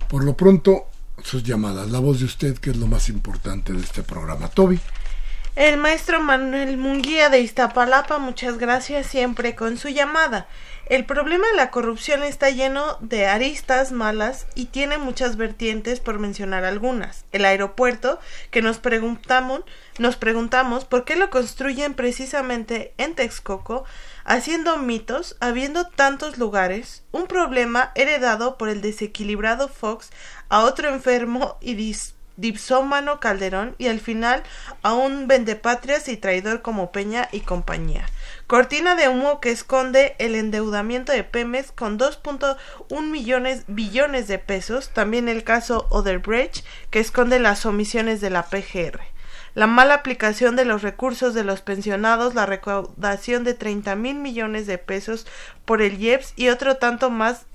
por 0.10 0.24
lo 0.24 0.36
pronto, 0.36 0.86
sus 1.24 1.44
llamadas, 1.44 1.90
la 1.92 2.00
voz 2.00 2.20
de 2.20 2.26
usted, 2.26 2.58
que 2.58 2.72
es 2.72 2.78
lo 2.78 2.88
más 2.88 3.10
importante 3.10 3.74
de 3.74 3.82
este 3.82 4.04
programa. 4.04 4.50
Toby. 4.50 4.80
El 5.60 5.76
maestro 5.76 6.22
Manuel 6.22 6.78
Munguía 6.78 7.28
de 7.28 7.42
Iztapalapa, 7.42 8.18
muchas 8.18 8.58
gracias 8.58 9.08
siempre 9.08 9.56
con 9.56 9.76
su 9.76 9.90
llamada. 9.90 10.48
El 10.86 11.04
problema 11.04 11.46
de 11.50 11.58
la 11.58 11.70
corrupción 11.70 12.24
está 12.24 12.50
lleno 12.50 12.96
de 13.02 13.28
aristas 13.28 13.92
malas 13.92 14.48
y 14.56 14.68
tiene 14.68 14.98
muchas 14.98 15.36
vertientes 15.36 16.00
por 16.00 16.18
mencionar 16.18 16.64
algunas. 16.64 17.26
El 17.34 17.44
aeropuerto, 17.44 18.22
que 18.52 18.62
nos 18.62 18.78
preguntamos, 18.78 19.64
nos 19.98 20.16
preguntamos 20.16 20.86
por 20.86 21.04
qué 21.04 21.18
lo 21.18 21.30
construyen 21.30 21.94
precisamente 21.94 22.94
en 22.98 23.16
Texcoco, 23.16 23.84
haciendo 24.24 24.78
mitos, 24.78 25.36
habiendo 25.42 25.88
tantos 25.88 26.38
lugares, 26.38 27.04
un 27.12 27.28
problema 27.28 27.92
heredado 27.96 28.58
por 28.58 28.70
el 28.70 28.80
desequilibrado 28.80 29.68
Fox 29.68 30.10
a 30.48 30.64
otro 30.64 30.88
enfermo 30.88 31.58
y 31.60 31.74
dis 31.74 32.16
dipsómano 32.40 33.20
Calderón 33.20 33.76
y 33.78 33.88
al 33.88 34.00
final 34.00 34.44
a 34.82 34.94
un 34.94 35.28
vendepatrias 35.28 36.08
y 36.08 36.18
traidor 36.18 36.62
como 36.62 36.92
Peña 36.92 37.28
y 37.32 37.42
compañía. 37.42 38.06
Cortina 38.48 38.96
de 38.96 39.10
humo 39.10 39.40
que 39.42 39.52
esconde 39.52 40.16
el 40.18 40.36
endeudamiento 40.36 41.12
de 41.12 41.24
Pemex 41.24 41.72
con 41.72 42.00
2.1 42.00 43.02
millones 43.04 43.64
billones 43.68 44.28
de 44.28 44.40
pesos, 44.40 44.90
también 44.90 45.30
el 45.30 45.44
caso 45.44 45.88
Oderbrecht 45.90 46.66
que 46.90 47.00
esconde 47.00 47.40
las 47.40 47.66
omisiones 47.66 48.22
de 48.22 48.30
la 48.30 48.44
PGR. 48.44 49.02
la 49.56 49.68
mala 49.68 49.96
aplicación 49.96 50.56
de 50.56 50.64
los 50.64 50.84
recursos 50.84 51.34
de 51.34 51.44
los 51.44 51.62
pensionados, 51.62 52.36
la 52.36 52.46
recaudación 52.46 53.44
de 53.44 53.56
30 53.56 53.96
mil 53.96 54.16
millones 54.16 54.68
de 54.68 54.78
pesos 54.78 55.28
por 55.66 55.82
el 55.82 56.00
IEPS 56.00 56.34
y 56.36 56.50
otro 56.50 56.78
tanto 56.78 57.10
más 57.10 57.46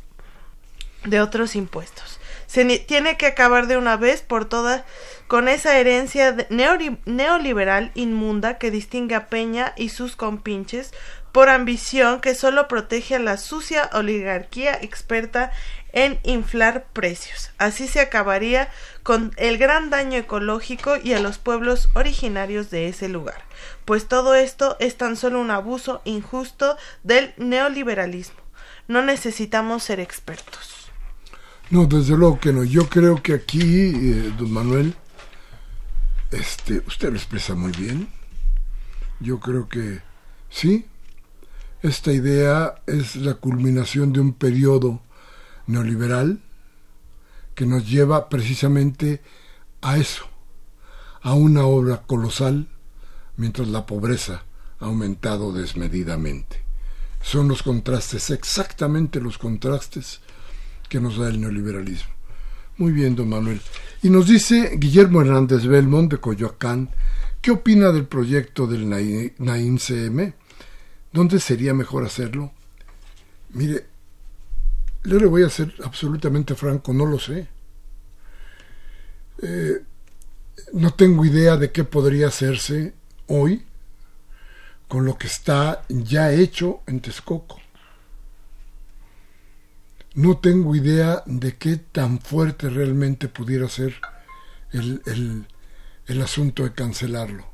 de 1.05 1.21
otros 1.21 1.55
impuestos. 1.57 2.19
Se 2.55 2.65
tiene 2.79 3.17
que 3.17 3.27
acabar 3.27 3.67
de 3.67 3.77
una 3.77 3.97
vez 3.97 4.23
por 4.23 4.45
todas 4.45 4.85
con 5.27 5.49
esa 5.49 5.77
herencia 5.77 6.37
neoliberal 6.51 7.91
inmunda 7.97 8.59
que 8.59 8.71
distingue 8.71 9.17
a 9.17 9.27
Peña 9.27 9.73
y 9.77 9.89
sus 9.89 10.15
compinches 10.15 10.93
por 11.33 11.49
ambición 11.49 12.21
que 12.21 12.37
solo 12.37 12.69
protege 12.69 13.17
a 13.17 13.19
la 13.19 13.39
sucia 13.39 13.91
oligarquía 13.93 14.79
experta 14.81 15.51
en 15.93 16.21
inflar 16.23 16.87
precios. 16.93 17.51
Así 17.59 17.89
se 17.89 17.99
acabaría 17.99 18.71
con 19.03 19.33
el 19.37 19.59
gran 19.59 19.91
daño 19.91 20.17
ecológico 20.17 20.95
y 21.03 21.15
a 21.15 21.19
los 21.19 21.39
pueblos 21.39 21.89
originarios 21.95 22.71
de 22.71 22.87
ese 22.87 23.09
lugar, 23.09 23.43
pues 23.85 24.07
todo 24.07 24.37
esto 24.37 24.77
es 24.79 24.97
tan 24.97 25.17
solo 25.17 25.41
un 25.41 25.51
abuso 25.51 26.03
injusto 26.05 26.77
del 27.03 27.35
neoliberalismo. 27.37 28.39
No 28.87 29.03
necesitamos 29.03 29.83
ser 29.83 29.99
expertos. 29.99 30.84
No, 31.71 31.87
desde 31.87 32.17
luego 32.17 32.39
que 32.39 32.53
no. 32.53 32.63
Yo 32.65 32.89
creo 32.89 33.23
que 33.23 33.35
aquí, 33.35 33.63
eh, 33.63 34.33
don 34.39 34.53
Manuel, 34.53 34.95
este, 36.31 36.83
usted 36.87 37.11
lo 37.11 37.17
expresa 37.17 37.55
muy 37.55 37.73
bien. 37.73 38.09
Yo 39.21 39.41
creo 39.41 39.69
que 39.69 40.01
sí. 40.51 40.87
Esta 41.83 42.13
idea 42.13 42.83
es 42.87 43.17
la 43.17 43.35
culminación 43.35 44.13
de 44.13 44.21
un 44.21 44.33
periodo 44.33 45.03
neoliberal 45.67 46.41
que 47.55 47.67
nos 47.67 47.89
lleva 47.89 48.29
precisamente 48.29 49.23
a 49.81 49.99
eso, 49.99 50.25
a 51.23 51.35
una 51.35 51.65
obra 51.65 52.03
colosal, 52.07 52.69
mientras 53.37 53.69
la 53.69 53.87
pobreza 53.87 54.45
ha 54.81 54.87
aumentado 54.87 55.53
desmedidamente. 55.53 56.63
Son 57.23 57.49
los 57.49 57.63
contrastes, 57.63 58.31
exactamente 58.31 59.21
los 59.21 59.39
contrastes 59.39 60.21
que 60.95 61.01
nos 61.01 61.19
da 61.19 61.29
el 61.29 61.41
neoliberalismo. 61.41 62.15
Muy 62.77 62.93
bien, 62.93 63.17
don 63.17 63.29
Manuel. 63.29 63.61
Y 64.05 64.11
nos 64.11 64.29
dice 64.29 64.77
Guillermo 64.77 65.23
Hernández 65.23 65.67
Belmont 65.67 66.09
de 66.09 66.21
Coyoacán, 66.21 66.89
¿qué 67.43 67.51
opina 67.51 67.91
del 67.91 68.07
proyecto 68.07 68.69
del 68.69 68.89
Naim 68.89 69.79
CM? 69.79 70.35
¿Dónde 71.13 71.41
sería 71.41 71.75
mejor 71.75 72.05
hacerlo? 72.05 72.53
Mire, 73.55 73.87
yo 75.03 75.19
le 75.19 75.27
voy 75.27 75.43
a 75.43 75.51
ser 75.51 75.75
absolutamente 75.83 76.55
franco, 76.55 76.93
no 76.93 77.07
lo 77.07 77.19
sé. 77.19 77.49
Eh, 79.43 79.83
no 80.75 80.95
tengo 80.95 81.25
idea 81.25 81.57
de 81.57 81.73
qué 81.73 81.83
podría 81.83 82.29
hacerse 82.29 82.95
hoy 83.27 83.65
con 84.87 85.05
lo 85.05 85.19
que 85.19 85.27
está 85.27 85.83
ya 85.89 86.31
hecho 86.31 86.83
en 86.87 87.01
Texcoco. 87.01 87.64
No 90.15 90.39
tengo 90.39 90.77
idea 90.77 91.23
de 91.27 91.57
qué 91.57 91.77
tan 91.77 92.21
fuerte 92.21 92.71
realmente 92.71 93.29
pudiera 93.29 93.69
ser 93.69 93.97
el, 94.71 95.03
el, 95.07 95.47
el 96.07 96.23
asunto 96.23 96.63
de 96.63 96.73
cancelarlo. 96.73 97.45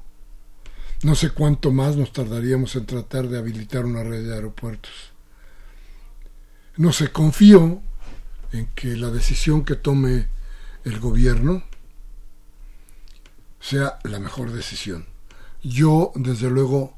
No 1.03 1.15
sé 1.15 1.31
cuánto 1.31 1.73
más 1.73 1.97
nos 1.97 2.13
tardaríamos 2.13 2.77
en 2.77 2.85
tratar 2.85 3.29
de 3.29 3.39
habilitar 3.39 3.87
una 3.87 4.03
red 4.03 4.27
de 4.27 4.35
aeropuertos. 4.35 4.93
No 6.77 6.93
se 6.93 7.09
confío 7.09 7.81
en 8.53 8.67
que 8.75 8.97
la 8.97 9.09
decisión 9.09 9.65
que 9.65 9.77
tome 9.77 10.29
el 10.85 11.01
gobierno 11.01 11.65
sea 13.61 13.99
la 14.05 14.19
mejor 14.19 14.53
decisión. 14.53 15.07
Yo, 15.63 16.13
desde 16.15 16.51
luego, 16.51 16.95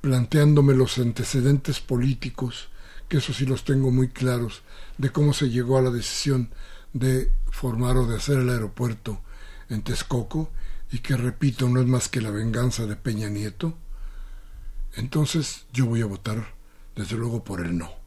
planteándome 0.00 0.74
los 0.74 0.98
antecedentes 0.98 1.80
políticos, 1.80 2.68
que 3.08 3.18
eso 3.18 3.32
sí 3.32 3.46
los 3.46 3.64
tengo 3.64 3.90
muy 3.90 4.08
claros, 4.08 4.62
de 4.98 5.10
cómo 5.10 5.32
se 5.32 5.50
llegó 5.50 5.78
a 5.78 5.82
la 5.82 5.90
decisión 5.90 6.50
de 6.92 7.30
formar 7.50 7.96
o 7.96 8.06
de 8.06 8.16
hacer 8.16 8.38
el 8.38 8.50
aeropuerto 8.50 9.20
en 9.68 9.82
Texcoco, 9.82 10.50
y 10.90 11.00
que 11.00 11.16
repito, 11.16 11.68
no 11.68 11.80
es 11.80 11.86
más 11.86 12.08
que 12.08 12.20
la 12.20 12.30
venganza 12.30 12.86
de 12.86 12.96
Peña 12.96 13.28
Nieto, 13.28 13.76
entonces 14.94 15.66
yo 15.72 15.86
voy 15.86 16.02
a 16.02 16.06
votar, 16.06 16.54
desde 16.94 17.16
luego, 17.16 17.44
por 17.44 17.60
el 17.60 17.76
no 17.76 18.06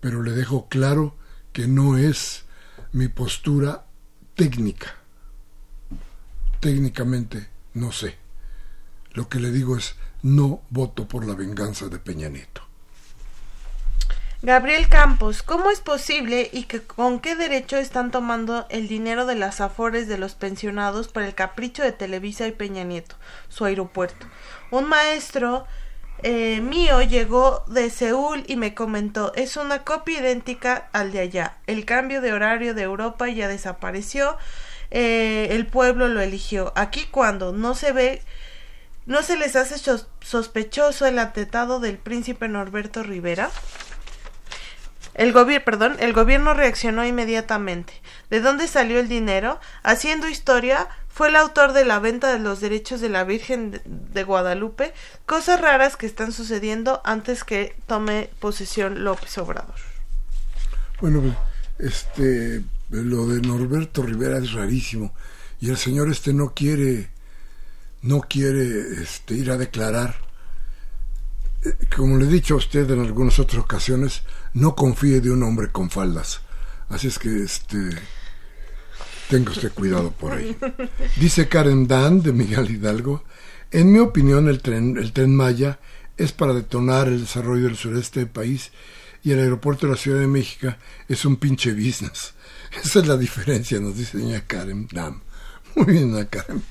pero 0.00 0.22
le 0.22 0.32
dejo 0.32 0.68
claro 0.68 1.16
que 1.52 1.66
no 1.66 1.96
es 1.96 2.44
mi 2.92 3.08
postura 3.08 3.86
técnica. 4.34 4.94
Técnicamente 6.60 7.48
no 7.74 7.92
sé. 7.92 8.16
Lo 9.12 9.28
que 9.28 9.40
le 9.40 9.50
digo 9.50 9.76
es 9.76 9.96
no 10.22 10.62
voto 10.70 11.08
por 11.08 11.26
la 11.26 11.34
venganza 11.34 11.88
de 11.88 11.98
Peña 11.98 12.28
Nieto. 12.28 12.62
Gabriel 14.40 14.88
Campos, 14.88 15.42
¿cómo 15.42 15.68
es 15.68 15.80
posible 15.80 16.48
y 16.52 16.62
que 16.64 16.80
con 16.80 17.18
qué 17.18 17.34
derecho 17.34 17.76
están 17.76 18.12
tomando 18.12 18.66
el 18.68 18.86
dinero 18.86 19.26
de 19.26 19.34
las 19.34 19.60
afores 19.60 20.06
de 20.06 20.16
los 20.16 20.36
pensionados 20.36 21.08
para 21.08 21.26
el 21.26 21.34
capricho 21.34 21.82
de 21.82 21.90
Televisa 21.90 22.46
y 22.46 22.52
Peña 22.52 22.84
Nieto, 22.84 23.16
su 23.48 23.64
aeropuerto? 23.64 24.28
Un 24.70 24.84
maestro 24.84 25.66
eh, 26.22 26.60
mío 26.60 27.02
llegó 27.02 27.64
de 27.66 27.90
Seúl 27.90 28.44
y 28.46 28.54
me 28.54 28.74
comentó 28.74 29.32
es 29.34 29.56
una 29.56 29.82
copia 29.82 30.20
idéntica 30.20 30.88
al 30.92 31.10
de 31.10 31.18
allá. 31.18 31.56
El 31.66 31.84
cambio 31.84 32.20
de 32.20 32.32
horario 32.32 32.74
de 32.74 32.82
Europa 32.82 33.28
ya 33.28 33.48
desapareció. 33.48 34.36
Eh, 34.92 35.48
el 35.50 35.66
pueblo 35.66 36.06
lo 36.06 36.20
eligió. 36.20 36.72
Aquí 36.76 37.06
cuando 37.10 37.52
no 37.52 37.74
se 37.74 37.90
ve, 37.90 38.22
no 39.04 39.22
se 39.22 39.36
les 39.36 39.56
hace 39.56 39.80
sospechoso 40.20 41.06
el 41.06 41.18
atentado 41.18 41.80
del 41.80 41.98
príncipe 41.98 42.46
Norberto 42.46 43.02
Rivera. 43.02 43.50
El 45.18 45.32
gobierno, 45.32 45.64
perdón, 45.64 45.96
el 45.98 46.12
gobierno 46.12 46.54
reaccionó 46.54 47.04
inmediatamente. 47.04 47.92
¿De 48.30 48.40
dónde 48.40 48.68
salió 48.68 49.00
el 49.00 49.08
dinero? 49.08 49.58
Haciendo 49.82 50.28
historia, 50.28 50.88
fue 51.08 51.26
el 51.26 51.34
autor 51.34 51.72
de 51.72 51.84
la 51.84 51.98
venta 51.98 52.32
de 52.32 52.38
los 52.38 52.60
derechos 52.60 53.00
de 53.00 53.08
la 53.08 53.24
Virgen 53.24 53.82
de 53.84 54.22
Guadalupe, 54.22 54.94
cosas 55.26 55.60
raras 55.60 55.96
que 55.96 56.06
están 56.06 56.30
sucediendo 56.30 57.00
antes 57.04 57.42
que 57.42 57.74
tome 57.88 58.30
posesión 58.38 59.02
López 59.02 59.36
Obrador. 59.38 59.74
Bueno, 61.00 61.20
pues, 61.20 61.92
este, 61.92 62.62
lo 62.90 63.26
de 63.26 63.40
Norberto 63.40 64.02
Rivera 64.02 64.38
es 64.38 64.52
rarísimo 64.52 65.12
y 65.60 65.70
el 65.70 65.78
señor 65.78 66.10
este 66.10 66.32
no 66.32 66.54
quiere, 66.54 67.10
no 68.02 68.20
quiere, 68.20 69.02
este, 69.02 69.34
ir 69.34 69.50
a 69.50 69.56
declarar. 69.56 70.14
Eh, 71.64 71.74
como 71.96 72.18
le 72.18 72.26
he 72.26 72.28
dicho 72.28 72.54
a 72.54 72.58
usted 72.58 72.88
en 72.88 73.00
algunas 73.00 73.40
otras 73.40 73.64
ocasiones, 73.64 74.22
no 74.54 74.74
confíe 74.74 75.20
de 75.20 75.30
un 75.30 75.42
hombre 75.42 75.68
con 75.68 75.90
faldas. 75.90 76.40
Así 76.88 77.08
es 77.08 77.18
que, 77.18 77.42
este, 77.42 77.90
Tenga 79.28 79.50
usted 79.50 79.72
cuidado 79.72 80.10
por 80.10 80.32
ahí. 80.32 80.56
Dice 81.16 81.48
Karen 81.48 81.86
Dan 81.86 82.22
de 82.22 82.32
Miguel 82.32 82.70
Hidalgo. 82.70 83.24
En 83.70 83.92
mi 83.92 83.98
opinión, 83.98 84.48
el 84.48 84.62
tren, 84.62 84.96
el 84.96 85.12
tren 85.12 85.36
Maya 85.36 85.78
es 86.16 86.32
para 86.32 86.54
detonar 86.54 87.08
el 87.08 87.20
desarrollo 87.20 87.64
del 87.64 87.76
sureste 87.76 88.20
del 88.20 88.30
país 88.30 88.72
y 89.22 89.32
el 89.32 89.40
aeropuerto 89.40 89.86
de 89.86 89.92
la 89.92 89.98
Ciudad 89.98 90.20
de 90.20 90.26
México 90.26 90.74
es 91.08 91.26
un 91.26 91.36
pinche 91.36 91.72
business. 91.72 92.32
Esa 92.82 93.00
es 93.00 93.06
la 93.06 93.18
diferencia, 93.18 93.78
nos 93.80 93.98
dice 93.98 94.42
Karen 94.46 94.88
Dan. 94.90 95.20
Muy 95.74 95.92
bien, 95.92 96.24
Karen. 96.24 96.62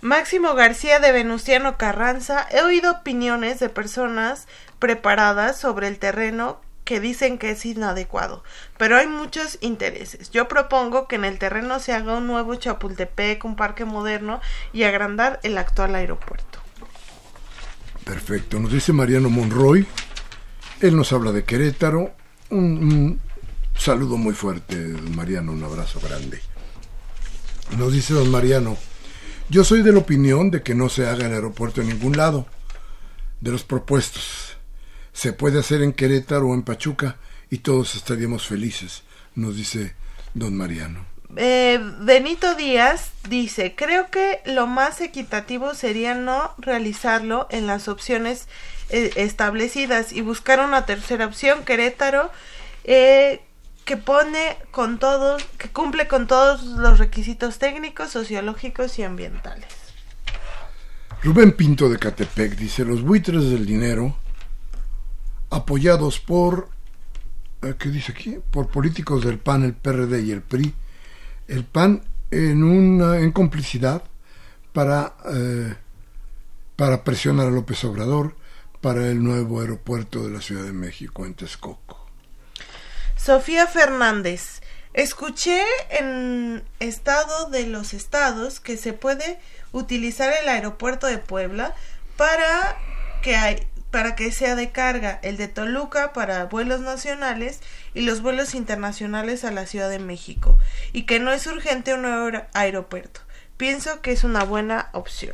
Máximo 0.00 0.54
García 0.54 1.00
de 1.00 1.12
Venustiano 1.12 1.76
Carranza. 1.76 2.46
He 2.50 2.62
oído 2.62 2.90
opiniones 2.90 3.60
de 3.60 3.68
personas 3.68 4.46
preparadas 4.78 5.60
sobre 5.60 5.88
el 5.88 5.98
terreno 5.98 6.62
que 6.88 7.00
dicen 7.00 7.36
que 7.36 7.50
es 7.50 7.66
inadecuado, 7.66 8.42
pero 8.78 8.96
hay 8.96 9.06
muchos 9.06 9.58
intereses. 9.60 10.30
Yo 10.30 10.48
propongo 10.48 11.06
que 11.06 11.16
en 11.16 11.26
el 11.26 11.38
terreno 11.38 11.80
se 11.80 11.92
haga 11.92 12.16
un 12.16 12.26
nuevo 12.26 12.54
Chapultepec, 12.54 13.44
un 13.44 13.56
parque 13.56 13.84
moderno 13.84 14.40
y 14.72 14.84
agrandar 14.84 15.38
el 15.42 15.58
actual 15.58 15.94
aeropuerto. 15.94 16.60
Perfecto, 18.04 18.58
nos 18.58 18.72
dice 18.72 18.94
Mariano 18.94 19.28
Monroy, 19.28 19.86
él 20.80 20.96
nos 20.96 21.12
habla 21.12 21.30
de 21.30 21.44
Querétaro, 21.44 22.10
un, 22.48 23.20
saludo 23.76 24.16
muy 24.16 24.32
fuerte, 24.32 24.74
Mariano, 25.14 25.52
un 25.52 25.62
abrazo 25.62 26.00
grande. 26.00 26.40
Nos 27.76 27.92
dice 27.92 28.14
don 28.14 28.30
Mariano, 28.30 28.78
yo 29.50 29.62
soy 29.62 29.82
de 29.82 29.92
la 29.92 29.98
opinión 29.98 30.50
de 30.50 30.62
que 30.62 30.74
no 30.74 30.88
se 30.88 31.06
haga 31.06 31.26
el 31.26 31.34
aeropuerto 31.34 31.82
en 31.82 31.88
ningún 31.88 32.16
lado 32.16 32.46
de 33.42 33.50
los 33.50 33.62
propuestos 33.62 34.57
se 35.18 35.32
puede 35.32 35.58
hacer 35.58 35.82
en 35.82 35.92
Querétaro 35.92 36.50
o 36.50 36.54
en 36.54 36.62
Pachuca 36.62 37.16
y 37.50 37.58
todos 37.58 37.96
estaríamos 37.96 38.46
felices, 38.46 39.02
nos 39.34 39.56
dice 39.56 39.96
don 40.32 40.56
Mariano. 40.56 41.04
Eh, 41.36 41.80
Benito 42.02 42.54
Díaz 42.54 43.10
dice, 43.28 43.74
creo 43.76 44.10
que 44.12 44.40
lo 44.46 44.68
más 44.68 45.00
equitativo 45.00 45.74
sería 45.74 46.14
no 46.14 46.54
realizarlo 46.58 47.48
en 47.50 47.66
las 47.66 47.88
opciones 47.88 48.46
eh, 48.90 49.10
establecidas 49.16 50.12
y 50.12 50.20
buscar 50.20 50.60
una 50.60 50.86
tercera 50.86 51.26
opción, 51.26 51.64
Querétaro, 51.64 52.30
eh, 52.84 53.40
que 53.84 53.96
pone 53.96 54.56
con 54.70 55.00
todos, 55.00 55.44
que 55.58 55.68
cumple 55.68 56.06
con 56.06 56.28
todos 56.28 56.62
los 56.62 57.00
requisitos 57.00 57.58
técnicos, 57.58 58.10
sociológicos 58.10 58.96
y 59.00 59.02
ambientales. 59.02 59.66
Rubén 61.24 61.56
Pinto 61.56 61.88
de 61.88 61.98
Catepec 61.98 62.54
dice, 62.54 62.84
los 62.84 63.02
buitres 63.02 63.50
del 63.50 63.66
dinero, 63.66 64.16
apoyados 65.50 66.20
por, 66.20 66.68
eh, 67.62 67.74
¿qué 67.78 67.88
dice 67.88 68.12
aquí? 68.12 68.38
Por 68.50 68.68
políticos 68.68 69.24
del 69.24 69.38
PAN, 69.38 69.64
el 69.64 69.74
PRD 69.74 70.22
y 70.22 70.32
el 70.32 70.42
PRI, 70.42 70.74
el 71.48 71.64
PAN 71.64 72.02
en, 72.30 72.62
una, 72.62 73.18
en 73.18 73.32
complicidad 73.32 74.02
para, 74.72 75.14
eh, 75.32 75.74
para 76.76 77.04
presionar 77.04 77.48
a 77.48 77.50
López 77.50 77.82
Obrador 77.84 78.34
para 78.80 79.06
el 79.08 79.22
nuevo 79.22 79.60
aeropuerto 79.60 80.24
de 80.24 80.30
la 80.30 80.40
Ciudad 80.40 80.64
de 80.64 80.72
México 80.72 81.26
en 81.26 81.34
Texcoco. 81.34 82.06
Sofía 83.16 83.66
Fernández, 83.66 84.60
escuché 84.94 85.62
en 85.90 86.62
Estado 86.78 87.50
de 87.50 87.66
los 87.66 87.94
Estados 87.94 88.60
que 88.60 88.76
se 88.76 88.92
puede 88.92 89.40
utilizar 89.72 90.32
el 90.40 90.48
aeropuerto 90.48 91.06
de 91.06 91.18
Puebla 91.18 91.74
para 92.16 92.78
que 93.22 93.36
hay, 93.36 93.66
para 93.98 94.14
que 94.14 94.30
sea 94.30 94.54
de 94.54 94.70
carga, 94.70 95.18
el 95.24 95.36
de 95.36 95.48
Toluca 95.48 96.12
para 96.12 96.44
vuelos 96.44 96.82
nacionales 96.82 97.58
y 97.94 98.02
los 98.02 98.22
vuelos 98.22 98.54
internacionales 98.54 99.42
a 99.42 99.50
la 99.50 99.66
Ciudad 99.66 99.90
de 99.90 99.98
México, 99.98 100.56
y 100.92 101.02
que 101.02 101.18
no 101.18 101.32
es 101.32 101.48
urgente 101.48 101.94
un 101.94 102.02
nuevo 102.02 102.46
aeropuerto. 102.54 103.22
Pienso 103.56 104.00
que 104.00 104.12
es 104.12 104.22
una 104.22 104.44
buena 104.44 104.88
opción. 104.92 105.32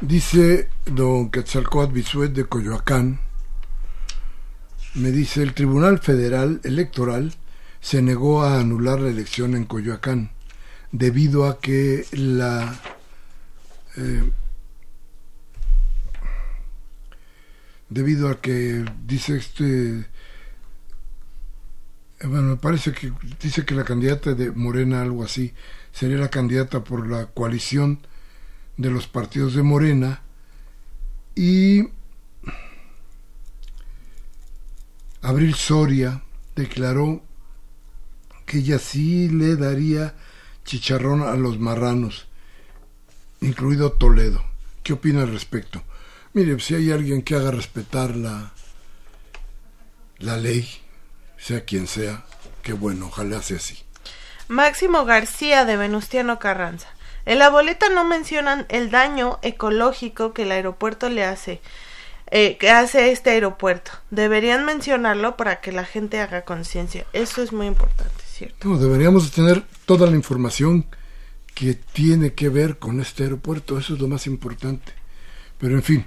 Dice 0.00 0.68
don 0.84 1.30
Quetzalcoatl 1.30 1.92
Bisuet 1.92 2.32
de 2.32 2.46
Coyoacán, 2.46 3.20
me 4.94 5.12
dice, 5.12 5.44
el 5.44 5.54
Tribunal 5.54 6.00
Federal 6.00 6.60
Electoral 6.64 7.34
se 7.80 8.02
negó 8.02 8.42
a 8.42 8.58
anular 8.58 8.98
la 8.98 9.10
elección 9.10 9.54
en 9.54 9.64
Coyoacán 9.64 10.32
debido 10.90 11.46
a 11.46 11.60
que 11.60 12.04
la 12.10 12.80
eh, 13.96 14.28
debido 17.90 18.30
a 18.30 18.40
que 18.40 18.84
dice 19.04 19.36
este 19.36 20.00
eh, 22.20 22.26
bueno 22.26 22.50
me 22.50 22.56
parece 22.56 22.92
que 22.92 23.12
dice 23.42 23.64
que 23.64 23.74
la 23.74 23.84
candidata 23.84 24.34
de 24.34 24.50
Morena 24.52 25.02
algo 25.02 25.24
así 25.24 25.52
sería 25.92 26.16
la 26.16 26.30
candidata 26.30 26.82
por 26.82 27.06
la 27.06 27.26
coalición 27.26 27.98
de 28.76 28.90
los 28.90 29.06
partidos 29.06 29.54
de 29.54 29.62
Morena 29.62 30.22
y 31.34 31.88
Abril 35.22 35.54
Soria 35.54 36.22
declaró 36.56 37.22
que 38.46 38.58
ella 38.58 38.78
sí 38.78 39.28
le 39.28 39.56
daría 39.56 40.14
chicharrón 40.64 41.22
a 41.22 41.34
los 41.34 41.58
marranos, 41.58 42.26
incluido 43.40 43.92
Toledo. 43.92 44.42
¿Qué 44.82 44.94
opina 44.94 45.22
al 45.22 45.30
respecto? 45.30 45.82
Mire, 46.32 46.58
si 46.60 46.74
hay 46.74 46.92
alguien 46.92 47.22
que 47.22 47.34
haga 47.34 47.50
respetar 47.50 48.14
la, 48.14 48.52
la 50.18 50.36
ley, 50.36 50.68
sea 51.36 51.64
quien 51.64 51.86
sea, 51.86 52.24
qué 52.62 52.72
bueno, 52.72 53.06
ojalá 53.06 53.42
sea 53.42 53.56
así. 53.56 53.78
Máximo 54.48 55.04
García 55.04 55.64
de 55.64 55.76
Venustiano 55.76 56.38
Carranza. 56.38 56.88
En 57.26 57.38
la 57.38 57.50
boleta 57.50 57.88
no 57.88 58.04
mencionan 58.04 58.66
el 58.68 58.90
daño 58.90 59.38
ecológico 59.42 60.32
que 60.32 60.42
el 60.42 60.52
aeropuerto 60.52 61.08
le 61.08 61.24
hace, 61.24 61.60
eh, 62.30 62.56
que 62.58 62.70
hace 62.70 63.12
este 63.12 63.30
aeropuerto. 63.30 63.92
Deberían 64.10 64.64
mencionarlo 64.64 65.36
para 65.36 65.60
que 65.60 65.72
la 65.72 65.84
gente 65.84 66.20
haga 66.20 66.42
conciencia. 66.42 67.06
Eso 67.12 67.42
es 67.42 67.52
muy 67.52 67.66
importante, 67.66 68.24
¿cierto? 68.24 68.68
No, 68.68 68.78
deberíamos 68.78 69.30
tener 69.32 69.64
toda 69.84 70.06
la 70.08 70.16
información 70.16 70.86
que 71.54 71.74
tiene 71.74 72.34
que 72.34 72.48
ver 72.48 72.78
con 72.78 73.00
este 73.00 73.24
aeropuerto. 73.24 73.78
Eso 73.78 73.94
es 73.94 74.00
lo 74.00 74.08
más 74.08 74.26
importante. 74.26 74.92
Pero 75.58 75.74
en 75.74 75.82
fin, 75.82 76.06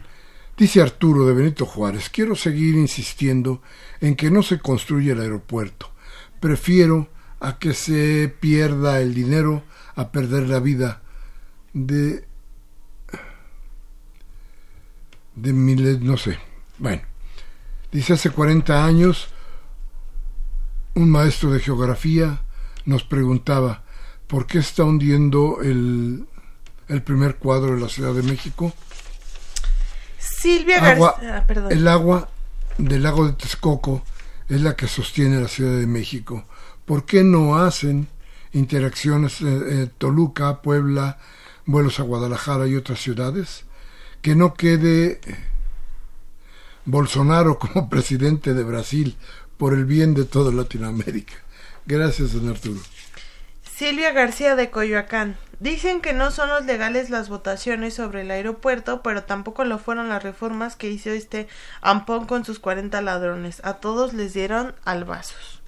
dice 0.58 0.82
Arturo 0.82 1.26
de 1.26 1.34
Benito 1.34 1.66
Juárez, 1.66 2.10
quiero 2.10 2.36
seguir 2.36 2.76
insistiendo 2.76 3.62
en 4.02 4.16
que 4.16 4.32
no 4.32 4.44
se 4.44 4.60
construya 4.60 5.14
el 5.14 5.22
aeropuerto. 5.22 5.92
Prefiero 6.40 7.10
a 7.40 7.58
que 7.60 7.74
se 7.74 8.34
pierda 8.40 9.02
el 9.02 9.14
dinero 9.14 9.64
a 9.96 10.12
perder 10.12 10.50
la 10.50 10.60
vida 10.60 11.02
de 11.74 12.26
de 15.36 15.54
miles, 15.54 16.00
no 16.02 16.18
sé. 16.18 16.38
Bueno, 16.78 17.02
dice 17.92 18.14
hace 18.14 18.30
40 18.30 18.86
años 18.86 19.30
un 20.96 21.10
maestro 21.10 21.52
de 21.52 21.60
geografía 21.60 22.42
nos 22.86 23.04
preguntaba 23.04 23.84
por 24.28 24.46
qué 24.46 24.60
está 24.60 24.84
hundiendo 24.84 25.60
el, 25.62 26.28
el 26.88 27.02
primer 27.02 27.38
cuadro 27.38 27.76
de 27.76 27.82
la 27.82 27.90
Ciudad 27.90 28.14
de 28.14 28.24
México. 28.24 28.74
Silvia 30.24 30.80
García, 30.80 31.46
ah, 31.48 31.68
El 31.70 31.88
agua 31.88 32.30
del 32.78 33.04
lago 33.04 33.28
de 33.28 33.34
Texcoco 33.34 34.04
es 34.48 34.62
la 34.62 34.76
que 34.76 34.88
sostiene 34.88 35.42
la 35.42 35.48
Ciudad 35.48 35.78
de 35.78 35.88
México. 35.88 36.46
¿Por 36.86 37.06
qué 37.06 37.24
no 37.24 37.58
hacen 37.58 38.08
interacciones 38.52 39.42
en 39.42 39.92
Toluca, 39.98 40.62
Puebla, 40.62 41.18
vuelos 41.66 42.00
a 42.00 42.04
Guadalajara 42.04 42.68
y 42.68 42.76
otras 42.76 43.00
ciudades? 43.02 43.66
Que 44.22 44.36
no 44.36 44.54
quede 44.54 45.20
Bolsonaro 46.86 47.60
como 47.60 47.90
presidente 47.90 48.54
de 48.54 48.64
Brasil 48.64 49.18
por 49.58 49.74
el 49.74 49.86
bien 49.86 50.14
de 50.14 50.26
toda 50.26 50.52
Latinoamérica. 50.52 51.34
Gracias, 51.86 52.34
don 52.34 52.50
Arturo. 52.50 52.80
Silvia 53.84 54.14
García 54.14 54.56
de 54.56 54.70
Coyoacán. 54.70 55.36
Dicen 55.60 56.00
que 56.00 56.14
no 56.14 56.32
son 56.32 56.48
los 56.48 56.64
legales 56.64 57.10
las 57.10 57.28
votaciones 57.28 57.94
sobre 57.94 58.22
el 58.22 58.32
aeropuerto, 58.32 59.02
pero 59.04 59.24
tampoco 59.24 59.66
lo 59.66 59.78
fueron 59.78 60.08
las 60.08 60.24
reformas 60.24 60.78
que 60.78 60.90
hizo 60.90 61.10
este 61.10 61.50
Ampón 61.82 62.26
con 62.26 62.46
sus 62.46 62.60
40 62.60 63.02
ladrones. 63.02 63.60
A 63.66 63.74
todos 63.74 64.14
les 64.14 64.34
dieron 64.34 64.74
albazos. 64.86 65.62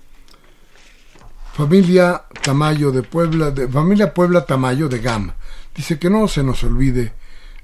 Familia 1.56 2.24
Tamayo 2.42 2.94
de 2.94 3.04
Puebla, 3.04 3.52
de, 3.52 3.68
familia 3.68 4.14
Puebla 4.14 4.46
Tamayo 4.46 4.88
de 4.88 5.00
GAM. 5.00 5.34
Dice 5.76 6.00
que 6.00 6.10
no 6.10 6.30
se 6.30 6.42
nos 6.42 6.64
olvide 6.64 7.12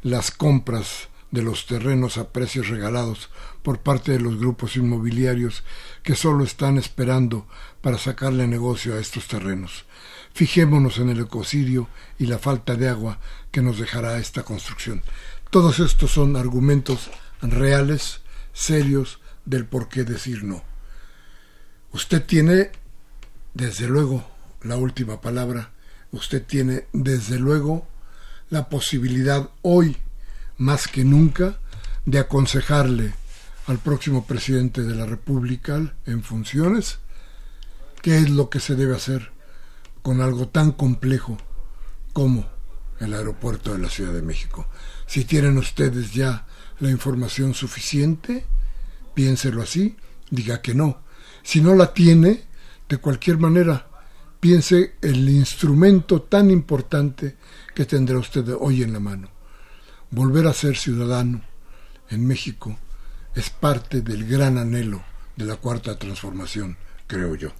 las 0.02 0.32
compras 0.32 1.08
de 1.32 1.44
los 1.44 1.66
terrenos 1.66 2.18
a 2.18 2.28
precios 2.34 2.68
regalados 2.68 3.30
por 3.64 3.80
parte 3.80 4.12
de 4.12 4.20
los 4.20 4.38
grupos 4.38 4.76
inmobiliarios 4.76 5.64
que 6.04 6.16
solo 6.16 6.44
están 6.44 6.78
esperando 6.78 7.48
para 7.80 7.98
sacarle 7.98 8.48
negocio 8.48 8.96
a 8.96 9.00
estos 9.00 9.30
terrenos. 9.30 9.86
Fijémonos 10.34 10.98
en 10.98 11.10
el 11.10 11.20
ecocidio 11.20 11.88
y 12.18 12.26
la 12.26 12.40
falta 12.40 12.76
de 12.76 12.88
agua 12.88 13.20
que 13.52 13.62
nos 13.62 13.80
dejará 13.80 14.18
esta 14.18 14.44
construcción. 14.44 15.04
Todos 15.50 15.80
estos 15.80 16.12
son 16.12 16.36
argumentos 16.36 17.10
reales, 17.42 18.22
serios, 18.54 19.20
del 19.46 19.66
por 19.66 19.90
qué 19.90 20.04
decir 20.04 20.44
no. 20.44 20.64
Usted 21.92 22.24
tiene, 22.24 22.72
desde 23.54 23.88
luego, 23.88 24.26
la 24.62 24.78
última 24.78 25.20
palabra. 25.20 25.72
Usted 26.12 26.44
tiene, 26.44 26.86
desde 26.94 27.38
luego, 27.38 27.88
la 28.50 28.70
posibilidad 28.70 29.50
hoy, 29.62 29.98
más 30.58 30.88
que 30.88 31.04
nunca, 31.04 31.60
de 32.06 32.20
aconsejarle 32.20 33.14
al 33.68 33.80
próximo 33.80 34.26
presidente 34.26 34.84
de 34.84 34.96
la 34.96 35.06
República 35.06 35.94
en 36.06 36.24
funciones 36.24 37.00
qué 38.02 38.18
es 38.18 38.30
lo 38.30 38.50
que 38.50 38.60
se 38.60 38.76
debe 38.76 38.96
hacer 38.96 39.32
con 40.02 40.22
algo 40.22 40.48
tan 40.48 40.72
complejo 40.72 41.38
como 42.14 42.48
el 43.00 43.14
aeropuerto 43.14 43.74
de 43.74 43.80
la 43.80 43.90
Ciudad 43.90 44.14
de 44.14 44.22
México. 44.22 44.68
Si 45.08 45.26
tienen 45.26 45.58
ustedes 45.58 46.14
ya 46.14 46.46
la 46.80 46.90
información 46.90 47.54
suficiente, 47.54 48.46
piénselo 49.14 49.62
así, 49.62 49.96
diga 50.30 50.62
que 50.62 50.74
no. 50.74 51.02
Si 51.44 51.62
no 51.62 51.76
la 51.76 51.94
tiene, 51.94 52.44
de 52.88 52.98
cualquier 52.98 53.38
manera, 53.38 53.88
piense 54.40 54.96
el 55.02 55.30
instrumento 55.30 56.24
tan 56.24 56.52
importante 56.52 57.38
que 57.74 57.86
tendrá 57.86 58.18
usted 58.18 58.46
hoy 58.60 58.84
en 58.84 58.94
la 58.94 59.00
mano. 59.00 59.30
Volver 60.10 60.48
a 60.48 60.54
ser 60.54 60.76
ciudadano 60.76 61.42
en 62.10 62.28
México 62.28 62.78
es 63.34 63.50
parte 63.50 64.02
del 64.02 64.28
gran 64.28 64.58
anhelo 64.58 65.02
de 65.36 65.46
la 65.46 65.56
cuarta 65.56 65.98
transformación, 65.98 66.78
creo 67.08 67.36
yo. 67.36 67.52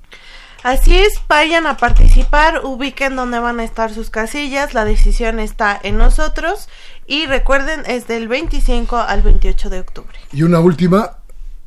Así 0.64 0.96
es, 0.96 1.20
vayan 1.28 1.66
a 1.66 1.78
participar, 1.78 2.62
ubiquen 2.64 3.16
dónde 3.16 3.40
van 3.40 3.60
a 3.60 3.64
estar 3.64 3.94
sus 3.94 4.12
casillas, 4.12 4.76
la 4.76 4.86
decisión 4.86 5.40
está 5.40 5.80
en 5.82 5.98
nosotros 5.98 6.70
y 7.08 7.26
recuerden 7.26 7.84
es 7.88 8.08
del 8.08 8.28
25 8.28 8.98
al 8.98 9.24
28 9.24 9.70
de 9.72 9.80
octubre. 9.80 10.20
Y 10.32 10.44
una 10.44 10.60
última, 10.60 11.18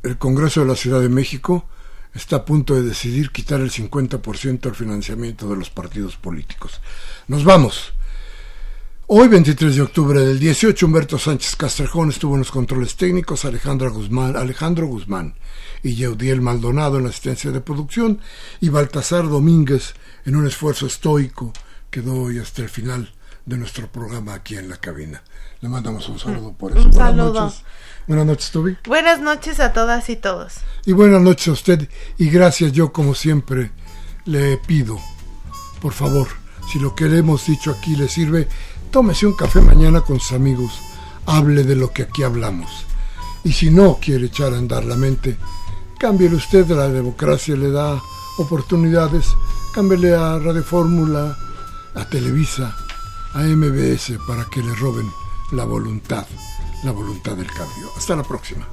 el 0.03 0.17
Congreso 0.17 0.61
de 0.61 0.67
la 0.67 0.75
Ciudad 0.75 1.01
de 1.01 1.09
México 1.09 1.65
está 2.13 2.37
a 2.37 2.45
punto 2.45 2.73
de 2.73 2.83
decidir 2.83 3.31
quitar 3.31 3.59
el 3.59 3.69
50% 3.69 4.65
al 4.65 4.75
financiamiento 4.75 5.49
de 5.49 5.57
los 5.57 5.69
partidos 5.69 6.15
políticos. 6.15 6.79
Nos 7.27 7.43
vamos. 7.43 7.93
Hoy, 9.07 9.27
23 9.27 9.75
de 9.75 9.81
octubre 9.83 10.19
del 10.19 10.39
18, 10.39 10.83
Humberto 10.83 11.19
Sánchez 11.19 11.55
Castrejón 11.55 12.09
estuvo 12.09 12.33
en 12.33 12.39
los 12.39 12.49
controles 12.49 12.95
técnicos, 12.95 13.45
Alejandra 13.45 13.89
Guzmán, 13.89 14.35
Alejandro 14.35 14.87
Guzmán 14.87 15.35
y 15.83 15.93
Yeudiel 15.93 16.41
Maldonado 16.41 16.97
en 16.97 17.03
la 17.03 17.09
asistencia 17.09 17.51
de 17.51 17.61
producción 17.61 18.19
y 18.61 18.69
Baltasar 18.69 19.29
Domínguez 19.29 19.93
en 20.25 20.35
un 20.35 20.47
esfuerzo 20.47 20.87
estoico 20.87 21.53
que 21.91 22.01
doy 22.01 22.39
hasta 22.39 22.63
el 22.63 22.69
final 22.69 23.13
de 23.45 23.57
nuestro 23.57 23.91
programa 23.91 24.33
aquí 24.33 24.55
en 24.55 24.69
la 24.69 24.77
cabina. 24.77 25.21
Le 25.61 25.69
mandamos 25.69 26.09
un 26.09 26.17
saludo 26.17 26.53
por 26.53 26.71
eso. 26.71 26.81
Un 26.81 26.89
buenas 26.89 27.15
saludo. 27.15 27.41
noches. 27.41 27.61
Buenas 28.07 28.25
noches, 28.25 28.51
Toby. 28.51 28.77
Buenas 28.87 29.19
noches 29.21 29.59
a 29.59 29.71
todas 29.71 30.09
y 30.09 30.15
todos. 30.15 30.55
Y 30.83 30.93
buenas 30.93 31.21
noches 31.21 31.49
a 31.49 31.51
usted. 31.51 31.89
Y 32.17 32.31
gracias, 32.31 32.71
yo 32.71 32.91
como 32.91 33.13
siempre 33.13 33.69
le 34.25 34.57
pido, 34.57 34.99
por 35.79 35.93
favor, 35.93 36.27
si 36.71 36.79
lo 36.79 36.95
que 36.95 37.05
le 37.05 37.19
hemos 37.19 37.45
dicho 37.45 37.69
aquí 37.69 37.95
le 37.95 38.09
sirve, 38.09 38.47
tómese 38.95 39.27
un 39.27 39.33
café 39.33 39.59
mañana 39.59 39.99
con 39.99 40.21
sus 40.21 40.31
amigos, 40.31 40.71
hable 41.25 41.65
de 41.65 41.75
lo 41.75 41.91
que 41.91 42.03
aquí 42.03 42.23
hablamos. 42.23 42.85
Y 43.43 43.51
si 43.51 43.69
no 43.69 43.99
quiere 44.01 44.27
echar 44.27 44.53
a 44.53 44.57
andar 44.57 44.85
la 44.85 44.95
mente, 44.95 45.35
cámbiele 45.99 46.37
usted, 46.37 46.65
la 46.69 46.87
democracia 46.87 47.57
le 47.57 47.71
da 47.71 48.01
oportunidades, 48.37 49.35
cámbiele 49.73 50.15
a 50.15 50.39
Radio 50.39 50.63
Fórmula, 50.63 51.37
a 51.93 52.05
Televisa, 52.05 52.73
a 53.33 53.39
MBS 53.43 54.13
para 54.25 54.45
que 54.45 54.63
le 54.63 54.73
roben 54.75 55.11
la 55.51 55.65
voluntad, 55.65 56.25
la 56.85 56.91
voluntad 56.91 57.35
del 57.35 57.47
cambio. 57.47 57.89
Hasta 57.97 58.15
la 58.15 58.23
próxima. 58.23 58.65